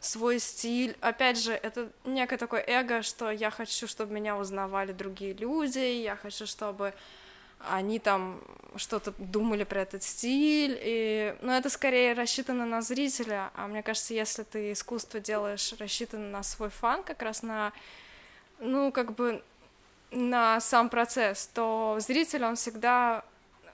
свой 0.00 0.38
стиль, 0.38 0.96
опять 1.00 1.38
же, 1.38 1.52
это 1.52 1.90
некое 2.04 2.36
такое 2.36 2.64
эго, 2.66 3.02
что 3.02 3.30
я 3.30 3.50
хочу, 3.50 3.86
чтобы 3.86 4.12
меня 4.14 4.36
узнавали 4.36 4.92
другие 4.92 5.34
люди, 5.34 5.78
я 5.78 6.16
хочу, 6.16 6.46
чтобы 6.46 6.94
они 7.58 7.98
там 7.98 8.40
что-то 8.76 9.12
думали 9.18 9.64
про 9.64 9.82
этот 9.82 10.04
стиль, 10.04 10.78
и, 10.80 11.36
ну, 11.42 11.52
это 11.52 11.68
скорее 11.68 12.12
рассчитано 12.12 12.64
на 12.64 12.80
зрителя, 12.80 13.50
а 13.54 13.66
мне 13.66 13.82
кажется, 13.82 14.14
если 14.14 14.44
ты 14.44 14.72
искусство 14.72 15.18
делаешь 15.18 15.74
рассчитано 15.78 16.28
на 16.30 16.42
свой 16.44 16.70
фан, 16.70 17.02
как 17.02 17.22
раз 17.22 17.42
на 17.42 17.72
ну, 18.60 18.92
как 18.92 19.14
бы 19.14 19.42
на 20.10 20.60
сам 20.60 20.88
процесс, 20.88 21.46
то 21.48 21.96
зритель, 22.00 22.44
он 22.44 22.56
всегда 22.56 23.24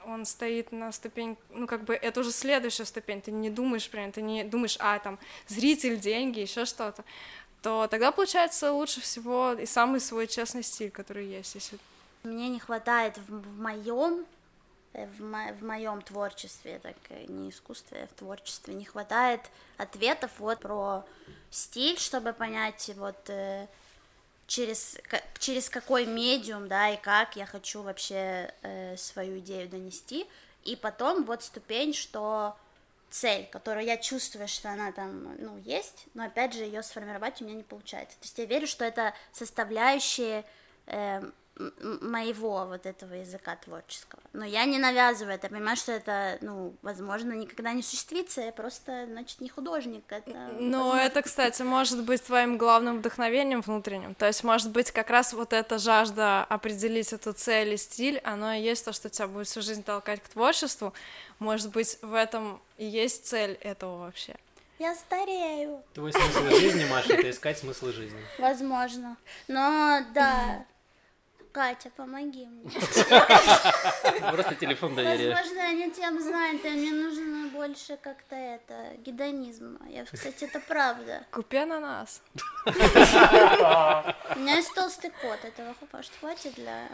он 0.06 0.26
стоит 0.26 0.70
на 0.70 0.92
ступень, 0.92 1.36
ну, 1.50 1.66
как 1.66 1.84
бы 1.84 1.94
это 1.94 2.20
уже 2.20 2.30
следующая 2.30 2.84
ступень, 2.84 3.22
ты 3.22 3.30
не 3.30 3.48
думаешь 3.48 3.88
прям, 3.88 4.12
ты 4.12 4.20
не 4.20 4.44
думаешь, 4.44 4.76
а, 4.78 4.98
там, 4.98 5.18
зритель, 5.46 5.98
деньги, 5.98 6.40
еще 6.40 6.66
что-то, 6.66 7.04
то 7.62 7.88
тогда 7.90 8.12
получается 8.12 8.72
лучше 8.72 9.00
всего 9.00 9.52
и 9.52 9.64
самый 9.64 10.00
свой 10.00 10.26
честный 10.26 10.62
стиль, 10.62 10.90
который 10.90 11.26
есть, 11.26 11.54
если... 11.54 11.78
Мне 12.22 12.48
не 12.48 12.58
хватает 12.58 13.16
в, 13.16 13.40
в 13.40 13.60
моем 13.60 14.26
в, 14.94 15.22
мо 15.22 15.52
в 15.60 15.64
моем 15.64 16.00
творчестве, 16.02 16.78
так 16.78 16.96
не 17.28 17.50
искусстве, 17.50 18.04
а 18.04 18.06
в 18.06 18.18
творчестве 18.18 18.74
не 18.74 18.84
хватает 18.84 19.40
ответов 19.76 20.30
вот 20.38 20.60
про 20.60 21.04
стиль, 21.50 21.98
чтобы 21.98 22.32
понять 22.32 22.90
вот 22.96 23.18
э, 23.28 23.66
через, 24.46 24.98
через 25.38 25.68
какой 25.68 26.06
медиум, 26.06 26.68
да, 26.68 26.90
и 26.90 26.96
как 26.96 27.36
я 27.36 27.46
хочу 27.46 27.82
вообще 27.82 28.52
э, 28.62 28.96
свою 28.96 29.38
идею 29.38 29.68
донести, 29.68 30.26
и 30.64 30.76
потом 30.76 31.24
вот 31.24 31.42
ступень, 31.42 31.94
что 31.94 32.56
цель, 33.10 33.46
которую 33.52 33.84
я 33.84 33.96
чувствую, 33.96 34.48
что 34.48 34.70
она 34.70 34.90
там, 34.90 35.36
ну, 35.38 35.56
есть, 35.58 36.06
но 36.14 36.24
опять 36.24 36.52
же 36.52 36.64
ее 36.64 36.82
сформировать 36.82 37.40
у 37.40 37.44
меня 37.44 37.54
не 37.54 37.62
получается. 37.62 38.18
То 38.18 38.24
есть 38.24 38.38
я 38.38 38.44
верю, 38.44 38.66
что 38.66 38.84
это 38.84 39.14
составляющие 39.32 40.44
э, 40.86 41.22
моего 41.56 42.66
вот 42.66 42.84
этого 42.84 43.14
языка 43.14 43.56
творческого. 43.56 44.20
Но 44.32 44.44
я 44.44 44.64
не 44.64 44.78
навязываю 44.78 45.34
это, 45.34 45.48
понимаю, 45.48 45.76
что 45.76 45.92
это, 45.92 46.38
ну, 46.40 46.74
возможно, 46.82 47.32
никогда 47.32 47.72
не 47.72 47.82
существится, 47.82 48.40
я 48.40 48.52
просто, 48.52 49.06
значит, 49.06 49.40
не 49.40 49.48
художник. 49.48 50.04
Это, 50.08 50.30
ну, 50.58 50.78
возможно... 50.78 51.00
это, 51.00 51.22
кстати, 51.22 51.62
может 51.62 52.02
быть 52.04 52.24
твоим 52.24 52.58
главным 52.58 52.98
вдохновением 52.98 53.60
внутренним. 53.60 54.14
То 54.14 54.26
есть, 54.26 54.42
может 54.42 54.70
быть, 54.70 54.90
как 54.90 55.10
раз 55.10 55.32
вот 55.32 55.52
эта 55.52 55.78
жажда 55.78 56.42
определить 56.44 57.12
эту 57.12 57.32
цель 57.32 57.74
и 57.74 57.76
стиль, 57.76 58.18
оно 58.24 58.52
и 58.52 58.60
есть 58.60 58.84
то, 58.84 58.92
что 58.92 59.08
тебя 59.08 59.28
будет 59.28 59.46
всю 59.46 59.62
жизнь 59.62 59.84
толкать 59.84 60.22
к 60.22 60.28
творчеству. 60.28 60.92
Может 61.38 61.70
быть, 61.70 61.98
в 62.02 62.14
этом 62.14 62.60
и 62.78 62.84
есть 62.84 63.26
цель 63.26 63.52
этого 63.60 63.98
вообще. 63.98 64.34
Я 64.80 64.94
старею. 64.96 65.84
Твой 65.94 66.12
смысл 66.12 66.48
жизни, 66.48 66.84
Маша, 66.86 67.14
это 67.14 67.30
искать 67.30 67.58
смысл 67.58 67.92
жизни. 67.92 68.18
Возможно. 68.38 69.16
Но 69.46 70.00
да, 70.12 70.66
Катя, 71.54 71.90
помоги 71.96 72.46
мне. 72.46 72.68
Просто 74.32 74.56
телефон 74.56 74.96
доверия. 74.96 75.36
Возможно, 75.36 75.58
я 75.60 75.72
не 75.72 75.88
тем 75.92 76.20
занята, 76.20 76.68
мне 76.70 76.90
нужно 76.90 77.48
больше 77.50 77.96
как-то 77.96 78.34
это, 78.34 78.96
гедонизм. 78.98 79.78
Я, 79.88 80.04
кстати, 80.04 80.44
это 80.44 80.58
правда. 80.58 81.24
Купи 81.30 81.58
ананас. 81.58 82.22
У 82.66 82.70
меня 82.70 84.56
есть 84.56 84.74
толстый 84.74 85.12
кот, 85.22 85.44
этого 85.44 85.76
хватит 86.20 86.54
для 86.54 86.88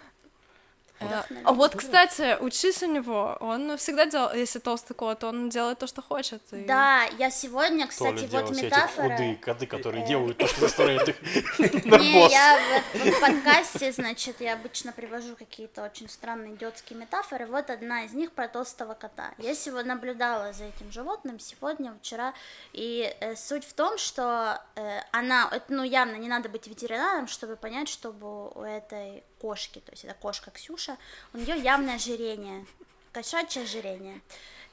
а 1.45 1.53
вот, 1.53 1.75
кстати, 1.75 2.37
учись 2.41 2.83
у 2.83 2.87
него. 2.87 3.37
Он 3.41 3.77
всегда 3.77 4.07
делал, 4.07 4.35
если 4.35 4.59
толстый 4.59 4.95
кот, 4.95 5.25
он 5.25 5.49
делает 5.49 5.79
то, 5.79 5.87
что 5.87 6.03
хочет. 6.03 6.43
И... 6.53 6.65
Да, 6.65 7.05
я 7.19 7.31
сегодня, 7.31 7.87
кстати, 7.87 8.29
вот 8.31 8.51
метафора... 8.51 9.15
Эти 9.15 9.41
коты, 9.41 9.67
которые 9.67 10.07
делают 10.07 10.39
то, 10.39 10.47
что 10.47 10.61
заставляют 10.71 11.09
их 11.09 11.23
Не, 11.59 12.31
я 12.31 12.59
в 12.93 13.21
подкасте, 13.21 13.93
значит, 13.93 14.41
я 14.41 14.55
обычно 14.55 14.93
привожу 14.93 15.37
какие-то 15.37 15.83
очень 15.85 16.09
странные 16.09 16.55
идиотские 16.55 16.99
метафоры. 16.99 17.47
Вот 17.47 17.71
одна 17.71 18.05
из 18.05 18.13
них 18.13 18.33
про 18.33 18.49
толстого 18.49 18.95
кота. 18.95 19.33
Я 19.39 19.55
сегодня 19.55 19.95
наблюдала 19.95 20.53
за 20.53 20.65
этим 20.65 20.91
животным 20.93 21.39
сегодня, 21.41 21.95
вчера, 22.01 22.35
и 22.73 23.15
э, 23.21 23.35
суть 23.37 23.65
в 23.65 23.73
том, 23.73 23.99
что 23.99 24.61
э, 24.77 25.01
она, 25.13 25.51
ну, 25.69 25.83
явно 25.83 26.17
не 26.17 26.29
надо 26.29 26.49
быть 26.49 26.67
ветеринаром, 26.67 27.27
чтобы 27.27 27.57
понять, 27.57 27.89
чтобы 27.89 28.51
у 28.51 28.63
этой 28.63 29.25
кошки, 29.41 29.81
то 29.81 29.93
есть 29.93 30.05
это 30.05 30.15
кошка 30.15 30.51
Ксюша, 30.51 30.97
у 31.33 31.39
нее 31.39 31.59
явное 31.59 31.97
ожирение, 31.97 32.67
кошачье 33.13 33.63
ожирение. 33.63 34.21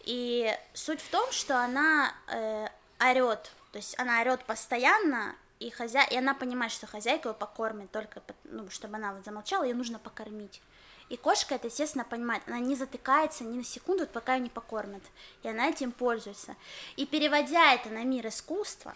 И 0.01 0.55
суть 0.73 1.01
в 1.01 1.09
том, 1.09 1.31
что 1.31 1.57
она 1.57 2.13
э, 2.27 2.67
орет, 2.99 3.51
то 3.71 3.77
есть 3.77 3.97
она 3.99 4.21
орет 4.21 4.43
постоянно, 4.45 5.35
и, 5.59 5.69
хозя... 5.69 6.03
и 6.03 6.15
она 6.15 6.33
понимает, 6.33 6.71
что 6.71 6.87
хозяйка 6.87 7.29
ее 7.29 7.35
покормит 7.35 7.91
только, 7.91 8.21
ну, 8.43 8.69
чтобы 8.69 8.97
она 8.97 9.13
вот 9.13 9.25
замолчала, 9.25 9.63
ее 9.63 9.75
нужно 9.75 9.99
покормить. 9.99 10.61
И 11.09 11.15
кошка 11.15 11.55
это, 11.55 11.67
естественно, 11.67 12.03
понимает. 12.03 12.43
Она 12.47 12.59
не 12.59 12.75
затыкается 12.75 13.43
ни 13.43 13.57
на 13.57 13.63
секунду, 13.63 14.05
пока 14.07 14.35
ее 14.35 14.41
не 14.41 14.49
покормят. 14.49 15.01
И 15.43 15.47
она 15.47 15.69
этим 15.69 15.91
пользуется. 15.91 16.55
И 16.97 17.05
переводя 17.05 17.73
это 17.73 17.89
на 17.89 18.03
мир 18.03 18.27
искусства, 18.27 18.93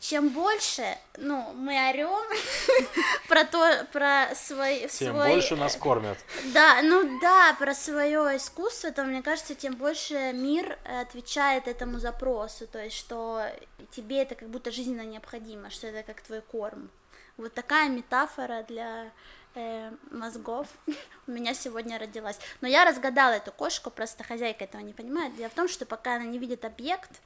чем 0.00 0.30
больше, 0.30 0.98
ну, 1.16 1.52
мы 1.54 1.72
орем 1.88 2.24
про 3.28 3.44
то, 3.44 3.86
про 3.92 4.34
свой... 4.34 4.80
Тем 4.80 5.14
свой... 5.14 5.28
больше 5.28 5.56
нас 5.56 5.76
кормят. 5.76 6.18
Да, 6.52 6.82
ну 6.82 7.20
да, 7.20 7.54
про 7.58 7.72
свое 7.72 8.36
искусство, 8.36 8.90
то, 8.90 9.04
мне 9.04 9.22
кажется, 9.22 9.54
тем 9.54 9.76
больше 9.76 10.32
мир 10.34 10.78
отвечает 10.84 11.68
этому 11.68 12.00
запросу, 12.00 12.66
то 12.66 12.82
есть, 12.82 12.96
что 12.96 13.46
тебе 13.92 14.22
это 14.22 14.34
как 14.34 14.50
будто 14.50 14.70
жизненно 14.72 15.06
необходимо, 15.06 15.70
что 15.70 15.86
это 15.86 16.02
как 16.02 16.20
твой 16.20 16.42
корм. 16.42 16.90
Вот 17.36 17.54
такая 17.54 17.88
метафора 17.88 18.64
для 18.68 19.10
э, 19.54 19.92
мозгов 20.10 20.68
у 21.26 21.30
меня 21.30 21.54
сегодня 21.54 21.98
родилась. 21.98 22.38
Но 22.60 22.68
я 22.68 22.84
разгадала 22.84 23.32
эту 23.32 23.52
кошку, 23.52 23.90
просто 23.90 24.24
хозяйка 24.24 24.64
этого 24.64 24.82
не 24.82 24.92
понимает. 24.92 25.36
Дело 25.36 25.48
в 25.50 25.54
том, 25.54 25.68
что 25.68 25.86
пока 25.86 26.16
она 26.16 26.24
не 26.24 26.38
видит 26.38 26.64
объект, 26.64 27.20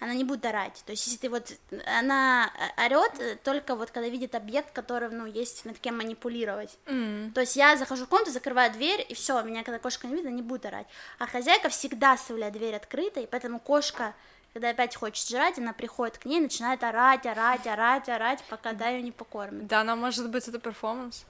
она 0.00 0.14
не 0.14 0.24
будет 0.24 0.44
орать. 0.46 0.82
То 0.86 0.92
есть, 0.92 1.06
если 1.06 1.18
ты 1.18 1.28
вот, 1.28 1.52
она 1.98 2.52
орет 2.76 3.42
только 3.42 3.74
вот 3.74 3.90
когда 3.90 4.08
видит 4.08 4.34
объект, 4.34 4.72
который, 4.72 5.10
ну, 5.10 5.26
есть 5.26 5.64
над 5.64 5.78
кем 5.78 5.96
манипулировать. 5.98 6.78
Mm. 6.86 7.32
То 7.32 7.40
есть 7.40 7.56
я 7.56 7.76
захожу 7.76 8.06
в 8.06 8.08
комнату, 8.08 8.30
закрываю 8.30 8.72
дверь, 8.72 9.04
и 9.08 9.14
все, 9.14 9.42
меня 9.42 9.64
когда 9.64 9.78
кошка 9.78 10.06
не 10.06 10.12
видит, 10.12 10.26
она 10.26 10.36
не 10.36 10.42
будет 10.42 10.66
орать. 10.66 10.86
А 11.18 11.26
хозяйка 11.26 11.68
всегда 11.68 12.12
оставляет 12.12 12.54
дверь 12.54 12.76
открытой, 12.76 13.26
поэтому 13.28 13.58
кошка 13.58 14.14
когда 14.52 14.70
опять 14.70 14.96
хочет 14.96 15.28
жрать, 15.28 15.58
она 15.58 15.72
приходит 15.72 16.18
к 16.18 16.24
ней, 16.24 16.40
начинает 16.40 16.82
орать, 16.82 17.26
орать, 17.26 17.66
орать, 17.66 18.08
орать, 18.08 18.44
пока 18.48 18.72
да 18.72 18.88
ее 18.88 19.02
не 19.02 19.12
покормит. 19.12 19.66
Да, 19.66 19.80
она 19.80 19.96
может 19.96 20.30
быть 20.30 20.48
это 20.48 20.58
перформанс. 20.58 21.24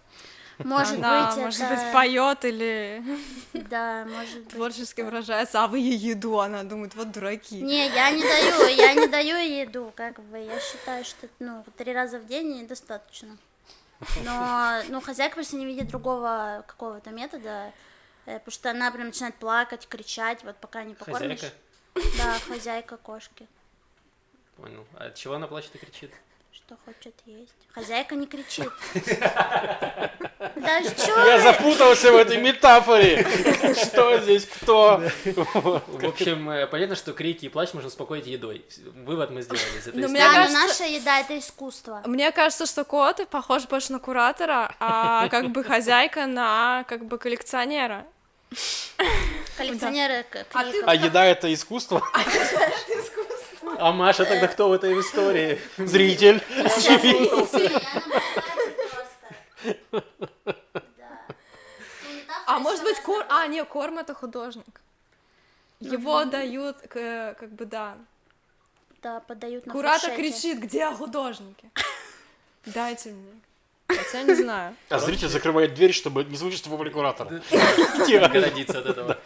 Может 0.58 0.96
быть, 0.98 1.36
может 1.36 1.60
это... 1.60 1.74
быть, 1.74 1.92
поет 1.92 2.44
или 2.44 3.02
да, 3.52 4.04
может 4.06 4.40
быть, 4.40 4.48
творчески 4.48 5.02
выражается, 5.02 5.62
а 5.62 5.68
вы 5.68 5.78
ей 5.78 5.96
еду, 5.96 6.40
она 6.40 6.64
думает, 6.64 6.94
вот 6.96 7.12
дураки. 7.12 7.60
Не, 7.60 7.88
я 7.88 8.10
не 8.10 8.22
даю, 8.22 8.66
я 8.76 8.94
не 8.94 9.06
даю 9.06 9.36
еду, 9.36 9.92
как 9.94 10.20
бы, 10.20 10.38
я 10.38 10.58
считаю, 10.58 11.04
что, 11.04 11.28
ну, 11.38 11.64
три 11.76 11.92
раза 11.92 12.18
в 12.18 12.26
день 12.26 12.62
недостаточно. 12.62 13.36
Но, 14.24 14.80
ну, 14.88 15.00
хозяйка 15.00 15.34
просто 15.34 15.56
не 15.56 15.66
видит 15.66 15.88
другого 15.88 16.64
какого-то 16.66 17.10
метода, 17.10 17.72
э, 18.26 18.38
потому 18.38 18.52
что 18.52 18.70
она 18.70 18.90
прям 18.90 19.06
начинает 19.06 19.34
плакать, 19.36 19.86
кричать, 19.88 20.42
вот 20.44 20.56
пока 20.56 20.82
не 20.82 20.94
покормишь. 20.94 21.40
Хозяйка? 21.40 21.56
Да, 21.94 22.38
хозяйка 22.46 22.96
кошки. 22.96 23.46
Понял. 24.56 24.86
А 24.96 25.06
от 25.06 25.14
чего 25.14 25.34
она 25.34 25.46
плачет 25.46 25.74
и 25.74 25.78
кричит? 25.78 26.12
Что 26.52 26.76
хочет 26.84 27.14
есть. 27.26 27.54
Хозяйка 27.72 28.14
не 28.14 28.26
кричит. 28.26 28.70
Да 30.54 30.82
что? 30.82 31.26
Я 31.26 31.40
запутался 31.40 32.12
в 32.12 32.16
этой 32.16 32.36
метафоре. 32.36 33.24
Что 33.74 34.18
здесь 34.18 34.44
кто? 34.44 35.02
В 35.24 36.06
общем, 36.06 36.50
э, 36.50 36.66
понятно, 36.66 36.94
что 36.94 37.12
крики 37.12 37.46
и 37.46 37.48
плач 37.48 37.74
можно 37.74 37.88
успокоить 37.88 38.26
едой. 38.26 38.64
Вывод 39.04 39.30
мы 39.30 39.42
сделали 39.42 39.78
из 39.78 39.88
этой 39.88 40.00
истории. 40.00 40.52
Наша 40.52 40.84
еда— 40.84 41.20
это 41.20 41.38
искусство. 41.38 42.02
Мне 42.06 42.30
кажется, 42.32 42.66
что 42.66 42.84
кот 42.84 43.26
похож 43.28 43.64
больше 43.64 43.92
на 43.92 43.98
куратора, 43.98 44.74
а 44.78 45.28
как 45.28 45.50
бы 45.50 45.64
хозяйка 45.64 46.26
на 46.26 46.84
как 46.88 47.04
бы 47.06 47.18
коллекционера. 47.18 48.06
Коллекционеры 49.56 50.24
а, 50.52 50.64
а 50.86 50.94
еда— 50.94 51.24
это 51.26 51.52
искусство? 51.52 52.02
А 53.78 53.92
Маша 53.92 54.24
тогда 54.24 54.48
кто 54.48 54.68
в 54.68 54.72
этой 54.72 54.98
истории? 55.00 55.60
Зритель. 55.76 56.42
А 62.46 62.58
может 62.60 62.82
быть, 62.82 62.98
кор... 63.00 63.26
А, 63.28 63.46
не, 63.46 63.62
корм 63.64 63.98
это 63.98 64.14
художник. 64.14 64.80
Его 65.80 66.24
дают, 66.24 66.78
как 66.88 67.52
бы, 67.52 67.66
да. 67.66 67.98
Да, 69.02 69.20
подают 69.20 69.66
на 69.66 69.72
Куратор 69.72 70.16
кричит, 70.16 70.58
где 70.58 70.90
художники? 70.90 71.70
Дайте 72.64 73.10
мне. 73.10 73.40
Хотя 73.88 74.22
не 74.22 74.34
знаю. 74.34 74.76
А 74.90 74.98
зритель 74.98 75.28
закрывает 75.28 75.74
дверь, 75.74 75.92
чтобы 75.92 76.22
не 76.24 76.36
звучит 76.36 76.66
вопль 76.66 76.90
куратора. 76.90 77.40
Отгородиться 78.22 78.80
от 78.80 78.86
этого. 78.86 79.18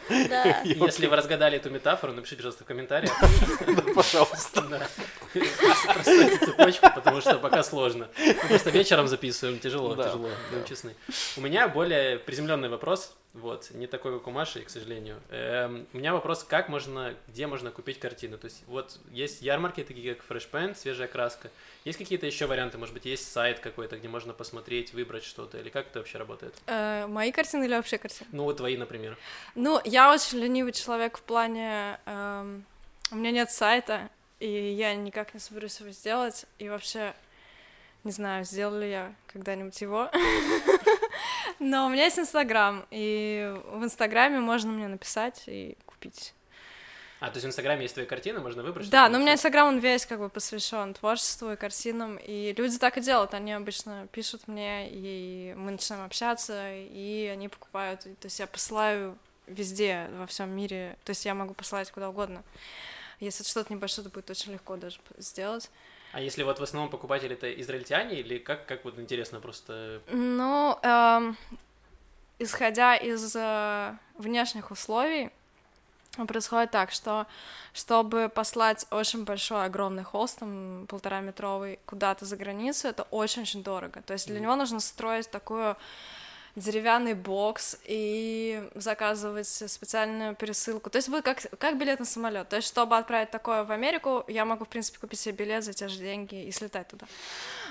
Если 0.64 1.06
вы 1.06 1.16
разгадали 1.16 1.56
эту 1.56 1.68
метафору, 1.70 2.12
напишите, 2.12 2.36
пожалуйста, 2.36 2.64
в 2.64 2.66
комментариях. 2.68 3.12
Пожалуйста. 3.94 4.88
Простите 5.32 6.46
цепочку, 6.46 6.86
потому 6.94 7.20
что 7.20 7.34
пока 7.38 7.62
сложно. 7.64 8.08
Мы 8.18 8.48
просто 8.48 8.70
вечером 8.70 9.08
записываем, 9.08 9.58
тяжело, 9.58 9.96
тяжело, 9.96 10.28
будем 10.50 10.64
честны. 10.64 10.94
У 11.36 11.40
меня 11.40 11.66
более 11.66 12.18
приземленный 12.18 12.68
вопрос. 12.68 13.14
Вот, 13.34 13.70
не 13.70 13.86
такой, 13.86 14.18
как 14.18 14.26
у 14.26 14.30
Маши, 14.30 14.60
к 14.62 14.68
сожалению. 14.68 15.18
Эм, 15.30 15.86
у 15.94 15.96
меня 15.96 16.12
вопрос, 16.12 16.44
как 16.44 16.68
можно, 16.68 17.14
где 17.28 17.46
можно 17.46 17.70
купить 17.70 17.98
картины? 17.98 18.36
То 18.36 18.44
есть 18.44 18.62
вот 18.66 18.98
есть 19.10 19.40
ярмарки, 19.40 19.82
такие 19.82 20.14
как 20.14 20.26
Fresh 20.28 20.50
Pen, 20.50 20.76
свежая 20.76 21.08
краска. 21.08 21.50
Есть 21.84 21.96
какие-то 21.96 22.26
еще 22.26 22.44
варианты? 22.46 22.76
Может 22.76 22.92
быть, 22.92 23.06
есть 23.06 23.32
сайт 23.32 23.58
какой-то, 23.60 23.96
где 23.96 24.08
можно 24.08 24.34
посмотреть, 24.34 24.92
выбрать 24.92 25.24
что-то? 25.24 25.58
Или 25.58 25.70
как 25.70 25.86
это 25.86 26.00
вообще 26.00 26.18
работает? 26.18 26.54
Э, 26.66 27.06
мои 27.06 27.32
картины 27.32 27.64
или 27.64 27.74
вообще 27.74 27.96
картины? 27.96 28.28
Ну, 28.32 28.44
вот 28.44 28.58
твои, 28.58 28.76
например. 28.76 29.16
Ну, 29.54 29.80
я 29.84 30.12
очень 30.12 30.38
ленивый 30.38 30.72
человек 30.72 31.16
в 31.16 31.22
плане... 31.22 31.98
Эм, 32.04 32.66
у 33.10 33.16
меня 33.16 33.30
нет 33.30 33.50
сайта, 33.50 34.10
и 34.40 34.48
я 34.48 34.94
никак 34.94 35.32
не 35.32 35.40
соберусь 35.40 35.80
его 35.80 35.90
сделать. 35.90 36.44
И 36.58 36.68
вообще, 36.68 37.14
не 38.04 38.10
знаю, 38.10 38.44
сделаю 38.44 38.82
ли 38.82 38.90
я 38.90 39.14
когда-нибудь 39.32 39.80
его. 39.80 40.10
Но 41.62 41.86
у 41.86 41.90
меня 41.90 42.06
есть 42.06 42.18
Инстаграм, 42.18 42.84
и 42.90 43.54
в 43.72 43.84
Инстаграме 43.84 44.40
можно 44.40 44.72
мне 44.72 44.88
написать 44.88 45.44
и 45.46 45.78
купить. 45.86 46.34
А, 47.20 47.26
то 47.26 47.34
есть 47.34 47.44
в 47.44 47.48
Инстаграме 47.48 47.82
есть 47.82 47.94
твои 47.94 48.04
картины, 48.04 48.40
можно 48.40 48.64
выбрать? 48.64 48.90
Да, 48.90 49.08
но 49.08 49.18
у 49.18 49.20
меня 49.20 49.34
Инстаграм, 49.34 49.68
он 49.68 49.78
весь 49.78 50.04
как 50.04 50.18
бы 50.18 50.28
посвящен 50.28 50.92
творчеству 50.92 51.52
и 51.52 51.56
картинам, 51.56 52.16
и 52.16 52.52
люди 52.52 52.78
так 52.78 52.98
и 52.98 53.00
делают, 53.00 53.32
они 53.32 53.52
обычно 53.52 54.08
пишут 54.10 54.48
мне, 54.48 54.88
и 54.90 55.54
мы 55.56 55.70
начинаем 55.70 56.04
общаться, 56.04 56.74
и 56.74 57.30
они 57.32 57.48
покупают, 57.48 58.00
то 58.00 58.24
есть 58.24 58.40
я 58.40 58.48
посылаю 58.48 59.16
везде, 59.46 60.08
во 60.16 60.26
всем 60.26 60.50
мире, 60.50 60.96
то 61.04 61.10
есть 61.10 61.24
я 61.24 61.32
могу 61.32 61.54
посылать 61.54 61.92
куда 61.92 62.08
угодно. 62.08 62.42
Если 63.20 63.44
что-то 63.44 63.72
небольшое, 63.72 64.08
то 64.08 64.12
будет 64.12 64.28
очень 64.30 64.52
легко 64.52 64.74
даже 64.74 64.98
сделать. 65.16 65.70
А 66.12 66.20
если 66.20 66.42
вот 66.42 66.58
в 66.58 66.62
основном 66.62 66.90
покупатели 66.90 67.34
это 67.34 67.50
израильтяне 67.60 68.20
или 68.20 68.38
как, 68.38 68.66
как 68.66 68.84
вот 68.84 68.98
интересно 68.98 69.40
просто? 69.40 70.02
Ну, 70.08 70.78
эм, 70.82 71.36
исходя 72.38 72.96
из 72.96 73.34
э, 73.34 73.96
внешних 74.18 74.70
условий, 74.70 75.30
происходит 76.26 76.70
так, 76.70 76.90
что 76.90 77.26
чтобы 77.72 78.28
послать 78.28 78.86
очень 78.90 79.24
большой, 79.24 79.64
огромный 79.64 80.02
холст, 80.02 80.40
там, 80.40 80.86
полтора 80.86 81.20
метровый, 81.20 81.78
куда-то 81.86 82.26
за 82.26 82.36
границу, 82.36 82.88
это 82.88 83.04
очень-очень 83.04 83.62
дорого. 83.62 84.02
То 84.02 84.12
есть 84.12 84.26
для 84.26 84.36
mm. 84.38 84.42
него 84.42 84.56
нужно 84.56 84.80
строить 84.80 85.30
такую 85.30 85.76
деревянный 86.54 87.14
бокс 87.14 87.78
и 87.84 88.68
заказывать 88.74 89.46
специальную 89.46 90.34
пересылку. 90.34 90.90
То 90.90 90.96
есть 90.96 91.08
будет 91.08 91.24
как, 91.24 91.40
как 91.58 91.78
билет 91.78 91.98
на 91.98 92.04
самолет. 92.04 92.48
То 92.48 92.56
есть, 92.56 92.68
чтобы 92.68 92.98
отправить 92.98 93.30
такое 93.30 93.64
в 93.64 93.72
Америку, 93.72 94.24
я 94.28 94.44
могу, 94.44 94.64
в 94.64 94.68
принципе, 94.68 94.98
купить 94.98 95.20
себе 95.20 95.44
билет 95.44 95.64
за 95.64 95.72
те 95.72 95.88
же 95.88 95.98
деньги 95.98 96.44
и 96.44 96.52
слетать 96.52 96.88
туда. 96.88 97.06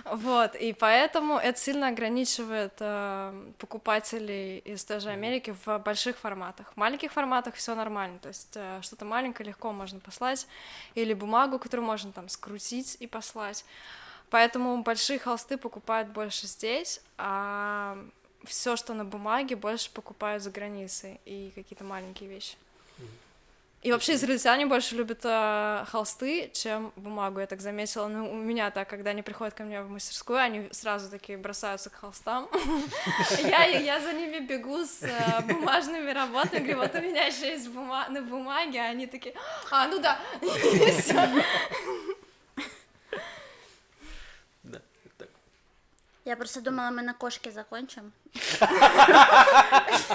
Вот, 0.06 0.56
и 0.56 0.74
поэтому 0.74 1.38
это 1.38 1.60
сильно 1.60 1.90
ограничивает 1.90 2.74
э, 2.80 3.52
покупателей 3.60 4.58
из 4.60 4.84
той 4.84 5.00
же 5.00 5.10
Америки 5.10 5.56
в 5.64 5.78
больших 5.78 6.18
форматах. 6.18 6.74
В 6.74 6.78
маленьких 6.78 7.12
форматах 7.12 7.56
все 7.56 7.76
нормально, 7.76 8.18
то 8.18 8.30
есть 8.30 8.54
э, 8.56 8.80
что-то 8.82 9.06
маленькое 9.06 9.50
легко 9.50 9.72
можно 9.72 10.00
послать, 10.00 10.48
или 10.96 11.14
бумагу, 11.14 11.60
которую 11.60 11.86
можно 11.86 12.12
там 12.12 12.30
скрутить 12.30 12.98
и 13.00 13.06
послать. 13.06 13.64
Поэтому 14.32 14.82
большие 14.82 15.20
холсты 15.20 15.58
покупают 15.58 16.08
больше 16.08 16.48
здесь, 16.48 17.02
а 17.18 17.98
все, 18.46 18.76
что 18.76 18.94
на 18.94 19.06
бумаге, 19.06 19.56
больше 19.56 19.89
покупают 19.92 20.44
за 20.44 20.52
границей 20.52 21.20
и 21.26 21.52
какие-то 21.56 21.84
маленькие 21.84 22.30
вещи. 22.30 22.56
И 23.82 23.92
вообще 23.92 24.14
израильтяне 24.14 24.68
больше 24.68 24.96
любят 24.96 25.22
э, 25.24 25.86
холсты, 25.88 26.52
чем 26.54 26.94
бумагу, 26.96 27.39
я 27.39 27.48
так 27.48 27.62
заметила. 27.62 28.08
Ну, 28.08 28.32
у 28.32 28.36
меня 28.36 28.70
так, 28.70 28.88
когда 28.88 29.10
они 29.10 29.24
приходят 29.24 29.56
ко 29.56 29.64
мне 29.64 29.82
в 29.82 29.89
мастерскую, 29.89 30.38
они 30.38 30.70
сразу 30.72 31.10
такие 31.10 31.36
бросаются 31.36 31.89
к 31.89 31.96
холстам. 31.96 32.48
я, 33.42 33.66
я 33.66 34.00
за 34.00 34.14
ними 34.14 34.38
бегу 34.38 34.86
с 34.86 35.02
э, 35.02 35.42
бумажными 35.48 36.12
работами, 36.12 36.60
говорю, 36.60 36.78
вот 36.78 36.94
у 36.94 37.02
меня 37.02 37.26
еще 37.26 37.48
есть 37.48 37.74
на 37.74 38.22
бумаге, 38.22 38.82
а 38.82 38.89
они 38.89 39.08
такие, 39.08 39.34
а, 39.72 39.88
ну 39.88 39.98
да, 39.98 40.20
Я 46.24 46.38
просто 46.38 46.62
думала, 46.62 46.92
мы 46.92 47.02
на 47.02 47.16
кошке 47.16 47.52
закончим. 47.52 48.14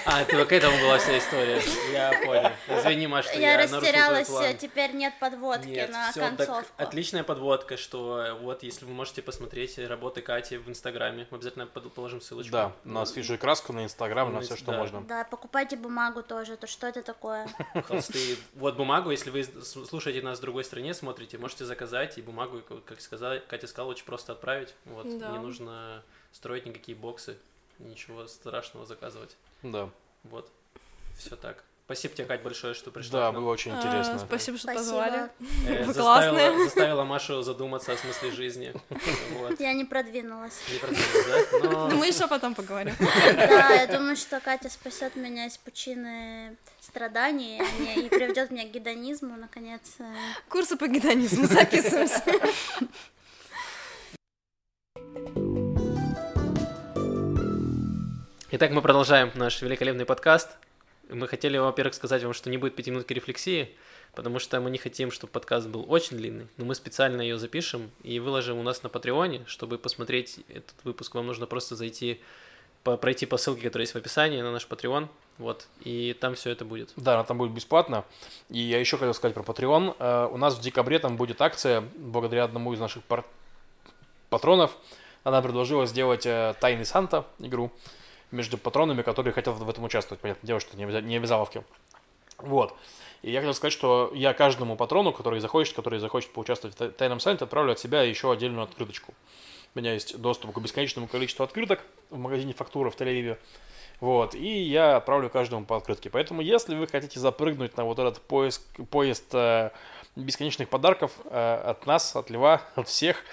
А, 0.05 0.23
это 0.23 0.45
к 0.45 0.53
этому 0.53 0.79
была 0.79 0.99
вся 0.99 1.19
история. 1.19 1.61
Я 1.93 2.13
понял. 2.25 2.51
Извини, 2.69 3.07
Маш, 3.07 3.27
что 3.27 3.39
я, 3.39 3.53
я 3.53 3.63
растерялась, 3.63 4.29
теперь 4.59 4.93
нет 4.93 5.15
подводки 5.21 5.69
нет, 5.69 5.91
на 5.91 6.11
все, 6.11 6.21
концовку. 6.21 6.73
Так, 6.77 6.89
отличная 6.89 7.25
подводка, 7.25 7.77
что 7.77 8.39
вот 8.41 8.63
если 8.63 8.85
вы 8.85 8.93
можете 8.93 9.23
посмотреть 9.23 9.79
работы 9.79 10.23
Кати 10.23 10.57
в 10.57 10.69
Инстаграме, 10.69 11.27
мы 11.31 11.37
обязательно 11.37 11.67
положим 11.67 12.21
ссылочку. 12.21 12.53
Да, 12.53 12.73
на 12.85 13.05
свежую 13.05 13.39
краску, 13.39 13.73
на 13.73 13.85
Инстаграм, 13.85 14.33
на 14.33 14.41
все, 14.41 14.57
что 14.57 14.73
да. 14.73 14.79
можно. 14.79 15.01
Да, 15.03 15.25
покупайте 15.25 15.77
бумагу 15.77 16.23
тоже, 16.23 16.57
то 16.57 16.67
что 16.67 16.87
это 16.87 17.03
такое? 17.03 17.49
Холсты. 17.89 18.37
Вот 18.55 18.77
бумагу, 18.77 19.11
если 19.11 19.31
вы 19.31 19.45
слушаете 19.45 20.23
нас 20.23 20.39
в 20.39 20.41
другой 20.41 20.65
стране, 20.65 20.95
смотрите, 20.95 21.39
можете 21.39 21.65
заказать, 21.65 22.19
и 22.19 22.23
бумагу, 22.23 22.63
как 22.85 23.01
сказала, 23.01 23.39
Катя 23.39 23.67
сказала, 23.67 23.91
очень 23.91 24.05
просто 24.05 24.33
отправить. 24.33 24.75
Вот, 24.85 25.07
да. 25.19 25.31
не 25.31 25.39
нужно 25.39 26.03
строить 26.33 26.67
никакие 26.67 26.97
боксы, 26.97 27.37
ничего 27.79 28.27
страшного 28.27 28.87
заказывать. 28.87 29.37
Да. 29.63 29.91
Вот, 30.25 30.51
все 31.17 31.37
так. 31.37 31.65
Спасибо 31.87 32.15
тебе, 32.17 32.27
Кать, 32.27 32.43
большое, 32.43 32.75
что 32.75 32.91
пришла. 32.91 33.21
Да, 33.21 33.33
было 33.33 33.49
очень 33.49 33.71
интересно. 33.71 34.17
А, 34.17 34.19
спасибо, 34.19 34.59
что 34.59 34.75
позвали. 34.75 35.31
Э, 35.69 35.85
Вы 35.85 35.95
классные. 35.95 36.65
Заставила 36.65 37.05
Машу 37.05 37.43
задуматься 37.43 37.93
о 37.93 37.97
смысле 37.97 38.33
жизни. 38.33 38.75
Я 39.61 39.73
не 39.73 39.85
продвинулась. 39.85 40.61
Не 40.73 40.81
продвинулась, 40.81 41.49
да? 41.53 41.59
Но... 41.63 41.97
Мы 41.97 42.09
еще 42.09 42.27
потом 42.27 42.57
поговорим. 42.57 42.97
Да, 43.37 43.71
я 43.71 43.87
думаю, 43.87 44.17
что 44.17 44.41
Катя 44.41 44.69
спасет 44.69 45.15
меня 45.15 45.47
из 45.47 45.59
пучины 45.59 46.57
страданий 46.81 47.63
и 47.95 48.09
приведет 48.09 48.51
меня 48.51 48.65
к 48.65 48.73
гедонизму, 48.73 49.37
наконец. 49.37 49.83
Курсы 50.49 50.77
по 50.77 50.89
гедонизму 50.89 51.47
записываемся. 51.47 52.25
Итак, 58.59 58.71
мы 58.71 58.81
продолжаем 58.81 59.31
наш 59.35 59.61
великолепный 59.61 60.07
подкаст. 60.07 60.57
Мы 61.11 61.29
хотели, 61.29 61.59
во-первых, 61.59 61.93
сказать 61.93 62.23
вам, 62.23 62.33
что 62.33 62.49
не 62.49 62.57
будет 62.57 62.75
пяти 62.75 62.91
минутки 62.91 63.13
рефлексии, 63.13 63.69
потому 64.15 64.39
что 64.39 64.59
мы 64.63 64.71
не 64.71 64.79
хотим, 64.79 65.11
чтобы 65.11 65.31
подкаст 65.31 65.69
был 65.69 65.85
очень 65.87 66.17
длинный, 66.17 66.47
но 66.57 66.65
мы 66.65 66.75
специально 66.75 67.21
ее 67.21 67.37
запишем 67.37 67.91
и 68.03 68.19
выложим 68.19 68.57
у 68.57 68.63
нас 68.63 68.83
на 68.83 68.89
Патреоне, 68.89 69.43
чтобы 69.47 69.77
посмотреть 69.77 70.41
этот 70.49 70.73
выпуск. 70.85 71.15
Вам 71.15 71.27
нужно 71.27 71.45
просто 71.45 71.77
зайти, 71.77 72.19
по, 72.83 72.97
пройти 72.97 73.27
по 73.27 73.37
ссылке, 73.37 73.61
которая 73.61 73.83
есть 73.83 73.93
в 73.93 73.99
описании 73.99 74.41
на 74.41 74.53
наш 74.53 74.67
Patreon, 74.67 75.09
вот, 75.37 75.67
и 75.83 76.17
там 76.19 76.35
все 76.35 76.49
это 76.49 76.65
будет. 76.65 76.95
Да, 76.97 77.23
там 77.25 77.37
будет 77.37 77.53
бесплатно. 77.53 78.07
И 78.49 78.61
я 78.61 78.81
еще 78.81 78.97
хотел 78.97 79.13
сказать 79.13 79.35
про 79.35 79.43
Patreon. 79.43 79.99
Uh, 79.99 80.33
у 80.33 80.39
нас 80.39 80.55
в 80.55 80.63
декабре 80.63 80.99
там 80.99 81.19
будет 81.19 81.43
акция, 81.43 81.85
благодаря 81.99 82.45
одному 82.45 82.73
из 82.73 82.81
наших 82.81 83.05
пар... 83.05 83.23
патронов. 84.31 84.75
Она 85.25 85.43
предложила 85.43 85.85
сделать 85.85 86.25
uh, 86.25 86.57
Тайный 86.59 86.87
Санта 86.87 87.27
игру 87.39 87.71
между 88.37 88.59
патронами, 88.59 89.03
которые 89.03 89.33
хотят 89.33 89.57
в 89.57 89.69
этом 89.69 89.85
участвовать. 89.85 90.21
Понятное 90.21 90.47
дело, 90.47 90.61
что 90.61 90.77
не, 90.77 91.17
обязаловки. 91.17 91.65
Вот. 92.39 92.75
И 93.23 93.31
я 93.31 93.41
хотел 93.41 93.55
сказать, 93.55 93.73
что 93.73 94.13
я 94.15 94.35
каждому 94.35 94.77
патрону, 94.77 95.13
который 95.13 95.41
захочет, 95.41 95.75
который 95.75 95.99
захочет 95.99 96.31
поучаствовать 96.33 96.79
в 96.79 96.91
тайном 96.91 97.19
сайте, 97.19 97.45
отправлю 97.45 97.73
от 97.73 97.79
себя 97.79 98.03
еще 98.03 98.31
отдельную 98.31 98.65
открыточку. 98.65 99.15
У 99.75 99.79
меня 99.79 99.95
есть 99.95 100.19
доступ 100.19 100.53
к 100.53 100.59
бесконечному 100.61 101.09
количеству 101.09 101.45
открыток 101.45 101.83
в 102.11 102.19
магазине 102.19 102.55
«Фактура» 102.55 102.91
в 102.91 102.97
Тель-Авиве. 102.97 103.39
Вот, 104.01 104.35
и 104.35 104.63
я 104.63 104.97
отправлю 104.97 105.31
каждому 105.31 105.65
по 105.65 105.77
открытке. 105.77 106.11
Поэтому, 106.11 106.43
если 106.43 106.75
вы 106.75 106.87
хотите 106.87 107.19
запрыгнуть 107.19 107.77
на 107.77 107.85
вот 107.85 107.99
этот 107.99 108.21
поиск, 108.21 108.61
поезд 108.91 109.25
э, 109.33 109.71
бесконечных 110.15 110.69
подарков 110.69 111.13
э, 111.25 111.63
от 111.65 111.87
нас, 111.87 112.15
от 112.15 112.29
Льва, 112.31 112.63
от 112.75 112.89
всех, 112.89 113.25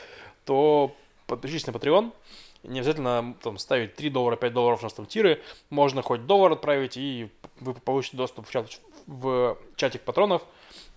то 0.45 0.95
подпишитесь 1.28 1.68
на 1.68 1.72
Patreon, 1.72 2.12
не 2.64 2.80
обязательно 2.80 3.36
там, 3.41 3.57
ставить 3.57 3.95
3 3.95 4.09
доллара, 4.09 4.36
5 4.36 4.53
долларов 4.53 4.80
у 4.82 4.84
нас 4.84 4.93
там 4.93 5.05
тиры. 5.05 5.41
Можно 5.70 6.01
хоть 6.01 6.26
доллар 6.26 6.53
отправить, 6.53 6.97
и 6.97 7.30
вы 7.59 7.74
получите 7.74 8.18
доступ 8.18 8.47
в, 8.47 8.51
чат, 8.51 8.68
в 9.07 9.57
чатик 9.76 10.01
патронов 10.01 10.43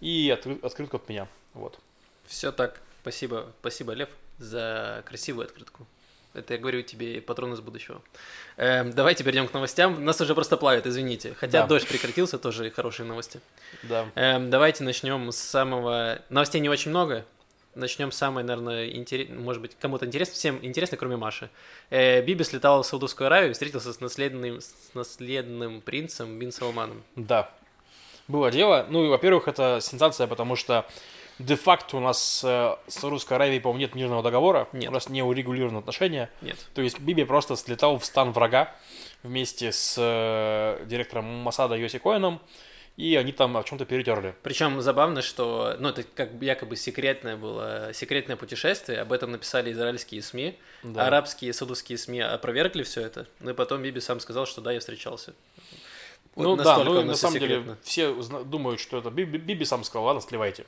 и 0.01 0.31
откры, 0.31 0.59
открытку 0.63 0.97
от 0.97 1.09
меня. 1.09 1.29
Вот. 1.55 1.79
Все 2.27 2.53
так. 2.53 2.81
Спасибо, 3.03 3.53
спасибо, 3.61 3.93
Лев, 3.93 4.09
за 4.39 5.03
красивую 5.07 5.47
открытку. 5.47 5.87
Это 6.35 6.55
я 6.55 6.61
говорю 6.61 6.83
тебе, 6.83 7.23
патрон 7.23 7.55
из 7.55 7.61
будущего. 7.61 8.03
Эм, 8.59 8.93
давайте 8.93 9.25
перейдем 9.25 9.49
к 9.49 9.55
новостям. 9.55 10.05
Нас 10.05 10.21
уже 10.21 10.35
просто 10.35 10.59
плавит, 10.59 10.87
извините. 10.87 11.35
Хотя 11.35 11.63
да. 11.63 11.67
дождь 11.67 11.89
прекратился, 11.89 12.39
тоже 12.39 12.71
хорошие 12.71 13.07
новости. 13.07 13.41
Да. 13.85 14.07
Эм, 14.17 14.51
давайте 14.51 14.85
начнем 14.85 15.33
с 15.33 15.39
самого... 15.39 16.21
Новостей 16.29 16.61
не 16.61 16.69
очень 16.69 16.91
много, 16.91 17.25
начнем 17.77 18.11
с 18.11 18.17
самой, 18.17 18.43
наверное, 18.43 18.89
интерес... 18.91 19.29
может 19.31 19.63
быть, 19.63 19.77
кому-то 19.79 20.07
интересно, 20.07 20.35
всем 20.35 20.59
интересно, 20.63 20.97
кроме 20.97 21.17
Маши. 21.17 21.51
Э, 21.91 22.23
Биби 22.23 22.43
слетал 22.45 22.83
в 22.83 22.87
Саудовскую 22.87 23.27
Аравию 23.27 23.51
и 23.51 23.53
встретился 23.53 23.93
с 23.93 24.01
наследным, 24.01 24.61
с 24.61 24.91
наследным 24.95 25.81
принцем 25.81 26.39
Бин 26.39 26.53
Салманом. 26.53 27.03
Да, 27.15 27.51
было 28.29 28.51
дело. 28.51 28.87
Ну 28.89 29.05
и, 29.05 29.09
во-первых, 29.09 29.49
это 29.49 29.79
сенсация, 29.81 30.27
потому 30.27 30.57
что 30.57 30.87
де-факто 31.39 31.97
у 31.97 32.01
нас 32.01 32.43
э, 32.45 32.77
с 32.87 32.95
Саудовской 32.95 33.37
Аравией, 33.37 33.61
по-моему, 33.61 33.81
нет 33.81 33.95
мирного 33.95 34.23
договора. 34.23 34.69
Нет. 34.73 34.91
У 34.91 34.93
нас 34.93 35.09
не 35.09 35.23
урегулированы 35.23 35.79
отношения. 35.79 36.31
Нет. 36.41 36.57
То 36.75 36.83
есть 36.83 36.99
Биби 36.99 37.25
просто 37.25 37.57
слетал 37.57 37.99
в 37.99 38.05
стан 38.05 38.33
врага 38.33 38.75
вместе 39.23 39.73
с 39.73 39.97
э, 39.99 40.85
директором 40.87 41.25
Масада 41.25 41.77
Йоси 41.77 41.99
Коэном 41.99 42.41
и 42.97 43.15
они 43.17 43.33
там 43.33 43.57
о 43.57 43.63
чем-то 43.63 43.85
перетерли. 43.85 44.35
Причем 44.43 44.81
забавно, 44.81 45.21
что, 45.21 45.77
ну, 45.79 45.91
это 45.91 46.03
как 46.03 46.31
якобы 46.41 46.77
секретное 46.77 47.37
было, 47.37 47.91
секретное 47.93 48.37
путешествие, 48.37 49.01
об 49.01 49.13
этом 49.13 49.33
написали 49.33 49.71
израильские 49.73 50.23
СМИ, 50.23 50.59
да. 50.83 51.07
арабские, 51.07 51.53
саудовские 51.53 51.99
СМИ 51.99 52.21
опровергли 52.21 52.83
все 52.83 53.03
это, 53.03 53.27
ну 53.41 53.51
и 53.51 53.55
потом 53.55 53.83
Биби 53.83 54.01
сам 54.01 54.21
сказал, 54.21 54.47
что 54.47 54.63
да, 54.63 54.73
я 54.73 54.81
встречался. 54.81 55.35
Вот 56.35 56.45
ну 56.45 56.57
да, 56.57 56.85
ну 56.85 57.03
на 57.03 57.15
самом 57.15 57.35
секретно. 57.35 57.65
деле 57.65 57.77
все 57.83 58.13
думают, 58.45 58.81
что 58.81 58.99
это 58.99 59.11
Биби, 59.11 59.39
Биби 59.39 59.65
сам 59.65 59.85
сказал, 59.85 60.05
ладно, 60.05 60.23
сливайте. 60.23 60.65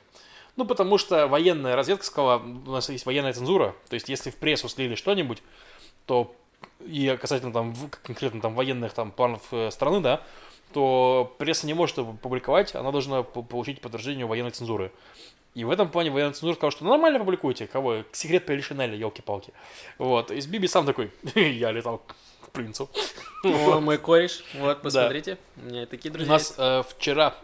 Ну, 0.55 0.65
потому 0.65 0.97
что 0.97 1.27
военная 1.27 1.75
разведка 1.75 2.05
сказала, 2.05 2.39
у 2.39 2.71
нас 2.71 2.89
есть 2.89 3.05
военная 3.05 3.33
цензура, 3.33 3.75
то 3.87 3.93
есть 3.93 4.09
если 4.09 4.29
в 4.29 4.35
прессу 4.35 4.67
слили 4.67 4.95
что-нибудь, 4.95 5.41
то 6.05 6.35
и 6.81 7.17
касательно 7.19 7.53
там 7.53 7.75
конкретно 8.03 8.41
там 8.41 8.55
военных 8.55 8.93
там 8.93 9.11
планов 9.11 9.41
э, 9.51 9.71
страны, 9.71 10.01
да, 10.01 10.23
то 10.73 11.35
пресса 11.37 11.65
не 11.67 11.73
может 11.73 11.97
это 11.97 12.11
публиковать, 12.21 12.75
она 12.75 12.91
должна 12.91 13.23
получить 13.23 13.81
подтверждение 13.81 14.25
военной 14.25 14.51
цензуры. 14.51 14.91
И 15.55 15.63
в 15.63 15.71
этом 15.71 15.89
плане 15.89 16.11
военная 16.11 16.33
цензура 16.33 16.53
сказала, 16.53 16.71
что 16.71 16.83
«Ну, 16.83 16.91
нормально 16.91 17.19
публикуйте, 17.19 17.67
кого, 17.67 18.03
секрет 18.11 18.45
Полишинеля, 18.45 18.95
елки-палки. 18.95 19.51
Вот, 19.97 20.31
и 20.31 20.39
Биби 20.41 20.67
сам 20.67 20.85
такой, 20.85 21.11
я 21.35 21.71
летал 21.71 22.01
к 22.41 22.49
принцу. 22.51 22.89
О, 23.43 23.79
мой 23.79 23.97
кореш, 23.97 24.43
вот, 24.55 24.81
посмотрите, 24.81 25.37
у 25.57 25.65
меня 25.65 25.85
такие 25.85 26.11
друзья 26.11 26.31
У 26.31 26.33
нас 26.33 26.53
э, 26.57 26.83
вчера, 26.87 27.35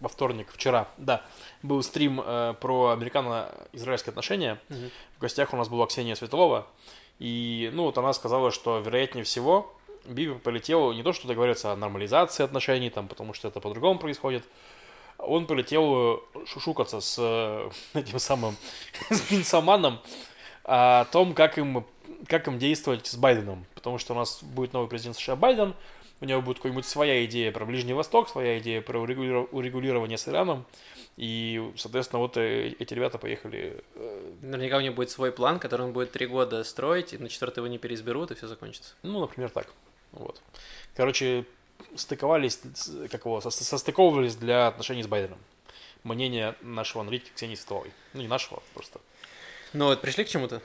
во 0.00 0.08
вторник, 0.08 0.48
вчера, 0.52 0.88
да, 0.98 1.22
был 1.62 1.82
стрим 1.82 2.20
э, 2.24 2.54
про 2.60 2.90
американо-израильские 2.90 4.10
отношения. 4.10 4.60
В 5.16 5.20
гостях 5.20 5.52
у 5.52 5.56
нас 5.56 5.68
была 5.68 5.86
Ксения 5.86 6.14
Светлова. 6.14 6.66
И, 7.18 7.70
ну, 7.72 7.84
вот 7.84 7.96
она 7.96 8.12
сказала, 8.12 8.50
что, 8.50 8.80
вероятнее 8.80 9.24
всего, 9.24 9.73
Биби 10.06 10.34
полетел 10.34 10.92
не 10.92 11.02
то, 11.02 11.12
что 11.12 11.28
договориться 11.28 11.72
о 11.72 11.76
нормализации 11.76 12.42
отношений, 12.42 12.90
там, 12.90 13.08
потому 13.08 13.34
что 13.34 13.48
это 13.48 13.60
по-другому 13.60 13.98
происходит. 13.98 14.44
Он 15.18 15.46
полетел 15.46 16.22
э, 16.34 16.46
шушукаться 16.46 17.00
с 17.00 17.16
э, 17.18 17.70
этим 17.98 18.18
самым 18.18 18.56
с 19.10 19.30
Бинсаманом 19.30 20.00
о 20.64 21.04
том, 21.06 21.34
как 21.34 21.58
им 21.58 21.84
как 22.26 22.48
им 22.48 22.58
действовать 22.58 23.06
с 23.06 23.16
Байденом, 23.16 23.66
потому 23.74 23.98
что 23.98 24.14
у 24.14 24.16
нас 24.16 24.42
будет 24.42 24.72
новый 24.72 24.88
президент 24.88 25.16
США 25.16 25.36
Байден, 25.36 25.74
у 26.20 26.24
него 26.24 26.40
будет 26.40 26.56
какая-нибудь 26.58 26.86
своя 26.86 27.24
идея 27.26 27.52
про 27.52 27.66
Ближний 27.66 27.92
Восток, 27.92 28.28
своя 28.28 28.58
идея 28.58 28.80
про 28.80 28.98
урегулирование 28.98 30.16
с 30.16 30.26
Ираном, 30.28 30.64
и, 31.16 31.72
соответственно, 31.76 32.20
вот 32.20 32.36
э, 32.36 32.74
эти 32.78 32.94
ребята 32.94 33.18
поехали. 33.18 33.84
Наверняка 34.40 34.78
у 34.78 34.80
него 34.80 34.94
будет 34.94 35.10
свой 35.10 35.32
план, 35.32 35.58
который 35.58 35.82
он 35.82 35.92
будет 35.92 36.12
три 36.12 36.26
года 36.26 36.64
строить, 36.64 37.12
и 37.12 37.18
на 37.18 37.28
четвертый 37.28 37.60
его 37.60 37.68
не 37.68 37.78
переизберут, 37.78 38.30
и 38.30 38.34
все 38.34 38.46
закончится. 38.46 38.94
Ну, 39.02 39.20
например, 39.20 39.50
так. 39.50 39.68
Вот. 40.14 40.40
Короче, 40.94 41.44
стыковались, 41.96 42.60
как 43.10 43.24
его, 43.24 43.40
состыковывались 43.40 44.36
для 44.36 44.68
отношений 44.68 45.02
с 45.02 45.06
Байденом. 45.06 45.38
Мнение 46.02 46.54
нашего 46.60 47.02
аналитика 47.02 47.34
Ксении 47.34 47.54
Светловой. 47.54 47.92
Ну, 48.12 48.20
не 48.20 48.28
нашего, 48.28 48.62
просто. 48.74 49.00
Ну, 49.72 49.86
вот 49.86 50.00
пришли 50.00 50.24
к 50.24 50.28
чему-то? 50.28 50.62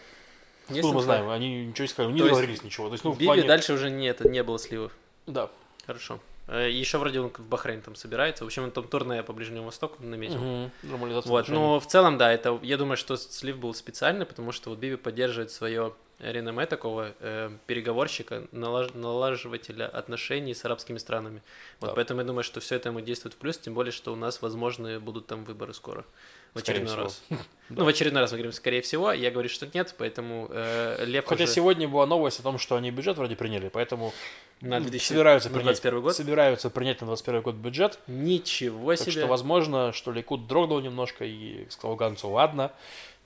Есть 0.69 0.87
мы 0.87 1.01
знаем, 1.01 1.29
они 1.29 1.65
ничего 1.65 1.83
не 1.83 1.87
сказали, 1.87 2.13
не 2.13 2.21
договорились 2.21 2.63
ничего. 2.63 2.87
То 2.87 2.93
есть, 2.93 3.03
ну, 3.03 3.11
в 3.11 3.17
плане... 3.17 3.43
дальше 3.43 3.73
уже 3.73 3.89
нет, 3.89 4.19
не 4.25 4.43
было 4.43 4.59
сливов. 4.59 4.91
Да. 5.25 5.49
Хорошо. 5.85 6.19
Э, 6.49 6.69
Еще 6.69 6.97
вроде 6.97 7.19
он 7.19 7.29
в 7.29 7.47
Бахрейн 7.47 7.81
там 7.81 7.95
собирается. 7.95 8.43
В 8.43 8.47
общем, 8.47 8.63
он 8.63 8.71
там 8.71 8.87
турне 8.87 9.23
по 9.23 9.33
Ближнему 9.33 9.65
Востоку 9.65 10.01
наметил. 10.03 10.37
Угу. 10.37 10.71
Нормализация 10.83 11.29
вот. 11.29 11.49
Но 11.49 11.79
в 11.79 11.85
целом, 11.85 12.17
да, 12.17 12.31
это 12.31 12.59
я 12.63 12.77
думаю, 12.77 12.97
что 12.97 13.17
слив 13.17 13.57
был 13.57 13.73
специальный, 13.73 14.25
потому 14.25 14.51
что 14.51 14.71
вот 14.71 14.79
Биби 14.79 14.95
поддерживает 14.95 15.51
свое 15.51 15.93
реноме 16.19 16.65
такого 16.65 17.13
э, 17.19 17.51
переговорщика, 17.65 18.47
налаж, 18.51 18.93
налаживателя 18.93 19.87
отношений 19.87 20.53
с 20.53 20.65
арабскими 20.65 20.97
странами. 20.97 21.41
Вот 21.79 21.91
да. 21.91 21.93
поэтому 21.95 22.21
я 22.21 22.27
думаю, 22.27 22.43
что 22.43 22.59
все 22.59 22.75
это 22.75 22.89
ему 22.89 22.99
действует 22.99 23.35
в 23.35 23.37
плюс, 23.37 23.57
тем 23.57 23.73
более, 23.73 23.91
что 23.91 24.11
у 24.11 24.15
нас, 24.15 24.41
возможно, 24.41 24.99
будут 24.99 25.27
там 25.27 25.45
выборы 25.45 25.73
скоро. 25.73 26.03
В 26.53 26.59
очередной 26.59 26.95
раз. 26.95 27.21
Ну, 27.69 27.85
в 27.85 27.87
очередной 27.87 28.21
раз 28.23 28.31
мы 28.31 28.37
говорим, 28.39 28.51
скорее 28.51 28.81
всего, 28.81 29.11
я 29.11 29.29
говорю, 29.29 29.47
что 29.47 29.67
нет, 29.71 29.93
поэтому 29.95 30.47
э, 30.49 31.05
Лев 31.05 31.25
Хотя 31.25 31.43
уже... 31.43 31.53
сегодня 31.53 31.87
была 31.87 32.07
новость 32.07 32.39
о 32.39 32.43
том, 32.43 32.57
что 32.57 32.75
они 32.75 32.89
бюджет 32.89 33.17
вроде 33.17 33.35
приняли, 33.35 33.69
поэтому 33.69 34.11
на 34.61 34.79
2000... 34.79 35.05
собираются, 35.05 35.49
на 35.49 35.59
принять, 35.59 35.83
год? 35.83 36.15
собираются 36.15 36.69
принять 36.71 36.99
на 37.01 37.07
21 37.07 37.41
год 37.41 37.55
бюджет. 37.55 37.99
Ничего 38.07 38.95
себе. 38.95 39.05
Так 39.05 39.13
что, 39.13 39.27
возможно, 39.27 39.93
что 39.93 40.11
Ликут 40.11 40.47
дрогнул 40.47 40.79
немножко 40.79 41.25
и 41.25 41.67
сказал 41.69 41.95
Ганцу, 41.95 42.29
ладно, 42.29 42.71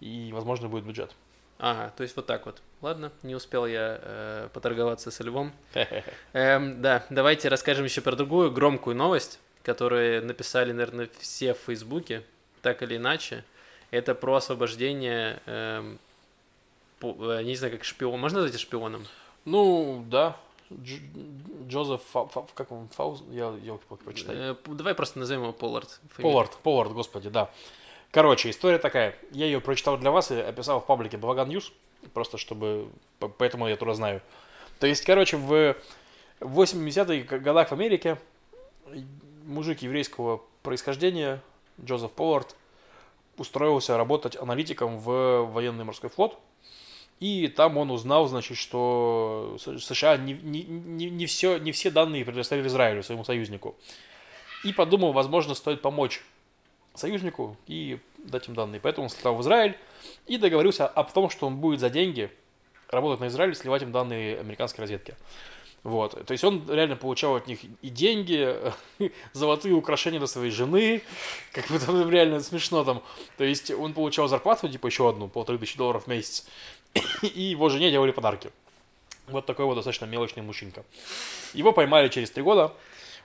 и, 0.02 0.32
возможно, 0.34 0.68
будет 0.68 0.84
бюджет. 0.84 1.12
Ага, 1.60 1.94
то 1.96 2.04
есть 2.04 2.14
вот 2.18 2.26
так 2.26 2.46
вот. 2.46 2.62
Ладно, 2.82 3.14
не 3.22 3.36
успел 3.36 3.66
я 3.66 4.00
э, 4.02 4.50
поторговаться 4.52 5.12
со 5.12 5.24
львом. 5.24 5.54
эм, 6.34 6.82
да, 6.82 7.06
давайте 7.10 7.48
расскажем 7.48 7.86
еще 7.86 8.02
про 8.02 8.18
другую 8.18 8.52
громкую 8.52 8.98
новость, 8.98 9.40
которую 9.64 10.26
написали, 10.26 10.74
наверное, 10.74 11.10
все 11.20 11.54
в 11.54 11.60
Фейсбуке, 11.60 12.24
так 12.64 12.82
или 12.82 12.98
иначе. 12.98 13.44
Это 13.92 14.16
про 14.16 14.36
освобождение, 14.36 15.40
эм, 15.46 16.00
по, 17.00 17.16
э, 17.34 17.44
не 17.44 17.56
знаю, 17.56 17.74
как 17.74 17.84
шпион. 17.84 18.20
Можно 18.20 18.42
назвать 18.42 18.60
шпионом? 18.60 19.06
Ну, 19.46 20.04
да. 20.10 20.36
Дж, 20.72 20.98
Джозеф, 21.68 22.02
Фа, 22.12 22.26
Фа, 22.26 22.46
как 22.56 22.72
он, 22.72 22.88
Фауз? 22.88 23.24
Я, 23.30 23.54
я 23.62 23.78
прочитаю. 24.04 24.54
Э, 24.54 24.56
давай 24.66 24.96
просто 24.96 25.20
назовем 25.20 25.44
его 25.44 25.54
Поллард. 25.54 26.00
Поллард, 26.18 26.58
Поллард, 26.64 26.94
господи, 26.94 27.30
да. 27.30 27.52
Короче, 28.10 28.50
история 28.50 28.80
такая. 28.80 29.16
Я 29.32 29.46
ее 29.46 29.62
прочитал 29.62 29.98
для 29.98 30.10
вас 30.10 30.32
и 30.32 30.36
описал 30.36 30.80
в 30.80 30.86
паблике 30.86 31.18
Balagan 31.18 31.50
News, 31.50 31.72
просто 32.14 32.38
чтобы... 32.38 32.88
Поэтому 33.38 33.68
я 33.68 33.76
туда 33.76 33.94
знаю. 33.94 34.22
То 34.80 34.88
есть, 34.88 35.04
короче, 35.04 35.38
в 35.38 35.76
80-х 36.40 37.38
годах 37.40 37.70
в 37.70 37.74
Америке 37.74 38.18
мужик 39.46 39.82
еврейского 39.82 40.42
происхождения, 40.64 41.42
Джозеф 41.82 42.12
Поллард, 42.12 42.56
устроился 43.38 43.98
работать 43.98 44.36
аналитиком 44.36 45.00
в 45.00 45.44
военный 45.52 45.84
морской 45.84 46.10
флот. 46.10 46.40
И 47.20 47.48
там 47.48 47.78
он 47.78 47.90
узнал, 47.92 48.28
значит, 48.28 48.58
что 48.58 49.58
США 49.60 50.18
не, 50.18 50.34
не, 50.34 50.64
не, 50.64 51.10
не, 51.10 51.26
все, 51.26 51.58
не 51.58 51.72
все 51.72 51.90
данные 51.90 52.26
предоставили 52.26 52.68
Израилю, 52.68 53.04
своему 53.04 53.24
союзнику. 53.24 53.76
И 54.64 54.74
подумал, 54.74 55.14
возможно, 55.14 55.54
стоит 55.54 55.82
помочь 55.82 56.22
союзнику 56.96 57.58
и 57.68 58.00
дать 58.18 58.48
им 58.48 58.56
данные. 58.56 58.82
Поэтому 58.82 59.06
он 59.06 59.10
слетал 59.10 59.36
в 59.36 59.42
Израиль 59.42 59.78
и 60.28 60.38
договорился 60.38 60.88
об 60.88 61.12
том, 61.12 61.30
что 61.30 61.48
он 61.48 61.58
будет 61.58 61.80
за 61.80 61.90
деньги 61.90 62.32
работать 62.90 63.22
на 63.22 63.28
Израиле, 63.28 63.56
сливать 63.56 63.84
им 63.84 63.92
данные 63.92 64.40
американской 64.40 64.82
разведки. 64.82 65.16
Вот. 65.84 66.26
То 66.26 66.32
есть 66.32 66.44
он 66.44 66.64
реально 66.70 66.96
получал 66.96 67.36
от 67.36 67.48
них 67.48 67.60
и 67.64 67.90
деньги, 67.90 68.56
золотые 69.34 69.76
украшения 69.76 70.20
для 70.20 70.28
своей 70.28 70.52
жены, 70.52 71.02
как 71.52 71.68
бы 71.68 71.78
там 71.78 72.10
реально 72.10 72.40
смешно 72.40 72.84
там. 72.84 73.04
То 73.38 73.44
есть 73.44 73.70
он 73.72 73.94
получал 73.94 74.28
зарплату, 74.28 74.70
типа 74.70 74.88
еще 74.88 75.10
одну, 75.10 75.28
полторы 75.28 75.58
тысячи 75.58 75.78
долларов 75.78 76.06
в 76.06 76.08
месяц, 76.08 76.48
и 77.22 77.42
его 77.42 77.68
жене 77.70 77.92
делали 77.92 78.12
подарки. 78.12 78.52
Вот 79.28 79.46
такой 79.46 79.66
вот 79.66 79.76
достаточно 79.76 80.06
мелочный 80.06 80.44
мужчинка. 80.44 80.84
Его 81.54 81.74
поймали 81.74 82.08
через 82.08 82.32
три 82.32 82.44
года, 82.44 82.74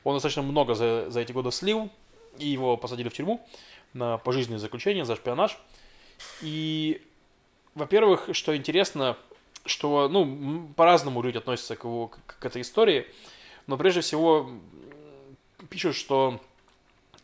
он 0.02 0.14
достаточно 0.14 0.42
много 0.42 0.74
за, 0.74 1.10
за 1.10 1.20
эти 1.20 1.32
годы 1.32 1.52
слил, 1.52 1.90
и 2.38 2.48
его 2.48 2.76
посадили 2.76 3.08
в 3.08 3.14
тюрьму 3.14 3.44
на 3.92 4.18
пожизненное 4.18 4.60
заключение 4.60 5.04
за 5.04 5.16
шпионаж. 5.16 5.58
И, 6.40 7.02
во-первых, 7.74 8.30
что 8.32 8.56
интересно, 8.56 9.16
что, 9.64 10.08
ну, 10.08 10.68
по-разному 10.76 11.22
люди 11.22 11.38
относятся 11.38 11.76
к, 11.76 11.84
его, 11.84 12.08
к, 12.08 12.38
к 12.38 12.44
этой 12.44 12.62
истории, 12.62 13.06
но 13.66 13.76
прежде 13.76 14.00
всего 14.00 14.50
пишут, 15.68 15.96
что 15.96 16.40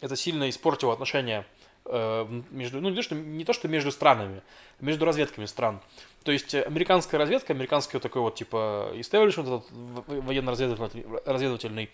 это 0.01 0.17
сильно 0.17 0.49
испортило 0.51 0.93
отношения 0.93 1.47
э, 1.87 2.43
между, 2.51 2.81
ну, 2.81 2.91
не 2.91 2.97
то, 2.97 3.03
что, 3.03 3.15
не 3.15 3.45
то, 3.45 3.53
что 3.53 3.69
между 3.69 3.91
странами, 3.91 4.43
между 4.81 5.05
разведками 5.05 5.47
стран. 5.47 5.81
То 6.25 6.33
есть 6.33 6.55
американская 6.55 7.19
разведка, 7.19 7.53
американский 7.53 7.97
вот 7.97 8.03
такой 8.03 8.23
вот 8.23 8.35
типа 8.35 8.91
establishment 8.95 9.65
военно-разведывательный, 10.07 11.91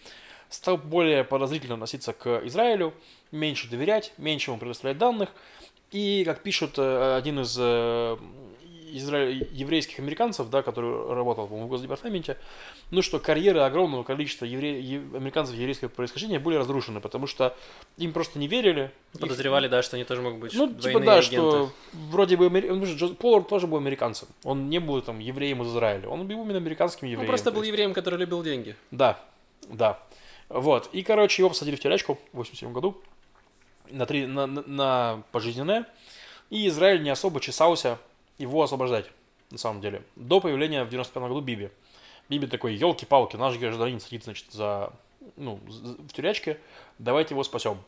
стал 0.48 0.78
более 0.78 1.24
подозрительно 1.24 1.74
относиться 1.74 2.12
к 2.12 2.44
Израилю, 2.46 2.92
меньше 3.30 3.68
доверять, 3.68 4.12
меньше 4.18 4.50
ему 4.50 4.58
предоставлять 4.58 4.98
данных. 4.98 5.30
И, 5.92 6.24
как 6.24 6.42
пишут 6.42 6.74
э, 6.78 7.16
один 7.16 7.40
из 7.40 7.56
э, 8.92 8.96
изра... 8.96 9.28
еврейских 9.28 9.98
американцев, 9.98 10.48
да, 10.50 10.62
который 10.62 11.14
работал 11.14 11.46
в 11.46 11.68
Госдепартаменте, 11.68 12.36
ну 12.90 13.02
что 13.02 13.18
карьеры 13.18 13.60
огромного 13.60 14.02
количества 14.02 14.44
евре... 14.44 14.78
американцев 15.14 15.56
еврейского 15.56 15.88
происхождения 15.88 16.38
были 16.38 16.56
разрушены, 16.56 17.00
потому 17.00 17.26
что 17.26 17.56
им 17.96 18.12
просто 18.12 18.38
не 18.38 18.48
верили. 18.48 18.90
Подозревали, 19.18 19.66
их... 19.66 19.70
да, 19.70 19.82
что 19.82 19.96
они 19.96 20.04
тоже 20.04 20.22
могут 20.22 20.40
быть 20.40 20.54
Ну, 20.54 20.72
типа, 20.72 21.00
да, 21.00 21.14
агенты. 21.14 21.36
что 21.36 21.72
вроде 21.92 22.36
бы 22.36 22.50
ну, 22.50 23.14
Поллард 23.14 23.48
тоже 23.48 23.66
был 23.66 23.78
американцем. 23.78 24.28
Он 24.44 24.68
не 24.68 24.78
был 24.78 25.00
там 25.02 25.18
евреем 25.18 25.62
из 25.62 25.68
Израиля. 25.68 26.08
Он 26.08 26.26
был 26.26 26.42
именно 26.42 26.58
американским 26.58 27.06
евреем. 27.06 27.20
Он 27.20 27.26
просто 27.26 27.52
был 27.52 27.62
евреем, 27.62 27.94
который 27.94 28.18
любил 28.18 28.42
деньги. 28.42 28.76
Да, 28.90 29.20
да. 29.68 30.00
Вот. 30.48 30.88
И, 30.92 31.02
короче, 31.02 31.42
его 31.42 31.50
посадили 31.50 31.76
в 31.76 31.80
тюрячку 31.80 32.18
в 32.32 32.38
87 32.38 32.72
году 32.72 33.00
на, 33.90 34.06
три, 34.06 34.26
на, 34.26 34.46
на, 34.46 34.62
на 34.62 35.22
пожизненное. 35.32 35.86
И 36.50 36.66
Израиль 36.68 37.02
не 37.02 37.10
особо 37.10 37.40
чесался 37.40 37.98
его 38.40 38.62
освобождать, 38.62 39.06
на 39.50 39.58
самом 39.58 39.80
деле. 39.80 40.02
До 40.16 40.40
появления 40.40 40.84
в 40.84 40.90
95 40.90 41.22
году 41.24 41.40
Биби. 41.40 41.70
Биби 42.28 42.46
такой, 42.46 42.74
елки-палки, 42.74 43.36
наш 43.36 43.56
гражданин 43.58 44.00
сидит, 44.00 44.24
значит, 44.24 44.46
за, 44.50 44.92
ну, 45.36 45.58
в 45.66 46.12
тюрячке, 46.12 46.58
давайте 46.98 47.34
его 47.34 47.44
спасем. 47.44 47.78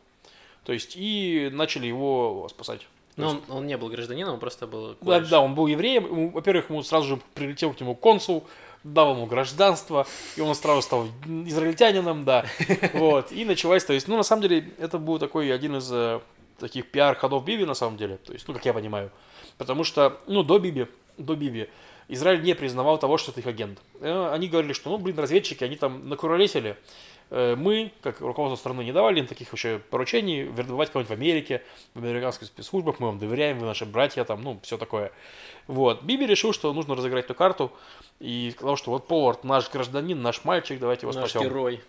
То 0.65 0.73
есть, 0.73 0.95
и 0.97 1.51
начали 1.53 1.87
его 1.87 2.49
спасать. 2.49 2.87
Но 3.17 3.31
он, 3.31 3.43
он 3.49 3.67
не 3.67 3.77
был 3.77 3.89
гражданином, 3.89 4.35
он 4.35 4.41
просто 4.41 4.67
был... 4.67 4.97
Да, 5.01 5.21
да, 5.21 5.41
он 5.41 5.55
был 5.55 5.67
евреем. 5.67 6.31
Во-первых, 6.31 6.71
ему 6.71 6.83
сразу 6.83 7.09
же 7.09 7.21
прилетел 7.35 7.75
к 7.75 7.81
нему 7.81 7.95
консул, 7.95 8.45
дал 8.85 9.15
ему 9.15 9.27
гражданство, 9.27 10.07
и 10.37 10.41
он 10.41 10.55
сразу 10.55 10.83
стал 10.83 11.07
израильтянином, 11.27 12.25
да. 12.25 12.47
Вот. 12.95 13.31
И 13.33 13.45
началась, 13.45 13.85
то 13.85 13.93
есть, 13.93 14.09
ну, 14.09 14.17
на 14.17 14.23
самом 14.23 14.43
деле, 14.43 14.73
это 14.79 14.99
был 14.99 15.19
такой 15.19 15.53
один 15.53 15.77
из 15.77 15.91
э, 15.93 16.21
таких 16.59 16.91
пиар-ходов 16.91 17.45
Биби, 17.45 17.65
на 17.65 17.75
самом 17.75 17.97
деле. 17.97 18.17
То 18.17 18.33
есть, 18.33 18.49
ну, 18.49 18.55
как 18.55 18.65
я 18.65 18.73
понимаю. 18.73 19.11
Потому 19.63 19.85
что, 19.85 20.21
ну, 20.27 20.43
до 20.43 20.59
Биби, 20.59 20.89
до 21.19 21.37
Биби, 21.37 21.69
Израиль 22.09 22.43
не 22.43 22.57
признавал 22.57 22.99
того, 22.99 23.17
что 23.17 23.31
это 23.31 23.39
их 23.39 23.47
агент. 23.47 23.81
Э, 24.01 24.33
они 24.33 24.49
говорили, 24.49 24.73
что, 24.73 24.91
ну, 24.91 24.99
блин, 24.99 25.17
разведчики, 25.17 25.63
они 25.63 25.77
там 25.77 26.09
накуролесили. 26.09 26.77
Э, 27.31 27.55
мы, 27.55 27.93
как 28.03 28.21
руководство 28.21 28.57
страны, 28.57 28.83
не 28.83 28.91
давали 28.91 29.21
им 29.21 29.29
таких 29.29 29.53
вообще 29.53 29.81
поручений, 29.89 30.43
вербовать 30.43 30.91
кого-нибудь 30.91 31.11
в 31.11 31.13
Америке, 31.13 31.63
в 31.95 32.03
американских 32.03 32.49
спецслужбах, 32.49 32.99
мы 32.99 33.07
вам 33.07 33.21
доверяем, 33.21 33.61
вы 33.61 33.67
наши 33.67 33.87
братья, 33.87 34.25
там, 34.25 34.43
ну, 34.43 34.59
все 34.65 34.79
такое. 34.79 35.13
Вот. 35.69 36.03
Биби 36.03 36.27
решил, 36.27 36.53
что 36.53 36.73
нужно 36.73 36.97
разыграть 36.97 37.27
эту 37.27 37.37
карту, 37.37 37.71
и 38.19 38.51
сказал, 38.57 38.77
что 38.77 38.91
вот 38.91 39.07
Повард 39.07 39.45
наш 39.45 39.71
гражданин, 39.71 40.21
наш 40.21 40.45
мальчик, 40.45 40.81
давайте 40.81 41.07
его 41.07 41.13
наш 41.13 41.31
спасем. 41.31 41.43
Наш 41.43 41.53
герой. 41.53 41.81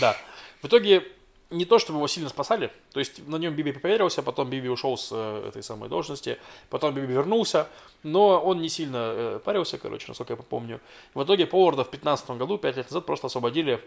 Да. 0.00 0.16
В 0.62 0.68
итоге 0.68 1.02
не 1.50 1.64
то, 1.64 1.78
чтобы 1.78 1.98
его 1.98 2.08
сильно 2.08 2.28
спасали, 2.28 2.70
то 2.92 3.00
есть 3.00 3.26
на 3.26 3.36
нем 3.36 3.54
Биби 3.54 3.72
поверился, 3.72 4.22
потом 4.22 4.48
Биби 4.48 4.68
ушел 4.68 4.96
с 4.96 5.10
э, 5.12 5.48
этой 5.48 5.62
самой 5.62 5.88
должности, 5.88 6.38
потом 6.68 6.94
Биби 6.94 7.12
вернулся, 7.12 7.68
но 8.04 8.40
он 8.40 8.60
не 8.60 8.68
сильно 8.68 8.98
э, 8.98 9.40
парился, 9.44 9.76
короче, 9.76 10.06
насколько 10.08 10.34
я 10.34 10.36
помню. 10.36 10.80
В 11.14 11.24
итоге 11.24 11.46
Поварда 11.46 11.82
в 11.82 11.90
15 11.90 12.30
году, 12.30 12.56
5 12.56 12.76
лет 12.76 12.90
назад, 12.90 13.04
просто 13.04 13.26
освободили, 13.26 13.80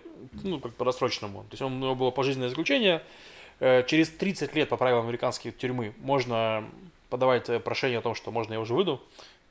ну, 0.43 0.59
как 0.59 0.73
по 0.73 0.83
рассрочному. 0.83 1.43
То 1.43 1.47
есть 1.51 1.61
у 1.61 1.69
него 1.69 1.95
было 1.95 2.11
пожизненное 2.11 2.49
заключение, 2.49 3.01
э, 3.59 3.83
через 3.87 4.09
30 4.09 4.53
лет 4.55 4.67
по 4.67 4.75
правилам 4.75 5.05
американской 5.05 5.51
тюрьмы 5.51 5.93
можно 5.99 6.65
подавать 7.09 7.47
э, 7.47 7.59
прошение 7.59 7.99
о 7.99 8.01
том, 8.01 8.15
что 8.15 8.31
можно 8.31 8.53
я 8.53 8.59
уже 8.59 8.73
выйду, 8.73 9.01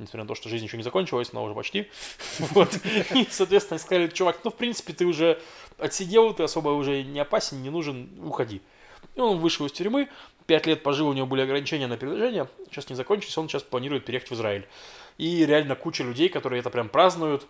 несмотря 0.02 0.24
на 0.24 0.28
то, 0.28 0.34
что 0.34 0.48
жизнь 0.48 0.64
еще 0.64 0.76
не 0.76 0.82
закончилась, 0.82 1.32
но 1.32 1.42
уже 1.44 1.54
почти. 1.54 1.88
Вот. 2.38 2.78
И, 3.14 3.26
соответственно, 3.30 3.78
сказали, 3.78 4.08
чувак, 4.08 4.40
ну, 4.44 4.50
в 4.50 4.54
принципе, 4.54 4.92
ты 4.92 5.06
уже 5.06 5.40
отсидел, 5.78 6.34
ты 6.34 6.42
особо 6.42 6.70
уже 6.70 7.02
не 7.02 7.20
опасен, 7.20 7.62
не 7.62 7.70
нужен, 7.70 8.08
уходи. 8.22 8.60
И 9.14 9.20
он 9.20 9.38
вышел 9.38 9.66
из 9.66 9.72
тюрьмы, 9.72 10.08
пять 10.46 10.66
лет 10.66 10.82
пожил, 10.82 11.08
у 11.08 11.12
него 11.12 11.26
были 11.26 11.42
ограничения 11.42 11.86
на 11.86 11.96
передвижение, 11.96 12.48
сейчас 12.70 12.88
не 12.88 12.96
закончились, 12.96 13.36
он 13.38 13.48
сейчас 13.48 13.62
планирует 13.62 14.04
переехать 14.04 14.30
в 14.30 14.34
Израиль. 14.34 14.66
И 15.18 15.44
реально 15.44 15.74
куча 15.74 16.04
людей, 16.04 16.28
которые 16.28 16.60
это 16.60 16.70
прям 16.70 16.88
празднуют, 16.88 17.46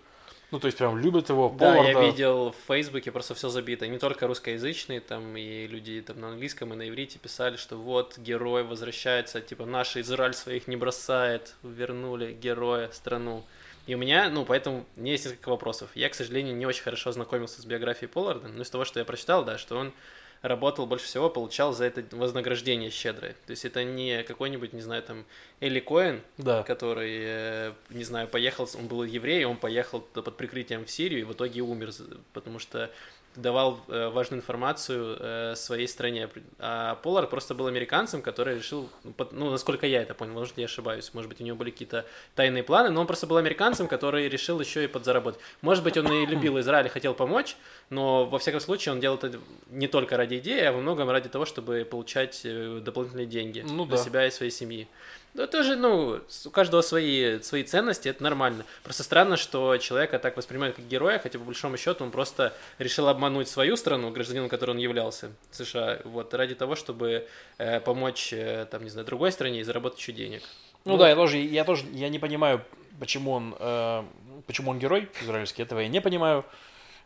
ну, 0.53 0.61
то 0.61 0.67
есть 0.67 0.77
прям 0.77 0.99
любят 0.99 1.31
его. 1.31 1.49
Да, 1.49 1.73
Поварда. 1.73 1.91
я 1.91 2.07
видел 2.07 2.53
в 2.53 2.67
Фейсбуке 2.69 3.11
просто 3.11 3.35
все 3.35 3.49
забито. 3.49 3.89
Не 3.89 3.99
только 3.99 4.27
русскоязычные, 4.27 5.01
там 5.01 5.35
и 5.35 5.67
люди 5.67 6.03
там 6.03 6.21
на 6.21 6.29
английском 6.29 6.75
и 6.75 6.77
на 6.77 6.89
иврите 6.91 7.19
писали, 7.19 7.57
что 7.57 7.77
вот 7.77 8.19
герой 8.19 8.63
возвращается, 8.63 9.41
типа 9.41 9.65
наш 9.65 9.97
Израиль 9.97 10.35
своих 10.35 10.69
не 10.69 10.77
бросает, 10.77 11.55
вернули 11.63 12.35
героя 12.35 12.91
страну. 12.93 13.45
И 13.87 13.95
у 13.95 13.99
меня, 13.99 14.29
ну, 14.29 14.45
поэтому 14.45 14.85
у 14.95 15.01
меня 15.01 15.13
есть 15.13 15.25
несколько 15.25 15.49
вопросов. 15.49 15.89
Я, 15.95 16.11
к 16.11 16.15
сожалению, 16.15 16.55
не 16.55 16.67
очень 16.67 16.83
хорошо 16.83 17.11
ознакомился 17.11 17.63
с 17.63 17.65
биографией 17.65 18.09
Полларда, 18.09 18.49
но 18.49 18.63
из 18.63 18.69
того, 18.69 18.85
что 18.85 19.01
я 19.01 19.07
прочитал, 19.07 19.45
да, 19.47 19.57
что 19.57 19.79
он 19.79 19.95
работал 20.43 20.87
больше 20.87 21.07
всего, 21.07 21.31
получал 21.31 21.73
за 21.73 21.85
это 21.85 22.05
вознаграждение 22.15 22.91
щедрое. 22.91 23.35
То 23.47 23.53
есть 23.53 23.65
это 23.65 23.85
не 23.85 24.23
какой-нибудь, 24.25 24.73
не 24.73 24.81
знаю, 24.83 25.03
там, 25.03 25.25
Эли 25.61 25.81
Коэн, 25.81 26.21
да. 26.37 26.63
который, 26.65 27.21
э, 27.23 27.73
не 27.91 28.05
знаю, 28.05 28.29
поехал, 28.29 28.69
он 28.75 28.89
был 28.89 29.05
еврей, 29.05 29.45
он 29.45 29.57
поехал 29.57 30.01
под 30.01 30.37
прикрытием 30.37 30.85
в 30.85 30.91
Сирию 30.91 31.21
и 31.21 31.25
в 31.25 31.33
итоге 31.33 31.63
умер, 31.63 31.93
потому 32.33 32.59
что 32.59 32.91
давал 33.37 33.81
э, 33.89 34.09
важную 34.09 34.41
информацию 34.41 35.17
э, 35.19 35.55
своей 35.57 35.89
стране. 35.89 36.29
А 36.59 36.97
Полар 36.97 37.27
просто 37.27 37.55
был 37.55 37.67
американцем, 37.67 38.23
который 38.23 38.57
решил, 38.57 38.89
ну, 39.05 39.15
ну, 39.33 39.51
насколько 39.51 39.87
я 39.87 40.03
это 40.03 40.15
понял, 40.15 40.35
может, 40.35 40.59
я 40.59 40.67
ошибаюсь, 40.67 41.13
может 41.15 41.29
быть, 41.29 41.41
у 41.41 41.45
него 41.45 41.57
были 41.57 41.71
какие-то 41.71 42.05
тайные 42.35 42.63
планы, 42.63 42.91
но 42.91 43.01
он 43.01 43.07
просто 43.07 43.27
был 43.27 43.37
американцем, 43.37 43.89
который 43.89 44.29
решил 44.29 44.61
еще 44.61 44.85
и 44.85 44.87
подзаработать. 44.87 45.41
Может 45.63 45.83
быть, 45.85 45.97
он 45.97 46.13
и 46.13 46.27
любил 46.27 46.59
Израиль 46.61 46.87
и 46.87 46.91
хотел 46.91 47.15
помочь, 47.15 47.57
но, 47.91 48.27
во 48.27 48.39
всяком 48.39 48.61
случае, 48.61 48.93
он 48.93 49.01
делал 49.01 49.17
это 49.17 49.39
не 49.71 49.89
только 49.89 50.17
ради 50.17 50.39
идеи, 50.39 50.65
а 50.65 50.73
во 50.73 50.81
многом 50.81 51.11
ради 51.11 51.29
того, 51.29 51.45
чтобы 51.47 51.87
получать 51.91 52.43
э, 52.45 52.81
дополнительные 52.85 53.27
деньги 53.27 53.65
ну, 53.67 53.87
для 53.87 53.97
да. 53.97 54.03
себя 54.03 54.27
и 54.27 54.31
своей 54.31 54.53
семьи. 54.53 54.89
Да 55.35 55.47
тоже, 55.47 55.77
ну, 55.77 56.21
у 56.45 56.51
каждого 56.51 56.83
свои, 56.83 57.41
свои 57.41 57.63
ценности, 57.63 58.09
это 58.09 58.23
нормально. 58.23 58.67
Просто 58.85 59.03
странно, 59.03 59.39
что 59.39 59.79
человека 59.79 60.19
так 60.19 60.37
воспринимают 60.37 60.77
как 60.77 60.87
героя, 60.87 61.19
хотя 61.19 61.39
по 61.39 61.45
большому 61.47 61.79
счету 61.79 62.05
он 62.05 62.11
просто 62.11 62.53
решил 62.79 63.09
обмануть 63.09 63.49
свою 63.49 63.77
страну, 63.77 64.11
гражданином 64.11 64.51
которой 64.51 64.73
он 64.73 64.79
являлся, 64.79 65.33
США, 65.51 66.01
вот, 66.05 66.35
ради 66.35 66.55
того, 66.55 66.75
чтобы 66.75 67.27
э, 67.57 67.81
помочь, 67.81 68.35
э, 68.35 68.67
там, 68.71 68.85
не 68.85 68.91
знаю, 68.91 69.07
другой 69.07 69.33
стране 69.33 69.61
и 69.61 69.63
заработать 69.63 70.01
еще 70.01 70.13
денег. 70.13 70.43
Ну, 70.85 70.93
ну 70.93 70.99
да, 70.99 71.09
я 71.09 71.15
тоже, 71.15 71.39
я 71.39 71.65
тоже, 71.65 71.87
я 71.93 72.11
не 72.11 72.19
понимаю, 72.19 72.63
почему 73.01 73.33
он, 73.33 73.57
э, 73.59 74.05
почему 74.47 74.71
он 74.71 74.79
герой 74.79 75.09
израильский, 75.23 75.63
этого 75.63 75.81
я 75.81 75.89
не 75.89 76.01
понимаю. 76.01 76.45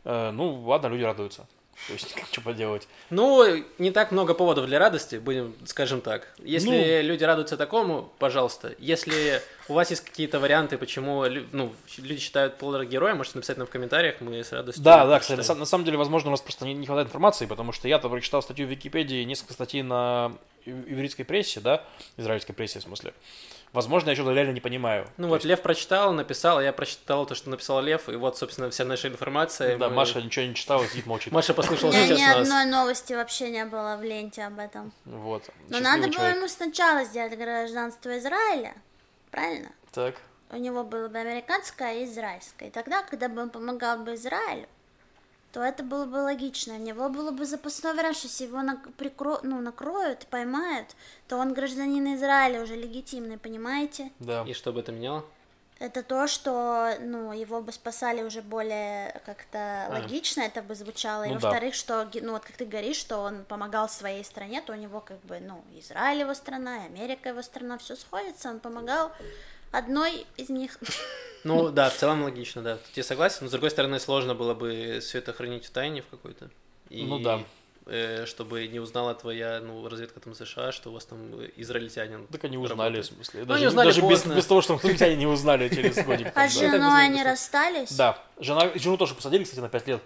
Э, 0.04 0.32
ну, 0.32 0.62
ладно, 0.62 0.88
люди 0.88 1.04
радуются. 1.04 1.46
То 1.86 1.92
есть, 1.92 2.16
что 2.32 2.40
поделать? 2.40 2.88
Ну, 3.10 3.62
не 3.78 3.90
так 3.90 4.10
много 4.10 4.34
поводов 4.34 4.66
для 4.66 4.78
радости, 4.78 5.16
будем, 5.16 5.54
скажем 5.66 6.00
так. 6.00 6.34
Если 6.38 7.00
ну... 7.02 7.08
люди 7.08 7.22
радуются 7.22 7.56
такому, 7.56 8.12
пожалуйста. 8.18 8.74
Если 8.78 9.40
у 9.68 9.74
вас 9.74 9.90
есть 9.90 10.04
какие-то 10.04 10.40
варианты, 10.40 10.78
почему 10.78 11.24
ну, 11.52 11.72
люди 11.98 12.20
считают 12.20 12.58
Полдера 12.58 12.84
героем, 12.84 13.18
можете 13.18 13.38
написать 13.38 13.58
нам 13.58 13.66
в 13.66 13.70
комментариях, 13.70 14.20
мы 14.20 14.42
с 14.42 14.52
радостью. 14.52 14.82
Да, 14.82 15.06
да, 15.06 15.20
кстати, 15.20 15.46
на, 15.46 15.54
на 15.54 15.64
самом 15.64 15.84
деле, 15.84 15.98
возможно, 15.98 16.28
у 16.28 16.32
нас 16.32 16.40
просто 16.40 16.64
не, 16.64 16.74
не 16.74 16.86
хватает 16.86 17.08
информации, 17.08 17.46
потому 17.46 17.72
что 17.72 17.88
я-то 17.88 18.08
прочитал 18.08 18.42
статью 18.42 18.66
в 18.66 18.70
Википедии, 18.70 19.22
несколько 19.24 19.52
статей 19.52 19.82
на 19.82 20.32
ивритской 20.66 21.24
прессе, 21.24 21.60
да, 21.60 21.84
израильской 22.16 22.54
прессе 22.54 22.80
в 22.80 22.82
смысле. 22.82 23.14
Возможно, 23.72 24.10
я 24.10 24.14
что-то 24.14 24.32
реально 24.32 24.52
не 24.52 24.60
понимаю. 24.60 25.06
Ну 25.16 25.24
то 25.24 25.28
вот 25.28 25.36
есть... 25.36 25.46
Лев 25.46 25.60
прочитал, 25.60 26.12
написал, 26.12 26.60
я 26.60 26.72
прочитал 26.72 27.26
то, 27.26 27.34
что 27.34 27.50
написал 27.50 27.82
Лев, 27.82 28.08
и 28.08 28.16
вот, 28.16 28.38
собственно, 28.38 28.70
вся 28.70 28.84
наша 28.84 29.08
информация. 29.08 29.76
Да, 29.76 29.88
мы... 29.88 29.96
Маша 29.96 30.22
ничего 30.22 30.46
не 30.46 30.54
читала, 30.54 30.86
сидит 30.86 31.06
молчит. 31.06 31.32
Маша 31.32 31.52
послушала 31.52 31.92
сейчас 31.92 32.18
Ни 32.18 32.24
одной 32.24 32.64
новости 32.66 33.12
вообще 33.12 33.50
не 33.50 33.64
было 33.64 33.96
в 33.96 34.02
ленте 34.02 34.44
об 34.44 34.58
этом. 34.58 34.92
Вот. 35.04 35.44
Но 35.68 35.80
надо 35.80 36.08
было 36.08 36.26
ему 36.26 36.48
сначала 36.48 37.04
сделать 37.04 37.36
гражданство 37.36 38.16
Израиля, 38.18 38.74
правильно? 39.30 39.70
Так. 39.92 40.14
У 40.50 40.56
него 40.56 40.84
было 40.84 41.08
бы 41.08 41.18
американское 41.18 41.96
и 41.96 42.04
израильское. 42.04 42.68
И 42.68 42.70
тогда, 42.70 43.02
когда 43.02 43.28
бы 43.28 43.42
он 43.42 43.50
помогал 43.50 43.98
бы 43.98 44.14
Израилю, 44.14 44.68
то 45.56 45.62
это 45.62 45.82
было 45.82 46.04
бы 46.04 46.16
логично. 46.16 46.74
У 46.74 46.78
него 46.78 47.08
было 47.08 47.30
бы 47.30 47.46
запасной 47.46 47.94
вариант, 47.94 48.18
что 48.18 48.26
если 48.26 48.44
его 48.44 48.60
на, 48.60 48.76
прикро... 48.98 49.40
ну, 49.42 49.58
накроют, 49.62 50.26
поймают, 50.26 50.94
то 51.28 51.38
он 51.38 51.54
гражданин 51.54 52.14
Израиля 52.14 52.62
уже 52.62 52.76
легитимный, 52.76 53.38
понимаете? 53.38 54.10
Да. 54.18 54.44
И 54.46 54.52
что 54.52 54.70
бы 54.70 54.80
это 54.80 54.92
меняло? 54.92 55.24
Это 55.78 56.02
то, 56.02 56.26
что, 56.26 56.98
ну, 57.00 57.32
его 57.32 57.62
бы 57.62 57.72
спасали 57.72 58.22
уже 58.22 58.42
более 58.42 59.18
как-то 59.24 59.86
а. 59.86 59.92
логично, 59.92 60.42
это 60.42 60.60
бы 60.60 60.74
звучало. 60.74 61.22
Ну, 61.22 61.30
и 61.30 61.32
во-вторых, 61.32 61.72
да. 61.72 61.78
что, 61.78 62.10
ну, 62.20 62.32
вот 62.32 62.44
как 62.44 62.56
ты 62.56 62.66
говоришь, 62.66 62.96
что 62.96 63.20
он 63.20 63.42
помогал 63.44 63.88
своей 63.88 64.24
стране, 64.24 64.60
то 64.60 64.74
у 64.74 64.76
него 64.76 65.00
как 65.00 65.20
бы, 65.20 65.40
ну, 65.40 65.64
Израиль 65.78 66.20
его 66.20 66.34
страна, 66.34 66.82
и 66.82 66.86
Америка 66.88 67.30
его 67.30 67.40
страна, 67.40 67.78
все 67.78 67.96
сходится, 67.96 68.50
он 68.50 68.60
помогал 68.60 69.10
одной 69.70 70.26
из 70.36 70.48
них. 70.48 70.78
Ну 71.44 71.70
да, 71.70 71.90
в 71.90 71.94
целом 71.94 72.22
логично, 72.22 72.62
да. 72.62 72.76
Тут 72.76 72.96
я 72.96 73.04
согласен, 73.04 73.38
но 73.42 73.48
с 73.48 73.52
другой 73.52 73.70
стороны 73.70 74.00
сложно 74.00 74.34
было 74.34 74.54
бы 74.54 74.98
все 75.00 75.18
это 75.18 75.32
хранить 75.32 75.66
в 75.66 75.70
тайне 75.70 76.02
в 76.02 76.06
какой-то. 76.08 76.50
И, 76.90 77.04
ну 77.04 77.18
да. 77.18 77.40
Э, 77.88 78.26
чтобы 78.26 78.66
не 78.66 78.80
узнала 78.80 79.14
твоя 79.14 79.60
ну, 79.60 79.88
разведка 79.88 80.18
там 80.18 80.34
США, 80.34 80.72
что 80.72 80.90
у 80.90 80.92
вас 80.92 81.04
там 81.04 81.20
израильтянин. 81.56 82.26
Так 82.26 82.42
они 82.42 82.58
узнали, 82.58 82.96
работает. 82.96 83.04
в 83.04 83.14
смысле. 83.14 83.40
Ну, 83.40 83.46
даже, 83.46 83.58
они 83.58 83.66
узнали 83.68 83.86
даже 83.86 84.00
без, 84.02 84.26
без 84.26 84.46
того, 84.46 84.60
что 84.60 84.76
израильтяне 84.76 85.14
не 85.14 85.26
узнали 85.26 85.68
через 85.68 85.94
годик. 86.04 86.32
А 86.34 86.48
с 86.48 86.58
женой 86.58 87.04
они 87.04 87.22
расстались? 87.22 87.92
Да. 87.92 88.20
Жена, 88.40 88.72
жену 88.74 88.96
тоже 88.96 89.14
посадили, 89.14 89.44
кстати, 89.44 89.60
на 89.60 89.68
5 89.68 89.86
лет. 89.86 90.02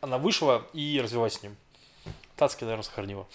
Она 0.00 0.18
вышла 0.18 0.64
и 0.72 1.00
развелась 1.02 1.34
с 1.34 1.42
ним. 1.42 1.56
Тацки, 2.36 2.62
наверное, 2.62 2.84
сохранила. 2.84 3.26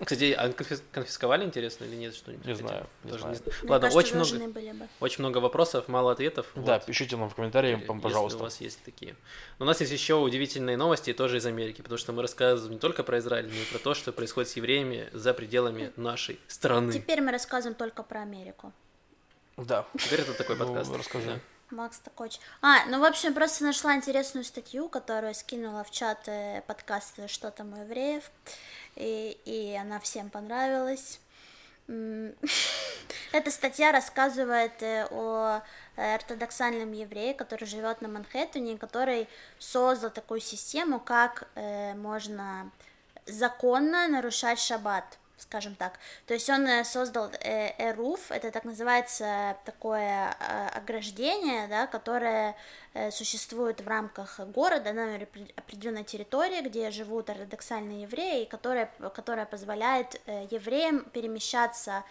Кстати, 0.00 0.32
а 0.32 0.52
конфисковали, 0.92 1.44
интересно, 1.44 1.84
или 1.84 1.96
нет 1.96 2.14
что-нибудь? 2.14 2.44
Не 2.44 2.54
знаю. 2.54 2.86
Не 3.04 3.18
знаю. 3.18 3.34
Не... 3.34 3.68
Ладно, 3.68 3.90
кажется, 3.90 3.98
очень 3.98 4.16
много, 4.16 4.88
очень 5.00 5.18
много 5.20 5.38
вопросов, 5.38 5.88
мало 5.88 6.12
ответов. 6.12 6.46
Да, 6.54 6.74
вот. 6.74 6.86
пишите 6.86 7.16
нам 7.16 7.28
в 7.28 7.34
комментариях, 7.34 7.80
пожалуйста. 7.86 8.36
Если 8.36 8.40
у 8.40 8.42
вас 8.42 8.60
есть 8.60 8.82
такие. 8.84 9.16
Но 9.58 9.64
у 9.64 9.66
нас 9.66 9.80
есть 9.80 9.92
еще 9.92 10.14
удивительные 10.14 10.76
новости, 10.76 11.12
тоже 11.12 11.38
из 11.38 11.46
Америки, 11.46 11.82
потому 11.82 11.98
что 11.98 12.12
мы 12.12 12.22
рассказываем 12.22 12.74
не 12.74 12.78
только 12.78 13.02
про 13.02 13.18
Израиль, 13.18 13.46
но 13.46 13.54
и 13.54 13.64
про 13.64 13.78
то, 13.78 13.94
что 13.94 14.12
происходит 14.12 14.50
с 14.50 14.56
евреями 14.56 15.08
за 15.12 15.34
пределами 15.34 15.92
нашей 15.96 16.38
страны. 16.48 16.92
Теперь 16.92 17.20
мы 17.20 17.32
рассказываем 17.32 17.76
только 17.76 18.02
про 18.02 18.22
Америку. 18.22 18.72
Да. 19.56 19.86
Теперь 19.98 20.20
это 20.20 20.34
такой 20.34 20.56
ну, 20.56 20.66
подкаст. 20.66 20.90
Ну, 20.90 20.98
расскажи. 20.98 21.26
Да. 21.26 21.40
Макс 21.72 21.98
такой. 21.98 22.30
А, 22.60 22.84
ну, 22.86 23.00
в 23.00 23.04
общем, 23.04 23.34
просто 23.34 23.64
нашла 23.64 23.96
интересную 23.96 24.44
статью, 24.44 24.88
которую 24.88 25.34
скинула 25.34 25.84
в 25.84 25.90
чат 25.90 26.28
э, 26.28 26.62
подкаста 26.66 27.28
«Что 27.28 27.50
там 27.50 27.72
у 27.72 27.76
евреев», 27.76 28.30
и, 28.96 29.78
она 29.80 29.98
всем 30.00 30.30
понравилась. 30.30 31.20
Эта 31.88 33.50
статья 33.50 33.92
рассказывает 33.92 34.82
э, 34.82 35.06
о 35.10 35.62
э, 35.96 36.14
ортодоксальном 36.14 36.92
еврее, 36.92 37.34
который 37.34 37.66
живет 37.66 38.00
на 38.00 38.08
Манхэттене, 38.08 38.78
который 38.78 39.28
создал 39.58 40.10
такую 40.10 40.40
систему, 40.40 41.00
как 41.00 41.48
можно 41.96 42.70
законно 43.26 44.08
нарушать 44.08 44.58
шаббат 44.58 45.18
скажем 45.42 45.74
так. 45.74 45.98
То 46.26 46.34
есть 46.34 46.48
он 46.48 46.66
э, 46.66 46.84
создал 46.84 47.30
э, 47.40 47.72
Эруф, 47.78 48.30
это 48.30 48.50
так 48.50 48.64
называется 48.64 49.56
такое 49.64 50.34
э, 50.38 50.68
ограждение, 50.74 51.68
да, 51.68 51.86
которое 51.86 52.56
существует 53.10 53.80
в 53.80 53.88
рамках 53.88 54.38
города 54.40 54.92
на 54.92 55.14
определенной 55.56 56.04
территории, 56.04 56.60
где 56.60 56.90
живут 56.90 57.30
ортодоксальные 57.30 58.02
евреи, 58.02 58.44
которая, 58.44 58.90
которая 59.14 59.46
позволяет 59.46 60.20
евреям 60.26 61.06
перемещаться 61.06 62.04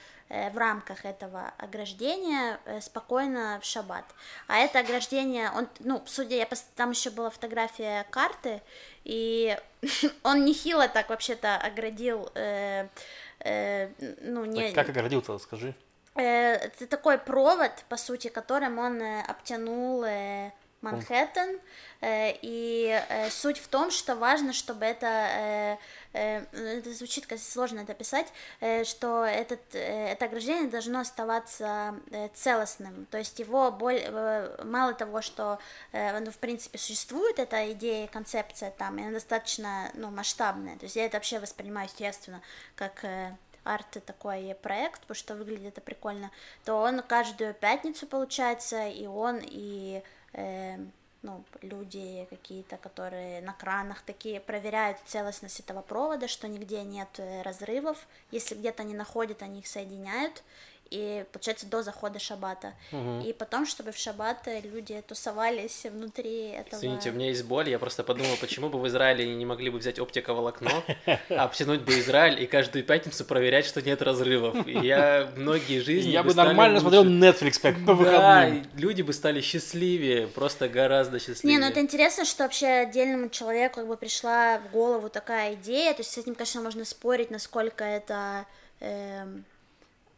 в 0.53 0.57
рамках 0.57 1.03
этого 1.03 1.51
ограждения 1.57 2.59
спокойно 2.79 3.59
в 3.61 3.65
шаббат. 3.65 4.05
А 4.47 4.57
это 4.59 4.79
ограждение, 4.79 5.51
он, 5.51 5.67
ну, 5.79 6.01
судя, 6.05 6.37
я, 6.37 6.47
там 6.75 6.91
еще 6.91 7.09
была 7.09 7.29
фотография 7.29 8.05
карты, 8.09 8.61
и 9.03 9.57
он 10.23 10.45
нехило 10.45 10.87
так 10.87 11.09
вообще-то 11.09 11.57
оградил 11.57 12.29
э, 12.35 12.87
э, 13.39 13.89
ну, 14.21 14.45
не... 14.45 14.71
как 14.71 14.89
оградил-то, 14.89 15.37
скажи. 15.39 15.75
Э, 16.15 16.53
это 16.55 16.87
такой 16.87 17.17
провод, 17.17 17.71
по 17.89 17.97
сути, 17.97 18.27
которым 18.27 18.79
он 18.79 19.01
э, 19.01 19.21
обтянул 19.21 20.03
э, 20.03 20.51
Манхэттен, 20.81 21.59
э, 22.01 22.33
и 22.41 22.89
э, 23.07 23.29
суть 23.29 23.59
в 23.59 23.67
том, 23.67 23.91
что 23.91 24.15
важно, 24.15 24.51
чтобы 24.51 24.83
это, 24.85 25.77
э, 26.13 26.45
это 26.53 26.93
звучит 26.93 27.27
как 27.27 27.39
сложно 27.39 27.81
это 27.81 27.93
писать, 27.93 28.27
что 28.83 29.23
этот, 29.23 29.61
это 29.73 30.25
ограждение 30.25 30.69
должно 30.69 30.99
оставаться 30.99 31.95
целостным, 32.33 33.05
то 33.11 33.17
есть 33.17 33.39
его 33.39 33.71
боль, 33.71 34.01
мало 34.63 34.93
того, 34.93 35.21
что 35.21 35.59
оно 35.93 36.31
в 36.31 36.37
принципе 36.37 36.77
существует, 36.77 37.39
эта 37.39 37.71
идея, 37.71 38.07
концепция 38.07 38.71
там, 38.71 38.97
и 38.97 39.03
она 39.03 39.11
достаточно 39.11 39.89
ну, 39.93 40.09
масштабная, 40.09 40.77
то 40.77 40.83
есть 40.83 40.97
я 40.97 41.05
это 41.05 41.17
вообще 41.17 41.39
воспринимаю 41.39 41.87
естественно 41.87 42.41
как 42.75 43.05
арт 43.63 44.03
такой 44.05 44.55
проект, 44.61 45.01
потому 45.01 45.15
что 45.15 45.35
выглядит 45.35 45.73
это 45.73 45.81
прикольно, 45.81 46.31
то 46.65 46.75
он 46.75 47.01
каждую 47.03 47.53
пятницу, 47.53 48.07
получается, 48.07 48.87
и 48.87 49.05
он, 49.05 49.39
и 49.41 50.03
э, 50.33 50.77
ну, 51.23 51.43
люди 51.61 52.25
какие-то, 52.29 52.77
которые 52.77 53.41
на 53.41 53.53
кранах 53.53 54.01
такие 54.01 54.39
проверяют 54.39 54.97
целостность 55.05 55.59
этого 55.59 55.81
провода, 55.81 56.27
что 56.27 56.47
нигде 56.47 56.83
нет 56.83 57.09
э, 57.17 57.41
разрывов, 57.43 58.07
если 58.31 58.55
где-то 58.55 58.83
они 58.83 58.93
находят, 58.93 59.43
они 59.43 59.59
их 59.59 59.67
соединяют, 59.67 60.43
и 60.91 61.23
получается 61.31 61.65
до 61.65 61.81
захода 61.83 62.19
шабата. 62.19 62.73
Угу. 62.91 63.21
И 63.25 63.33
потом, 63.33 63.65
чтобы 63.65 63.93
в 63.93 63.97
шаббат 63.97 64.47
люди 64.63 65.01
тусовались 65.07 65.85
внутри 65.85 66.49
этого. 66.49 66.79
Извините, 66.79 67.11
у 67.11 67.13
меня 67.13 67.27
есть 67.27 67.45
боль, 67.45 67.69
я 67.69 67.79
просто 67.79 68.03
подумал, 68.03 68.35
почему 68.41 68.69
бы 68.69 68.77
в 68.77 68.87
Израиле 68.87 69.33
не 69.33 69.45
могли 69.45 69.69
бы 69.69 69.79
взять 69.79 69.99
оптиковолокно, 69.99 70.69
обтянуть 71.29 71.81
бы 71.81 71.97
Израиль 71.99 72.43
и 72.43 72.45
каждую 72.45 72.83
пятницу 72.83 73.23
проверять, 73.23 73.65
что 73.65 73.81
нет 73.81 74.01
разрывов. 74.01 74.67
И 74.67 74.73
я 74.73 75.31
многие 75.37 75.79
жизни. 75.83 76.11
Я 76.11 76.23
бы 76.23 76.33
нормально 76.33 76.81
смотрел 76.81 77.05
Netflix 77.05 77.59
как 77.61 77.75
по 77.85 77.93
выходным. 77.93 78.63
Да, 78.63 78.69
люди 78.75 79.01
бы 79.01 79.13
стали 79.13 79.39
счастливее, 79.39 80.27
просто 80.27 80.67
гораздо 80.67 81.19
счастливее. 81.19 81.57
Не, 81.57 81.63
ну 81.63 81.71
это 81.71 81.79
интересно, 81.79 82.25
что 82.25 82.43
вообще 82.43 82.67
отдельному 82.67 83.29
человеку 83.29 83.75
как 83.75 83.87
бы 83.87 83.95
пришла 83.95 84.59
в 84.59 84.71
голову 84.71 85.09
такая 85.09 85.53
идея, 85.53 85.93
то 85.93 86.01
есть 86.01 86.11
с 86.11 86.17
этим, 86.17 86.35
конечно, 86.35 86.61
можно 86.61 86.83
спорить, 86.83 87.31
насколько 87.31 87.85
это 87.85 88.45
эм, 88.81 89.45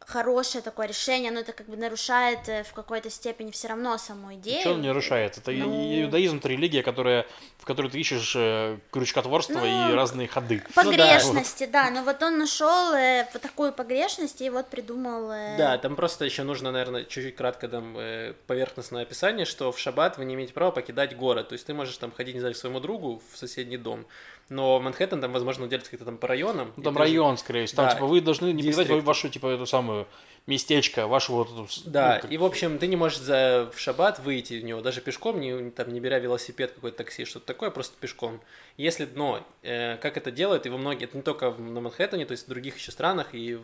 хорошее 0.06 0.62
такое 0.62 0.88
решение, 0.88 1.32
но 1.32 1.40
это 1.40 1.54
как 1.54 1.68
бы 1.68 1.78
нарушает 1.78 2.48
э, 2.48 2.64
в 2.64 2.74
какой-то 2.74 3.10
степени 3.10 3.52
все 3.52 3.70
равно 3.70 3.98
саму 3.98 4.36
идею. 4.36 4.62
Что 4.62 4.76
не 4.76 4.88
нарушает? 4.88 5.38
Это 5.38 5.52
ну... 5.52 6.02
иудаизм, 6.02 6.38
это 6.38 6.50
религия, 6.50 6.84
которая, 6.84 7.26
в 7.58 7.66
которой 7.66 7.90
ты 7.90 8.00
ищешь 8.00 8.34
э, 8.36 8.78
крючкотворство 8.92 9.60
ну, 9.60 9.92
и 9.92 9.94
разные 9.94 10.28
ходы. 10.28 10.64
Погрешности, 10.76 11.66
ну, 11.66 11.72
да. 11.72 11.86
да, 11.86 11.92
но 11.92 12.04
вот 12.04 12.22
он 12.22 12.38
нашел 12.38 12.94
э, 12.94 13.28
вот 13.32 13.42
такую 13.42 13.74
погрешность 13.74 14.42
и 14.42 14.50
вот 14.50 14.70
придумал... 14.70 15.32
Э... 15.32 15.58
Да, 15.58 15.78
там 15.78 15.96
просто 15.96 16.26
еще 16.26 16.44
нужно, 16.44 16.72
наверное, 16.72 17.04
чуть-чуть 17.04 17.36
кратко 17.36 17.68
там 17.68 17.98
э, 17.98 18.34
поверхностное 18.48 19.04
описание, 19.04 19.46
что 19.46 19.72
в 19.72 19.80
шаббат 19.80 20.18
вы 20.18 20.26
не 20.26 20.36
имеете 20.36 20.54
права 20.54 20.72
покидать 20.72 21.16
город, 21.16 21.50
то 21.50 21.54
есть 21.54 21.66
ты 21.66 21.74
можешь 21.74 21.98
там 21.98 22.12
ходить, 22.12 22.36
не 22.36 22.40
знаю, 22.40 22.56
к 22.56 22.58
своему 22.58 22.80
другу 22.80 23.22
в 23.32 23.38
соседний 23.38 23.78
дом, 23.78 24.06
но 24.50 24.80
Манхэттен 24.80 25.22
там, 25.22 25.32
возможно, 25.32 25.68
делится 25.68 25.92
как-то 25.92 26.06
там 26.06 26.18
по 26.18 26.28
районам. 26.28 26.74
Ну, 26.76 26.84
там 26.84 26.98
район, 26.98 27.36
же... 27.36 27.42
скорее 27.42 27.66
всего. 27.66 27.78
Там, 27.78 27.86
да, 27.88 27.94
типа, 27.96 28.06
вы 28.06 28.22
должны 28.22 28.52
не 28.52 28.64
покидать 28.64 29.04
вашу, 29.04 29.30
типа, 29.30 29.48
эту 29.48 29.66
самую 29.66 30.08
местечко, 30.46 31.08
вашу 31.08 31.34
вот... 31.34 31.50
Да, 31.86 32.16
ну, 32.16 32.22
как... 32.22 32.32
и, 32.32 32.38
в 32.38 32.44
общем, 32.44 32.78
ты 32.78 32.88
не 32.88 32.96
можешь 32.96 33.20
за... 33.20 33.72
в 33.74 33.80
шаббат 33.80 34.20
выйти 34.20 34.60
в 34.60 34.64
него 34.64 34.82
даже 34.82 35.02
пешком, 35.02 35.40
не, 35.40 35.72
там, 35.72 35.94
не 35.94 36.00
беря 36.00 36.20
велосипед, 36.20 36.74
какой-то 36.74 36.98
такси, 36.98 37.26
что-то 37.26 37.46
такое, 37.46 37.70
просто 37.70 37.96
пешком. 38.00 38.42
Если, 38.76 39.08
но, 39.16 39.46
э, 39.62 39.98
как 39.98 40.18
это 40.18 40.32
делают, 40.32 40.66
и 40.66 40.70
во 40.70 40.78
многих, 40.78 41.10
это 41.10 41.18
не 41.18 41.24
только 41.24 41.52
на 41.52 41.80
Манхэттене, 41.80 42.26
то 42.26 42.34
есть 42.34 42.46
в 42.46 42.50
других 42.50 42.78
еще 42.78 42.92
странах, 42.92 43.28
и 43.34 43.60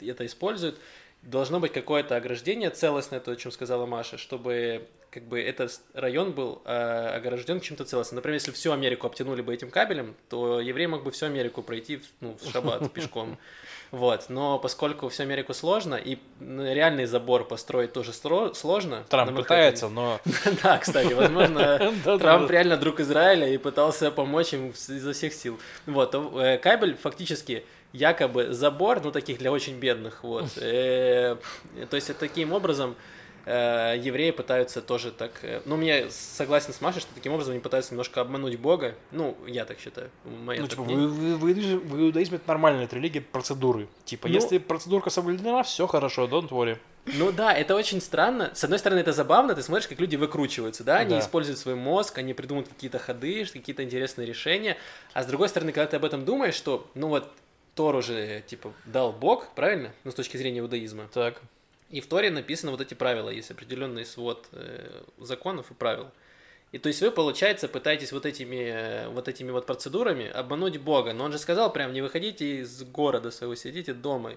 это 0.00 0.24
используют, 0.24 0.78
должно 1.22 1.60
быть 1.60 1.72
какое-то 1.72 2.16
ограждение 2.16 2.70
целостное, 2.70 3.20
то, 3.20 3.30
о 3.32 3.36
чем 3.36 3.52
сказала 3.52 3.86
Маша, 3.86 4.18
чтобы 4.18 4.88
как 5.10 5.24
бы 5.24 5.40
этот 5.40 5.80
район 5.94 6.32
был 6.32 6.62
э, 6.64 7.16
огражден 7.16 7.60
чем-то 7.60 7.84
целостным. 7.84 8.16
Например, 8.16 8.34
если 8.34 8.50
всю 8.50 8.72
Америку 8.72 9.06
обтянули 9.06 9.42
бы 9.42 9.52
этим 9.52 9.70
кабелем, 9.70 10.14
то 10.30 10.60
еврей 10.60 10.86
мог 10.86 11.04
бы 11.04 11.10
всю 11.10 11.26
Америку 11.26 11.62
пройти 11.62 12.02
ну, 12.20 12.36
в 12.40 12.50
шаббат 12.50 12.90
пешком. 12.94 13.38
Вот, 13.90 14.30
но 14.30 14.58
поскольку 14.58 15.10
всю 15.10 15.24
Америку 15.24 15.52
сложно, 15.52 15.96
и 15.96 16.16
реальный 16.40 17.04
забор 17.04 17.46
построить 17.46 17.92
тоже 17.92 18.14
сложно. 18.14 19.04
Трамп 19.10 19.36
пытается, 19.36 19.90
но... 19.90 20.18
Да, 20.62 20.78
кстати, 20.78 21.12
возможно, 21.12 21.92
Трамп 22.18 22.50
реально 22.50 22.78
друг 22.78 23.00
Израиля 23.00 23.46
и 23.46 23.58
пытался 23.58 24.10
помочь 24.10 24.54
им 24.54 24.70
изо 24.70 25.12
всех 25.12 25.34
сил. 25.34 25.60
Вот, 25.84 26.14
э, 26.14 26.56
кабель 26.56 26.96
фактически 26.96 27.66
якобы 27.92 28.52
забор, 28.52 29.00
ну, 29.02 29.10
таких 29.10 29.38
для 29.38 29.52
очень 29.52 29.78
бедных, 29.78 30.22
вот. 30.24 30.56
Э, 30.56 31.36
то 31.88 31.96
есть, 31.96 32.16
таким 32.18 32.52
образом 32.52 32.96
э, 33.44 33.96
евреи 33.98 34.30
пытаются 34.30 34.80
тоже 34.80 35.10
так... 35.10 35.32
Э, 35.42 35.60
ну, 35.64 35.80
я 35.80 36.10
согласен 36.10 36.72
с 36.72 36.80
Машей, 36.80 37.00
что 37.00 37.14
таким 37.14 37.32
образом 37.32 37.52
они 37.52 37.60
пытаются 37.60 37.92
немножко 37.92 38.20
обмануть 38.20 38.58
Бога. 38.58 38.94
Ну, 39.10 39.36
я 39.46 39.64
так 39.64 39.78
считаю. 39.78 40.10
Ну, 40.24 40.66
типа, 40.66 40.82
в, 40.82 40.88
в, 40.88 41.38
в, 41.38 41.44
в 41.44 42.02
иудаизме 42.02 42.36
это 42.36 42.48
нормальная 42.48 42.84
это 42.84 42.96
религия 42.96 43.20
процедуры. 43.20 43.88
Типа, 44.04 44.28
ну, 44.28 44.34
если 44.34 44.58
процедурка 44.58 45.10
соблюдена, 45.10 45.62
все 45.62 45.86
хорошо, 45.86 46.26
don't 46.26 46.48
worry. 46.48 46.78
Ну 47.04 47.32
да, 47.32 47.52
это 47.52 47.74
очень 47.74 48.00
странно. 48.00 48.52
С 48.54 48.62
одной 48.62 48.78
стороны, 48.78 49.00
это 49.00 49.12
забавно, 49.12 49.56
ты 49.56 49.62
смотришь, 49.62 49.88
как 49.88 49.98
люди 49.98 50.14
выкручиваются, 50.14 50.84
да, 50.84 50.98
они 50.98 51.10
да. 51.10 51.18
используют 51.18 51.58
свой 51.58 51.74
мозг, 51.74 52.18
они 52.18 52.32
придумывают 52.32 52.68
какие-то 52.72 53.00
ходы, 53.00 53.44
какие-то 53.44 53.82
интересные 53.82 54.24
решения. 54.24 54.76
А 55.12 55.24
с 55.24 55.26
другой 55.26 55.48
стороны, 55.48 55.72
когда 55.72 55.88
ты 55.88 55.96
об 55.96 56.04
этом 56.04 56.24
думаешь, 56.24 56.54
что, 56.54 56.88
ну 56.94 57.08
вот, 57.08 57.32
Тор 57.74 57.96
уже, 57.96 58.42
типа, 58.46 58.72
дал 58.84 59.12
Бог, 59.12 59.54
правильно? 59.54 59.92
Ну, 60.04 60.10
с 60.10 60.14
точки 60.14 60.36
зрения 60.36 60.60
иудаизма. 60.60 61.08
Так. 61.12 61.40
И 61.90 62.00
в 62.00 62.06
Торе 62.06 62.30
написано 62.30 62.70
вот 62.70 62.80
эти 62.80 62.94
правила, 62.94 63.28
есть 63.28 63.50
определенный 63.50 64.06
свод 64.06 64.48
э, 64.52 65.02
законов 65.18 65.70
и 65.70 65.74
правил. 65.74 66.10
И 66.72 66.78
то 66.78 66.88
есть 66.88 67.02
вы, 67.02 67.10
получается, 67.10 67.68
пытаетесь 67.68 68.12
вот 68.12 68.24
этими, 68.24 68.56
э, 68.56 69.08
вот 69.08 69.28
этими 69.28 69.50
вот 69.50 69.66
процедурами 69.66 70.26
обмануть 70.26 70.78
Бога. 70.78 71.12
Но 71.12 71.24
он 71.24 71.32
же 71.32 71.38
сказал 71.38 71.70
прям, 71.70 71.92
не 71.92 72.00
выходите 72.00 72.60
из 72.60 72.82
города 72.82 73.30
своего, 73.30 73.54
сидите 73.54 73.92
дома. 73.92 74.32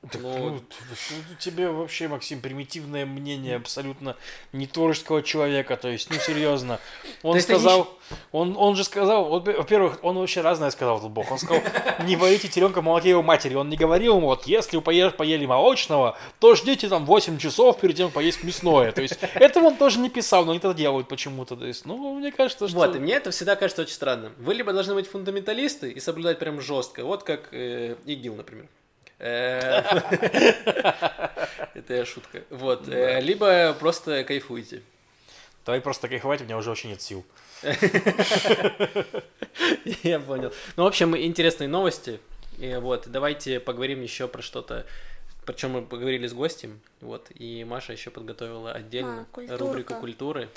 Так, 0.00 0.22
ну, 0.22 0.38
ну, 0.38 0.60
ну, 0.80 1.36
тебе 1.40 1.70
вообще, 1.70 2.06
Максим, 2.06 2.40
примитивное 2.40 3.04
мнение 3.04 3.56
абсолютно 3.56 4.16
не 4.52 4.68
творческого 4.68 5.24
человека, 5.24 5.76
то 5.76 5.88
есть, 5.88 6.08
ну, 6.08 6.16
серьезно. 6.20 6.78
Он 7.24 7.40
сказал, 7.40 7.92
он, 8.30 8.56
он 8.56 8.76
же 8.76 8.84
сказал, 8.84 9.28
во-первых, 9.28 9.98
он 10.02 10.16
вообще 10.16 10.40
разное 10.40 10.70
сказал, 10.70 10.98
этот 10.98 11.10
бог. 11.10 11.32
Он 11.32 11.38
сказал, 11.38 11.60
не 12.04 12.14
варите 12.14 12.46
теленка 12.46 12.80
молоке 12.80 13.10
его 13.10 13.24
матери. 13.24 13.56
Он 13.56 13.68
не 13.68 13.76
говорил 13.76 14.18
ему, 14.18 14.28
вот, 14.28 14.46
если 14.46 14.76
вы 14.76 14.82
поели, 14.82 15.08
поели 15.08 15.46
молочного, 15.46 16.16
то 16.38 16.54
ждите 16.54 16.88
там 16.88 17.04
8 17.04 17.38
часов 17.38 17.80
перед 17.80 17.96
тем, 17.96 18.06
как 18.06 18.14
поесть 18.14 18.44
мясное. 18.44 18.92
То 18.92 19.02
есть, 19.02 19.18
этого 19.34 19.64
он 19.64 19.76
тоже 19.76 19.98
не 19.98 20.10
писал, 20.10 20.44
но 20.44 20.52
они 20.52 20.58
это 20.58 20.74
делают 20.74 21.08
почему-то. 21.08 21.56
То 21.56 21.66
есть, 21.66 21.86
ну, 21.86 22.14
мне 22.14 22.30
кажется, 22.30 22.68
что... 22.68 22.78
Вот, 22.78 22.94
и 22.94 23.00
мне 23.00 23.14
это 23.14 23.32
всегда 23.32 23.56
кажется 23.56 23.82
очень 23.82 23.94
странным. 23.94 24.32
Вы 24.38 24.54
либо 24.54 24.72
должны 24.72 24.94
быть 24.94 25.08
фундаменталисты 25.08 25.90
и 25.90 25.98
соблюдать 25.98 26.38
прям 26.38 26.60
жестко, 26.60 27.04
вот 27.04 27.24
как 27.24 27.48
э, 27.52 27.96
ИГИЛ, 28.06 28.36
например. 28.36 28.68
Э, 29.18 29.80
это 31.74 32.04
шутка. 32.04 32.42
Вот. 32.50 32.88
Э, 32.88 33.20
либо 33.20 33.74
просто 33.78 34.24
кайфуйте. 34.24 34.82
Давай 35.64 35.80
просто 35.80 36.08
кайфовать, 36.08 36.40
у 36.40 36.44
меня 36.44 36.56
уже 36.56 36.70
вообще 36.70 36.88
нет 36.88 37.02
сил. 37.02 37.24
Я 40.02 40.20
понял. 40.20 40.52
Ну, 40.76 40.84
в 40.84 40.86
общем, 40.86 41.16
интересные 41.16 41.68
новости. 41.68 42.20
Вот, 42.56 43.08
давайте 43.08 43.60
поговорим 43.60 44.00
еще 44.02 44.28
про 44.28 44.40
что-то. 44.40 44.86
Причем 45.44 45.70
мы 45.72 45.82
поговорили 45.82 46.26
с 46.26 46.34
гостем, 46.34 46.80
вот, 47.00 47.28
и 47.34 47.64
Маша 47.64 47.92
еще 47.92 48.10
подготовила 48.10 48.72
отдельно 48.72 49.26
а, 49.34 49.56
рубрику 49.56 49.94
культуры. 49.94 50.48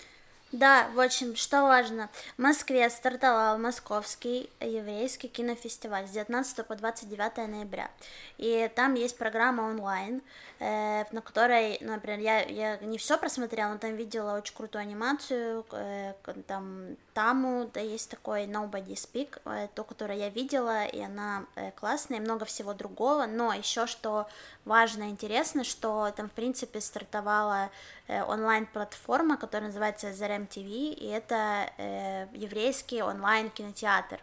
Да, 0.51 0.89
в 0.93 0.99
общем, 0.99 1.37
что 1.37 1.61
важно, 1.61 2.09
в 2.37 2.41
Москве 2.41 2.89
стартовал 2.89 3.57
Московский 3.57 4.49
еврейский 4.59 5.29
кинофестиваль 5.29 6.05
с 6.07 6.11
19 6.11 6.67
по 6.67 6.75
29 6.75 7.37
ноября. 7.47 7.89
И 8.37 8.69
там 8.75 8.95
есть 8.95 9.17
программа 9.17 9.61
онлайн, 9.61 10.21
э, 10.59 11.05
на 11.13 11.21
которой, 11.21 11.77
например, 11.79 12.19
я, 12.19 12.41
я 12.41 12.77
не 12.79 12.97
все 12.97 13.17
просмотрела, 13.17 13.71
но 13.71 13.77
там 13.77 13.95
видела 13.95 14.35
очень 14.35 14.53
крутую 14.53 14.81
анимацию, 14.81 15.65
э, 15.71 16.13
там 16.47 16.97
Таму, 17.13 17.69
да, 17.73 17.81
есть 17.81 18.09
такой 18.09 18.45
Nobody 18.45 18.93
Speak, 18.93 19.41
э, 19.43 19.67
то, 19.75 19.83
которое 19.83 20.17
я 20.17 20.29
видела, 20.29 20.85
и 20.85 21.01
она 21.01 21.45
э, 21.55 21.71
классная, 21.71 22.19
и 22.19 22.21
много 22.21 22.45
всего 22.45 22.73
другого, 22.73 23.25
но 23.25 23.53
еще 23.53 23.85
что 23.85 24.27
важно 24.65 25.03
и 25.03 25.09
интересно, 25.09 25.63
что 25.63 26.11
там, 26.15 26.29
в 26.29 26.33
принципе, 26.33 26.81
стартовала 26.81 27.69
э, 28.07 28.23
онлайн-платформа, 28.23 29.37
которая 29.37 29.67
называется 29.69 30.11
Zarem 30.11 30.47
TV, 30.47 30.93
и 30.93 31.07
это 31.07 31.69
э, 31.77 32.27
еврейский 32.33 33.01
онлайн-кинотеатр. 33.01 34.19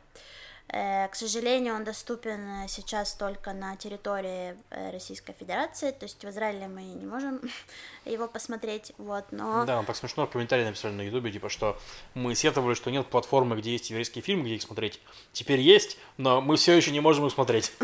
Э, 0.71 1.09
к 1.09 1.15
сожалению, 1.15 1.75
он 1.75 1.85
доступен 1.85 2.69
сейчас 2.69 3.15
только 3.15 3.53
на 3.55 3.77
территории 3.77 4.57
э, 4.71 4.91
Российской 4.91 5.33
Федерации, 5.33 5.93
то 5.93 6.05
есть 6.05 6.23
в 6.23 6.29
Израиле 6.29 6.69
мы 6.69 6.83
не 6.83 7.07
можем 7.07 7.41
его 8.09 8.29
посмотреть, 8.29 8.93
вот, 8.99 9.25
но... 9.31 9.65
Да, 9.65 9.83
так 9.83 9.97
смешно 9.97 10.27
в 10.27 10.31
комментарии 10.31 10.65
написали 10.65 10.93
на 10.93 11.03
Ютубе, 11.03 11.31
типа, 11.31 11.49
что 11.49 11.79
мы 12.15 12.35
сетовали, 12.35 12.75
что 12.75 12.91
нет 12.91 13.07
платформы, 13.07 13.57
где 13.57 13.73
есть 13.73 13.91
еврейские 13.91 14.23
фильмы, 14.23 14.45
где 14.45 14.57
их 14.57 14.63
смотреть. 14.63 15.01
Теперь 15.33 15.61
есть, 15.61 15.99
но 16.17 16.41
мы 16.41 16.57
все 16.57 16.75
еще 16.75 16.91
не 16.91 17.01
можем 17.01 17.27
их 17.27 17.33
смотреть. 17.33 17.73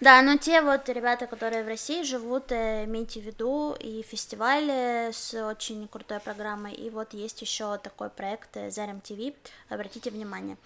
Да, 0.00 0.22
но 0.22 0.36
те 0.36 0.62
вот 0.62 0.88
ребята, 0.88 1.26
которые 1.26 1.64
в 1.64 1.68
России 1.68 2.02
живут, 2.02 2.52
имейте 2.52 3.20
в 3.20 3.24
виду, 3.24 3.74
и 3.78 4.02
фестивали 4.02 5.10
с 5.12 5.34
очень 5.34 5.88
крутой 5.88 6.20
программой, 6.20 6.72
и 6.72 6.88
вот 6.90 7.14
есть 7.14 7.42
еще 7.42 7.78
такой 7.78 8.08
проект 8.08 8.56
Зарем 8.70 9.00
ТВ, 9.00 9.34
обратите 9.68 10.10
внимание. 10.10 10.56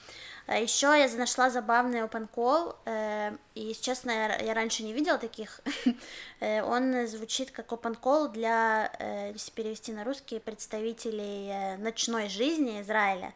А 0.47 0.57
Еще 0.57 0.87
я 0.87 1.09
нашла 1.17 1.51
забавный 1.51 2.01
open 2.01 2.29
call, 2.35 2.75
э, 2.85 3.33
и, 3.55 3.75
честно, 3.81 4.11
я 4.11 4.55
раньше 4.55 4.83
не 4.83 4.93
видела 4.93 5.19
таких. 5.19 5.61
Э, 6.43 6.63
он 6.63 7.07
звучит 7.07 7.53
как 7.53 7.69
open 7.69 7.97
call 8.01 8.29
для, 8.29 8.91
э, 8.99 9.31
если 9.33 9.53
перевести 9.53 9.93
на 9.93 10.03
русский, 10.03 10.41
представителей 10.41 11.77
ночной 11.79 12.29
жизни 12.29 12.81
Израиля. 12.81 13.33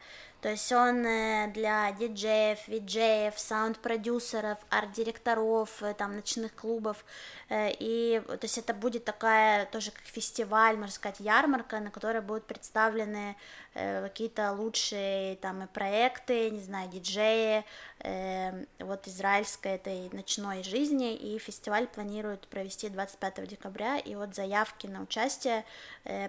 То 0.46 0.50
есть 0.50 0.70
он 0.70 1.04
э, 1.04 1.50
для 1.54 1.90
диджеев, 1.92 2.68
виджеев, 2.68 3.34
саунд-продюсеров, 3.36 4.58
арт-директоров, 4.70 5.82
э, 5.82 5.94
там, 5.94 6.14
ночных 6.14 6.54
клубов, 6.54 7.04
э, 7.48 7.72
и, 7.78 8.22
то 8.24 8.38
есть 8.42 8.58
это 8.58 8.74
будет 8.74 9.04
такая, 9.04 9.66
тоже 9.66 9.90
как 9.90 10.04
фестиваль, 10.04 10.76
можно 10.76 10.92
сказать, 10.92 11.20
ярмарка, 11.20 11.80
на 11.80 11.90
которой 11.90 12.20
будут 12.20 12.44
представлены 12.44 13.34
какие-то 13.74 14.52
лучшие 14.52 15.36
там 15.36 15.68
проекты, 15.68 16.48
не 16.48 16.60
знаю, 16.60 16.88
диджеи, 16.88 17.62
вот 18.00 19.08
израильской 19.08 19.72
этой 19.72 20.10
ночной 20.10 20.62
жизни, 20.62 21.14
и 21.14 21.38
фестиваль 21.38 21.86
планирует 21.86 22.46
провести 22.48 22.88
25 22.88 23.48
декабря, 23.48 23.98
и 23.98 24.14
вот 24.14 24.34
заявки 24.34 24.86
на 24.86 25.02
участие 25.02 25.64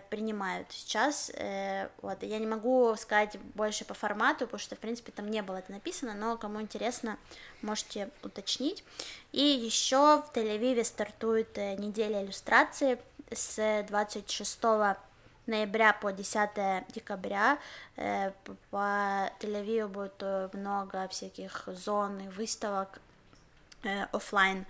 принимают 0.10 0.72
сейчас, 0.72 1.32
вот, 2.02 2.24
я 2.24 2.40
не 2.40 2.48
могу 2.48 2.96
сказать 2.96 3.38
больше 3.54 3.86
по 3.86 3.94
формату, 3.94 4.46
потому 4.46 4.60
что, 4.60 4.76
в 4.76 4.80
принципе, 4.80 5.12
там 5.12 5.30
не 5.30 5.42
было 5.42 5.58
это 5.58 5.72
написано, 5.72 6.14
но 6.14 6.38
кому 6.38 6.62
интересно, 6.62 7.18
можете 7.62 8.10
уточнить. 8.24 8.84
И 9.32 9.42
еще 9.42 10.22
в 10.22 10.32
Тель-Авиве 10.34 10.84
стартует 10.84 11.58
э, 11.58 11.76
неделя 11.76 12.24
иллюстрации 12.24 13.00
с 13.32 13.86
26 13.88 14.60
ноября 15.48 15.94
по 15.94 16.12
10 16.12 16.86
декабря. 16.90 17.58
Э, 17.96 18.32
по 18.70 19.30
Тель-Авиву 19.40 19.88
будет 19.88 20.22
э, 20.22 20.50
много 20.54 21.08
всяких 21.08 21.68
зон 21.68 22.20
и 22.20 22.28
выставок 22.30 23.00
офлайн 24.12 24.66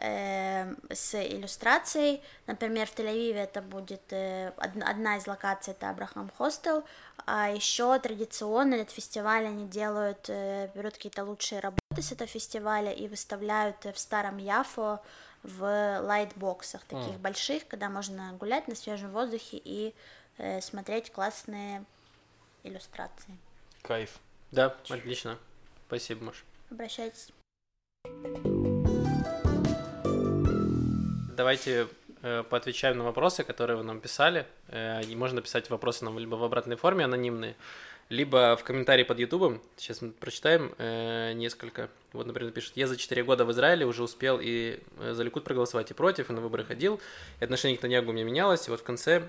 с 0.00 1.14
иллюстрацией. 1.14 2.22
Например, 2.46 2.86
в 2.86 2.94
Тель-Авиве 2.96 3.42
это 3.42 3.60
будет 3.62 4.12
одна 4.12 5.18
из 5.18 5.26
локаций, 5.26 5.72
это 5.72 5.90
Абрахам 5.90 6.30
Хостел, 6.36 6.84
а 7.26 7.50
еще 7.50 7.98
традиционно 7.98 8.74
этот 8.74 8.90
фестиваль 8.90 9.46
они 9.46 9.66
делают, 9.66 10.28
э, 10.28 10.70
берут 10.74 10.94
какие-то 10.94 11.24
лучшие 11.24 11.60
работы 11.60 12.02
с 12.02 12.12
этого 12.12 12.28
фестиваля 12.28 12.92
и 12.92 13.08
выставляют 13.08 13.84
в 13.84 13.98
старом 13.98 14.36
Яфо 14.36 15.00
в 15.44 16.00
лайтбоксах 16.00 16.82
таких 16.84 17.14
mm. 17.14 17.18
больших, 17.18 17.68
когда 17.68 17.88
можно 17.88 18.32
гулять 18.40 18.66
на 18.66 18.74
свежем 18.74 19.12
воздухе 19.12 19.60
и 19.62 19.94
э, 20.38 20.60
смотреть 20.60 21.12
классные 21.12 21.84
иллюстрации. 22.64 23.36
Кайф. 23.82 24.18
Да, 24.50 24.76
отлично. 24.88 25.38
Спасибо, 25.86 26.24
Маш. 26.24 26.44
Обращайтесь. 26.70 27.28
Давайте 31.36 31.88
Э, 32.26 32.42
поотвечаем 32.42 32.96
на 32.96 33.04
вопросы, 33.04 33.44
которые 33.44 33.76
вы 33.76 33.82
нам 33.82 34.00
писали. 34.00 34.46
Э, 34.68 35.02
можно 35.14 35.42
писать 35.42 35.68
вопросы 35.68 36.06
нам 36.06 36.18
либо 36.18 36.36
в 36.36 36.42
обратной 36.42 36.76
форме, 36.76 37.04
анонимные, 37.04 37.54
либо 38.08 38.56
в 38.56 38.64
комментарии 38.64 39.02
под 39.02 39.18
Ютубом. 39.18 39.62
Сейчас 39.76 40.02
мы 40.02 40.12
прочитаем 40.12 40.72
э, 40.78 41.32
несколько. 41.34 41.88
Вот, 42.12 42.26
например, 42.26 42.52
пишет, 42.52 42.72
я 42.76 42.86
за 42.86 42.96
4 42.96 43.24
года 43.24 43.44
в 43.44 43.52
Израиле 43.52 43.86
уже 43.86 44.02
успел 44.02 44.38
и 44.40 44.80
за 45.00 45.22
Ликуд 45.22 45.44
проголосовать, 45.44 45.90
и 45.90 45.94
против, 45.94 46.30
и 46.30 46.32
на 46.32 46.40
выборы 46.40 46.64
ходил, 46.64 47.00
и 47.40 47.44
отношение 47.44 47.76
к 47.76 47.80
Таньягу 47.80 48.10
у 48.10 48.12
меня 48.12 48.24
менялось, 48.24 48.68
и 48.68 48.70
вот 48.70 48.80
в 48.80 48.84
конце 48.84 49.24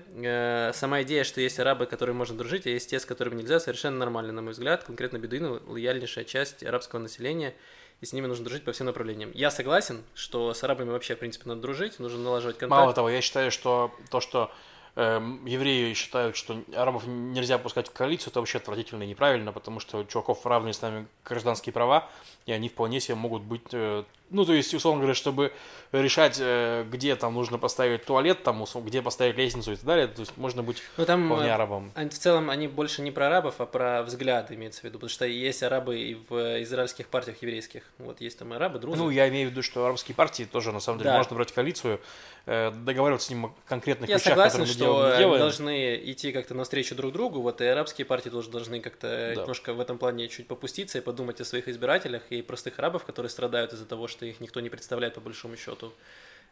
сама 0.72 1.02
идея, 1.02 1.24
что 1.24 1.40
есть 1.40 1.58
арабы, 1.58 1.86
с 1.86 1.88
которыми 1.88 2.16
можно 2.16 2.38
дружить, 2.38 2.64
а 2.66 2.70
есть 2.70 2.88
те, 2.88 3.00
с 3.00 3.04
которыми 3.04 3.40
нельзя, 3.40 3.58
совершенно 3.58 3.98
нормально, 3.98 4.32
на 4.32 4.42
мой 4.42 4.52
взгляд. 4.52 4.84
Конкретно 4.84 5.18
бедуины– 5.18 5.58
лояльнейшая 5.66 6.24
часть 6.24 6.62
арабского 6.62 7.00
населения– 7.00 7.54
и 8.00 8.06
с 8.06 8.12
ними 8.12 8.26
нужно 8.26 8.44
дружить 8.44 8.64
по 8.64 8.72
всем 8.72 8.86
направлениям. 8.86 9.30
Я 9.34 9.50
согласен, 9.50 10.04
что 10.14 10.52
с 10.52 10.62
арабами 10.62 10.90
вообще, 10.90 11.16
в 11.16 11.18
принципе, 11.18 11.48
надо 11.48 11.62
дружить, 11.62 11.98
нужно 11.98 12.18
налаживать 12.18 12.58
контакт. 12.58 12.78
Мало 12.78 12.92
того, 12.92 13.08
я 13.08 13.22
считаю, 13.22 13.50
что 13.50 13.90
то, 14.10 14.20
что 14.20 14.44
э, 14.44 14.48
евреи 14.96 15.92
считают, 15.92 16.36
что 16.36 16.62
арабов 16.74 17.06
нельзя 17.06 17.58
пускать 17.58 17.88
в 17.88 17.92
коалицию, 17.92 18.30
это 18.30 18.40
вообще 18.40 18.58
отвратительно 18.58 19.02
и 19.02 19.06
неправильно, 19.06 19.52
потому 19.52 19.78
что 19.78 19.98
у 19.98 20.04
чуваков 20.04 20.46
равные 20.46 20.72
с 20.72 20.80
нами 20.80 21.06
гражданские 21.24 21.74
права, 21.74 22.08
и 22.46 22.52
они 22.52 22.70
вполне 22.70 23.00
себе 23.00 23.14
могут 23.14 23.42
быть 23.42 23.62
э, 23.72 24.04
ну, 24.30 24.44
то 24.44 24.52
есть, 24.52 24.74
условно 24.74 25.00
говоря, 25.00 25.14
чтобы 25.14 25.52
решать, 25.92 26.38
э, 26.40 26.84
где 26.90 27.14
там 27.16 27.34
нужно 27.34 27.58
поставить 27.58 28.04
туалет, 28.04 28.42
там, 28.42 28.64
где 28.76 29.02
поставить 29.02 29.36
лестницу 29.36 29.72
и 29.72 29.76
так 29.76 29.84
далее, 29.84 30.08
то 30.08 30.20
есть 30.20 30.36
можно 30.36 30.62
быть 30.62 30.82
ну, 30.96 31.04
там, 31.04 31.26
вполне 31.26 31.52
арабом. 31.52 31.92
В 31.94 32.08
целом 32.10 32.50
они 32.50 32.66
больше 32.66 33.02
не 33.02 33.10
про 33.10 33.28
арабов, 33.28 33.56
а 33.58 33.66
про 33.66 34.02
взгляд 34.02 34.50
имеется 34.50 34.80
в 34.80 34.84
виду, 34.84 34.94
потому 34.94 35.10
что 35.10 35.26
есть 35.26 35.62
арабы 35.62 35.98
и 35.98 36.14
в 36.28 36.62
израильских 36.62 37.08
партиях 37.08 37.40
еврейских. 37.42 37.82
Вот 37.98 38.20
есть 38.20 38.38
там 38.38 38.52
арабы, 38.52 38.78
друзья. 38.78 39.02
Ну, 39.02 39.10
я 39.10 39.28
имею 39.28 39.48
в 39.48 39.52
виду, 39.52 39.62
что 39.62 39.84
арабские 39.84 40.14
партии 40.14 40.44
тоже, 40.44 40.72
на 40.72 40.80
самом 40.80 40.98
деле, 40.98 41.10
да. 41.10 41.18
можно 41.18 41.36
брать 41.36 41.52
коалицию, 41.52 42.00
э, 42.46 42.72
договариваться 42.72 43.28
с 43.28 43.30
ним 43.30 43.46
о 43.46 43.54
конкретных 43.66 44.08
я 44.08 44.16
вещах, 44.16 44.30
согласен, 44.30 44.64
которые 44.64 44.90
мы 44.90 45.08
что 45.08 45.18
делаем. 45.18 45.38
должны 45.38 45.96
идти 46.10 46.32
как-то 46.32 46.54
навстречу 46.54 46.94
друг 46.94 47.12
другу, 47.12 47.40
вот 47.40 47.60
и 47.60 47.64
арабские 47.64 48.06
партии 48.06 48.30
тоже 48.30 48.50
должны 48.50 48.80
как-то 48.80 49.32
да. 49.34 49.40
немножко 49.40 49.72
в 49.72 49.80
этом 49.80 49.98
плане 49.98 50.28
чуть 50.28 50.48
попуститься 50.48 50.98
и 50.98 51.00
подумать 51.00 51.40
о 51.40 51.44
своих 51.44 51.68
избирателях 51.68 52.22
и 52.30 52.42
простых 52.42 52.78
арабов, 52.78 53.04
которые 53.04 53.30
страдают 53.30 53.72
из-за 53.72 53.86
того, 53.86 54.08
что 54.08 54.15
их 54.24 54.40
никто 54.40 54.60
не 54.60 54.70
представляет 54.70 55.14
по 55.14 55.20
большому 55.20 55.56
счету. 55.56 55.92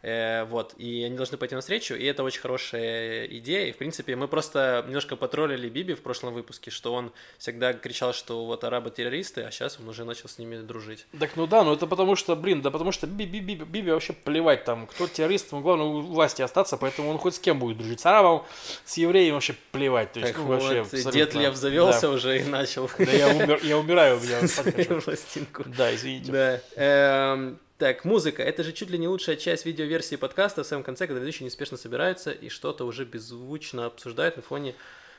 Э, 0.05 0.45
вот, 0.45 0.75
и 0.77 1.03
они 1.03 1.17
должны 1.17 1.39
пойти 1.39 1.55
навстречу, 1.55 1.95
и 1.95 2.05
это 2.05 2.25
очень 2.25 2.43
хорошая 2.43 3.25
идея. 3.25 3.69
И, 3.69 3.73
в 3.73 3.79
принципе, 3.79 4.17
мы 4.17 4.29
просто 4.29 4.85
немножко 4.87 5.17
потроллили 5.17 5.67
Биби 5.71 5.95
в 5.95 6.03
прошлом 6.03 6.35
выпуске, 6.35 6.71
что 6.71 6.93
он 6.93 7.11
всегда 7.39 7.73
кричал, 7.73 8.13
что 8.13 8.45
вот 8.45 8.65
арабы 8.65 8.91
террористы, 8.91 9.41
а 9.45 9.51
сейчас 9.51 9.81
он 9.81 9.89
уже 9.89 10.05
начал 10.05 10.29
с 10.29 10.37
ними 10.37 10.59
дружить. 10.59 11.07
Так, 11.19 11.31
ну 11.37 11.47
да, 11.47 11.65
ну 11.65 11.73
это 11.73 11.87
потому 11.87 12.17
что, 12.17 12.37
блин, 12.37 12.61
да 12.61 12.71
потому 12.71 12.93
что 12.93 13.07
Биби, 13.07 13.41
Биби, 13.41 13.65
Биби 13.65 13.93
вообще 13.93 14.13
плевать 14.13 14.65
там, 14.65 14.87
кто 14.87 15.09
террорист, 15.09 15.53
ему 15.53 15.63
главное 15.63 15.87
у 15.87 16.01
власти 16.03 16.43
остаться, 16.43 16.77
поэтому 16.77 17.09
он 17.09 17.17
хоть 17.17 17.37
с 17.37 17.39
кем 17.39 17.59
будет 17.59 17.79
дружить. 17.79 18.01
С 18.01 18.05
арабом, 18.05 18.45
с 18.85 18.99
евреем 18.99 19.33
вообще 19.33 19.55
плевать. 19.73 20.13
То 20.13 20.21
есть, 20.21 20.35
так 20.35 20.43
ну, 20.43 20.49
вот, 20.49 20.63
вообще, 20.63 20.81
абсолютно... 20.81 21.13
дед 21.13 21.35
Лев 21.35 21.57
завелся 21.57 22.03
да. 22.03 22.11
уже 22.11 22.41
и 22.41 22.45
начал. 22.45 22.91
Да, 22.99 23.11
я, 23.11 23.29
умер, 23.29 23.61
я 23.63 23.79
умираю, 23.79 24.19
у 24.19 24.21
меня 24.21 25.01
пластинку. 25.01 25.65
Да, 25.65 25.95
извините. 25.95 26.61
Да. 26.77 27.55
Так, 27.79 28.05
музыка. 28.05 28.43
Это 28.43 28.63
же 28.63 28.73
чуть 28.73 28.91
ли 28.91 28.99
не 28.99 29.09
лучшая 29.09 29.37
часть 29.37 29.67
видеоверсии 29.67 30.15
подкаста 30.17 30.63
в 30.63 30.67
самом 30.67 30.85
конце, 30.85 31.07
когда 31.07 31.21
ведущие 31.21 31.45
неспешно 31.45 31.77
собираются 31.77 32.31
и 32.31 32.49
что-то 32.49 32.85
уже 32.85 33.05
беззвучно 33.05 33.87
обсуждают 33.87 34.37
на 34.37 34.43
фоне 34.43 34.75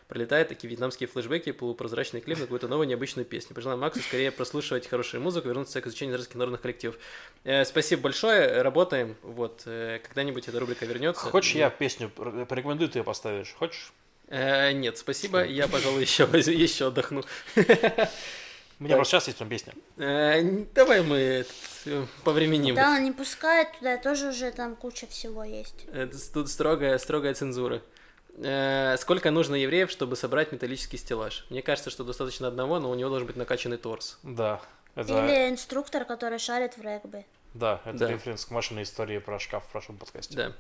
пролетают 0.08 0.50
такие 0.50 0.70
вьетнамские 0.70 1.08
флешбеки, 1.08 1.52
полупрозрачный 1.52 2.22
клип 2.22 2.38
на 2.38 2.44
какую-то 2.44 2.68
новую 2.68 2.88
необычную 2.88 3.26
песню. 3.26 3.56
Пожелаю 3.56 3.80
Максу 3.80 4.02
скорее 4.02 4.32
прослушивать 4.32 4.88
хорошую 4.88 5.22
музыку, 5.22 5.48
вернуться 5.48 5.82
к 5.82 5.88
изучению 5.88 6.14
израильских 6.14 6.36
народных 6.36 6.62
коллективов. 6.62 6.98
Э, 7.44 7.66
спасибо 7.66 8.04
большое, 8.04 8.62
работаем. 8.62 9.16
Вот, 9.24 9.64
э, 9.66 10.00
когда-нибудь 10.04 10.48
эта 10.48 10.60
рубрика 10.60 10.86
вернется. 10.86 11.22
Хочешь, 11.22 11.56
я 11.56 11.70
песню 11.70 12.10
порекомендую, 12.10 12.90
ты 12.90 13.00
ее 13.00 13.04
поставишь? 13.04 13.54
Хочешь? 13.54 13.92
Э, 14.28 14.72
нет, 14.72 14.98
спасибо. 14.98 15.44
Я, 15.44 15.68
пожалуй, 15.68 16.02
еще, 16.04 16.24
еще 16.34 16.88
отдохну. 16.88 17.24
У 18.80 18.84
меня 18.84 18.96
просто 18.96 19.12
сейчас 19.12 19.28
есть 19.28 19.40
там 19.40 19.50
песня. 19.50 19.74
Э, 19.98 20.42
давай 20.74 21.02
мы 21.02 21.46
повременим. 22.24 22.76
Да, 22.76 23.00
не 23.00 23.12
пускают 23.12 23.70
туда, 23.78 23.98
тоже 23.98 24.30
уже 24.30 24.52
там 24.52 24.76
куча 24.76 25.08
всего 25.08 25.44
есть. 25.44 25.86
Тут 26.34 26.50
строгая, 26.50 26.98
строгая 26.98 27.34
цензура. 27.34 27.82
Э, 28.38 28.98
сколько 28.98 29.32
нужно 29.32 29.56
евреев, 29.56 29.90
чтобы 29.90 30.16
собрать 30.16 30.52
металлический 30.52 30.98
стеллаж? 30.98 31.46
Мне 31.50 31.62
кажется, 31.62 31.90
что 31.90 32.04
достаточно 32.04 32.48
одного, 32.48 32.80
но 32.80 32.90
у 32.90 32.96
него 32.96 33.10
должен 33.10 33.28
быть 33.28 33.38
накачанный 33.38 33.78
торс. 33.78 34.20
Да. 34.24 34.62
Это... 34.96 35.26
Или 35.26 35.50
инструктор, 35.50 36.06
который 36.06 36.40
шарит 36.40 36.78
в 36.78 36.82
регби. 36.82 37.26
Да, 37.54 37.82
это 37.86 37.98
да. 37.98 38.12
референс 38.12 38.46
к 38.46 38.52
Машиной 38.52 38.84
истории 38.84 39.20
про 39.20 39.40
шкаф 39.40 39.64
в 39.66 39.72
прошлом 39.72 39.98
подкасте. 39.98 40.36
Да. 40.36 40.52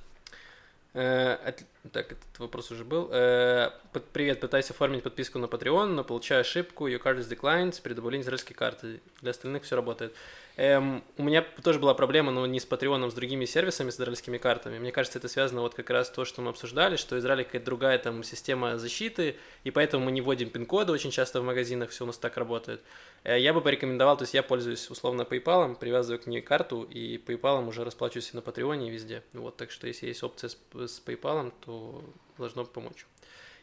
Э, 0.95 1.51
так, 1.91 2.13
этот 2.13 2.39
вопрос 2.39 2.71
уже 2.71 2.85
был. 2.85 3.09
Э, 3.11 3.71
привет, 4.13 4.39
пытаюсь 4.39 4.69
оформить 4.71 5.03
подписку 5.03 5.39
на 5.39 5.45
Patreon, 5.45 5.87
но 5.87 6.05
получаю 6.05 6.41
ошибку. 6.41 6.87
Your 6.87 7.03
card 7.03 7.19
is 7.19 7.29
declined 7.29 7.81
при 7.81 7.93
добавлении 7.93 8.23
израильской 8.23 8.55
карты. 8.55 9.01
Для 9.21 9.31
остальных 9.31 9.63
все 9.63 9.75
работает. 9.75 10.15
Эм, 10.57 11.03
у 11.17 11.23
меня 11.23 11.41
тоже 11.41 11.79
была 11.79 11.93
проблема, 11.93 12.31
но 12.31 12.45
не 12.45 12.61
с 12.61 12.65
Патреоном, 12.65 13.11
с 13.11 13.13
другими 13.13 13.43
сервисами, 13.43 13.89
с 13.89 13.95
израильскими 13.95 14.37
картами. 14.37 14.79
Мне 14.79 14.93
кажется, 14.93 15.19
это 15.19 15.27
связано 15.27 15.61
вот 15.61 15.75
как 15.75 15.89
раз 15.89 16.09
то, 16.09 16.23
что 16.23 16.41
мы 16.41 16.49
обсуждали, 16.49 16.95
что 16.95 17.19
Израиль 17.19 17.43
какая-то 17.43 17.65
другая 17.65 17.97
там 17.99 18.23
система 18.23 18.77
защиты, 18.77 19.35
и 19.65 19.71
поэтому 19.71 20.05
мы 20.05 20.11
не 20.11 20.21
вводим 20.21 20.49
пин-коды 20.49 20.93
очень 20.93 21.11
часто 21.11 21.41
в 21.41 21.43
магазинах, 21.43 21.89
все 21.89 22.05
у 22.05 22.07
нас 22.07 22.17
так 22.17 22.37
работает. 22.37 22.81
Э, 23.25 23.37
я 23.37 23.53
бы 23.53 23.59
порекомендовал, 23.59 24.15
то 24.15 24.23
есть 24.23 24.33
я 24.33 24.43
пользуюсь 24.43 24.89
условно 24.89 25.23
PayPal, 25.23 25.75
привязываю 25.75 26.19
к 26.19 26.27
ней 26.27 26.41
карту, 26.41 26.83
и 26.83 27.17
PayPal 27.17 27.67
уже 27.67 27.83
расплачиваюсь 27.83 28.31
на 28.33 28.41
Патреоне 28.41 28.87
и 28.87 28.91
везде. 28.91 29.23
Вот, 29.33 29.57
так 29.57 29.71
что 29.71 29.87
если 29.87 30.07
есть 30.07 30.23
опция 30.23 30.49
с, 30.49 30.57
с 30.73 31.01
PayPal, 31.05 31.51
то 31.65 32.01
должно 32.37 32.63
помочь. 32.63 33.05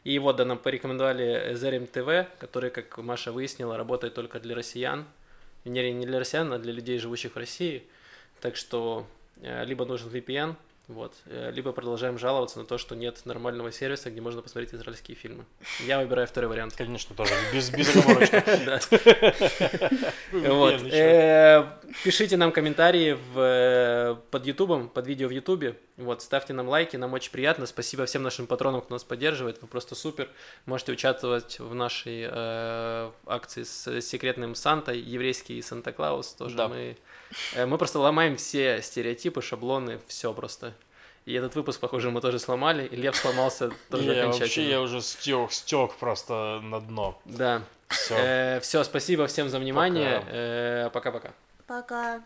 И 0.05 0.19
вот, 0.19 0.37
да, 0.37 0.45
нам 0.45 0.59
порекомендовали 0.59 1.55
Zerem 1.55 1.91
TV, 1.91 2.27
который, 2.39 2.71
как 2.71 2.99
Маша 2.99 3.33
выяснила, 3.33 3.79
работает 3.79 4.13
только 4.13 4.41
для 4.41 4.55
россиян, 4.55 5.07
не, 5.65 5.93
не 5.93 6.07
для 6.07 6.19
россиян, 6.19 6.53
а 6.53 6.59
для 6.59 6.73
людей, 6.73 6.99
живущих 6.99 7.35
в 7.35 7.39
России. 7.39 7.85
Так 8.41 8.57
что 8.57 9.07
э, 9.41 9.65
либо 9.65 9.85
нужен 9.85 10.09
VPN, 10.09 10.57
вот, 10.93 11.15
э, 11.27 11.51
либо 11.53 11.73
продолжаем 11.73 12.19
жаловаться 12.19 12.59
на 12.59 12.65
то, 12.65 12.79
что 12.79 12.95
нет 12.95 13.21
нормального 13.25 13.73
сервиса, 13.73 14.11
где 14.11 14.21
можно 14.21 14.43
посмотреть 14.43 14.75
израильские 14.75 15.17
фильмы. 15.17 15.45
Я 15.87 15.99
выбираю 15.99 16.27
второй 16.27 16.51
вариант. 16.51 16.75
Конечно, 16.77 17.15
тоже, 17.17 17.33
без, 17.53 17.71
безоговорочно. 17.71 18.43
Вот. 20.33 20.83
Э, 20.93 21.65
Пишите 22.05 22.37
нам 22.37 22.53
комментарии 22.53 23.19
э, 23.37 24.17
под 24.31 24.47
Ютубом, 24.47 24.89
под 24.89 25.07
видео 25.07 25.29
в 25.29 25.31
Ютубе. 25.31 25.77
Вот, 25.97 26.23
ставьте 26.23 26.53
нам 26.53 26.69
лайки, 26.69 26.97
нам 26.97 27.13
очень 27.13 27.31
приятно. 27.31 27.67
Спасибо 27.67 28.07
всем 28.07 28.23
нашим 28.23 28.47
патронам, 28.47 28.81
кто 28.81 28.95
нас 28.95 29.05
поддерживает. 29.05 29.61
Вы 29.61 29.69
просто 29.69 29.95
супер. 29.95 30.29
Можете 30.67 30.93
участвовать 30.93 31.59
в 31.59 31.75
нашей 31.75 32.29
акции 33.27 33.63
с 33.63 34.01
секретным 34.01 34.55
Сантой, 34.55 34.99
еврейский 34.99 35.61
Санта-Клаус. 35.61 36.35
Тоже 36.35 36.57
мы, 36.69 36.97
мы 37.67 37.79
просто 37.79 37.99
ломаем 37.99 38.37
все 38.37 38.81
стереотипы, 38.83 39.43
шаблоны, 39.43 40.01
все 40.07 40.33
просто. 40.33 40.75
И 41.25 41.35
этот 41.35 41.55
выпуск, 41.55 41.79
похоже, 41.81 42.11
мы 42.11 42.21
тоже 42.21 42.39
сломали, 42.39 42.85
и 42.87 42.97
Лев 42.97 43.17
сломался 43.17 43.71
тоже 43.91 44.13
я, 44.13 44.23
окончательно. 44.23 44.47
Вообще 44.47 44.69
я 44.69 44.81
уже 44.81 45.01
стек, 45.01 45.53
стек 45.53 45.95
просто 45.95 46.61
на 46.63 46.81
дно. 46.81 47.21
Да. 47.25 47.63
Все. 47.89 48.15
Э, 48.17 48.61
все, 48.61 48.83
спасибо 48.85 49.27
всем 49.27 49.49
за 49.49 49.59
внимание. 49.59 50.91
Пока-пока. 50.93 51.33
Пока. 51.67 52.23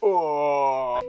Пока. 0.00 1.00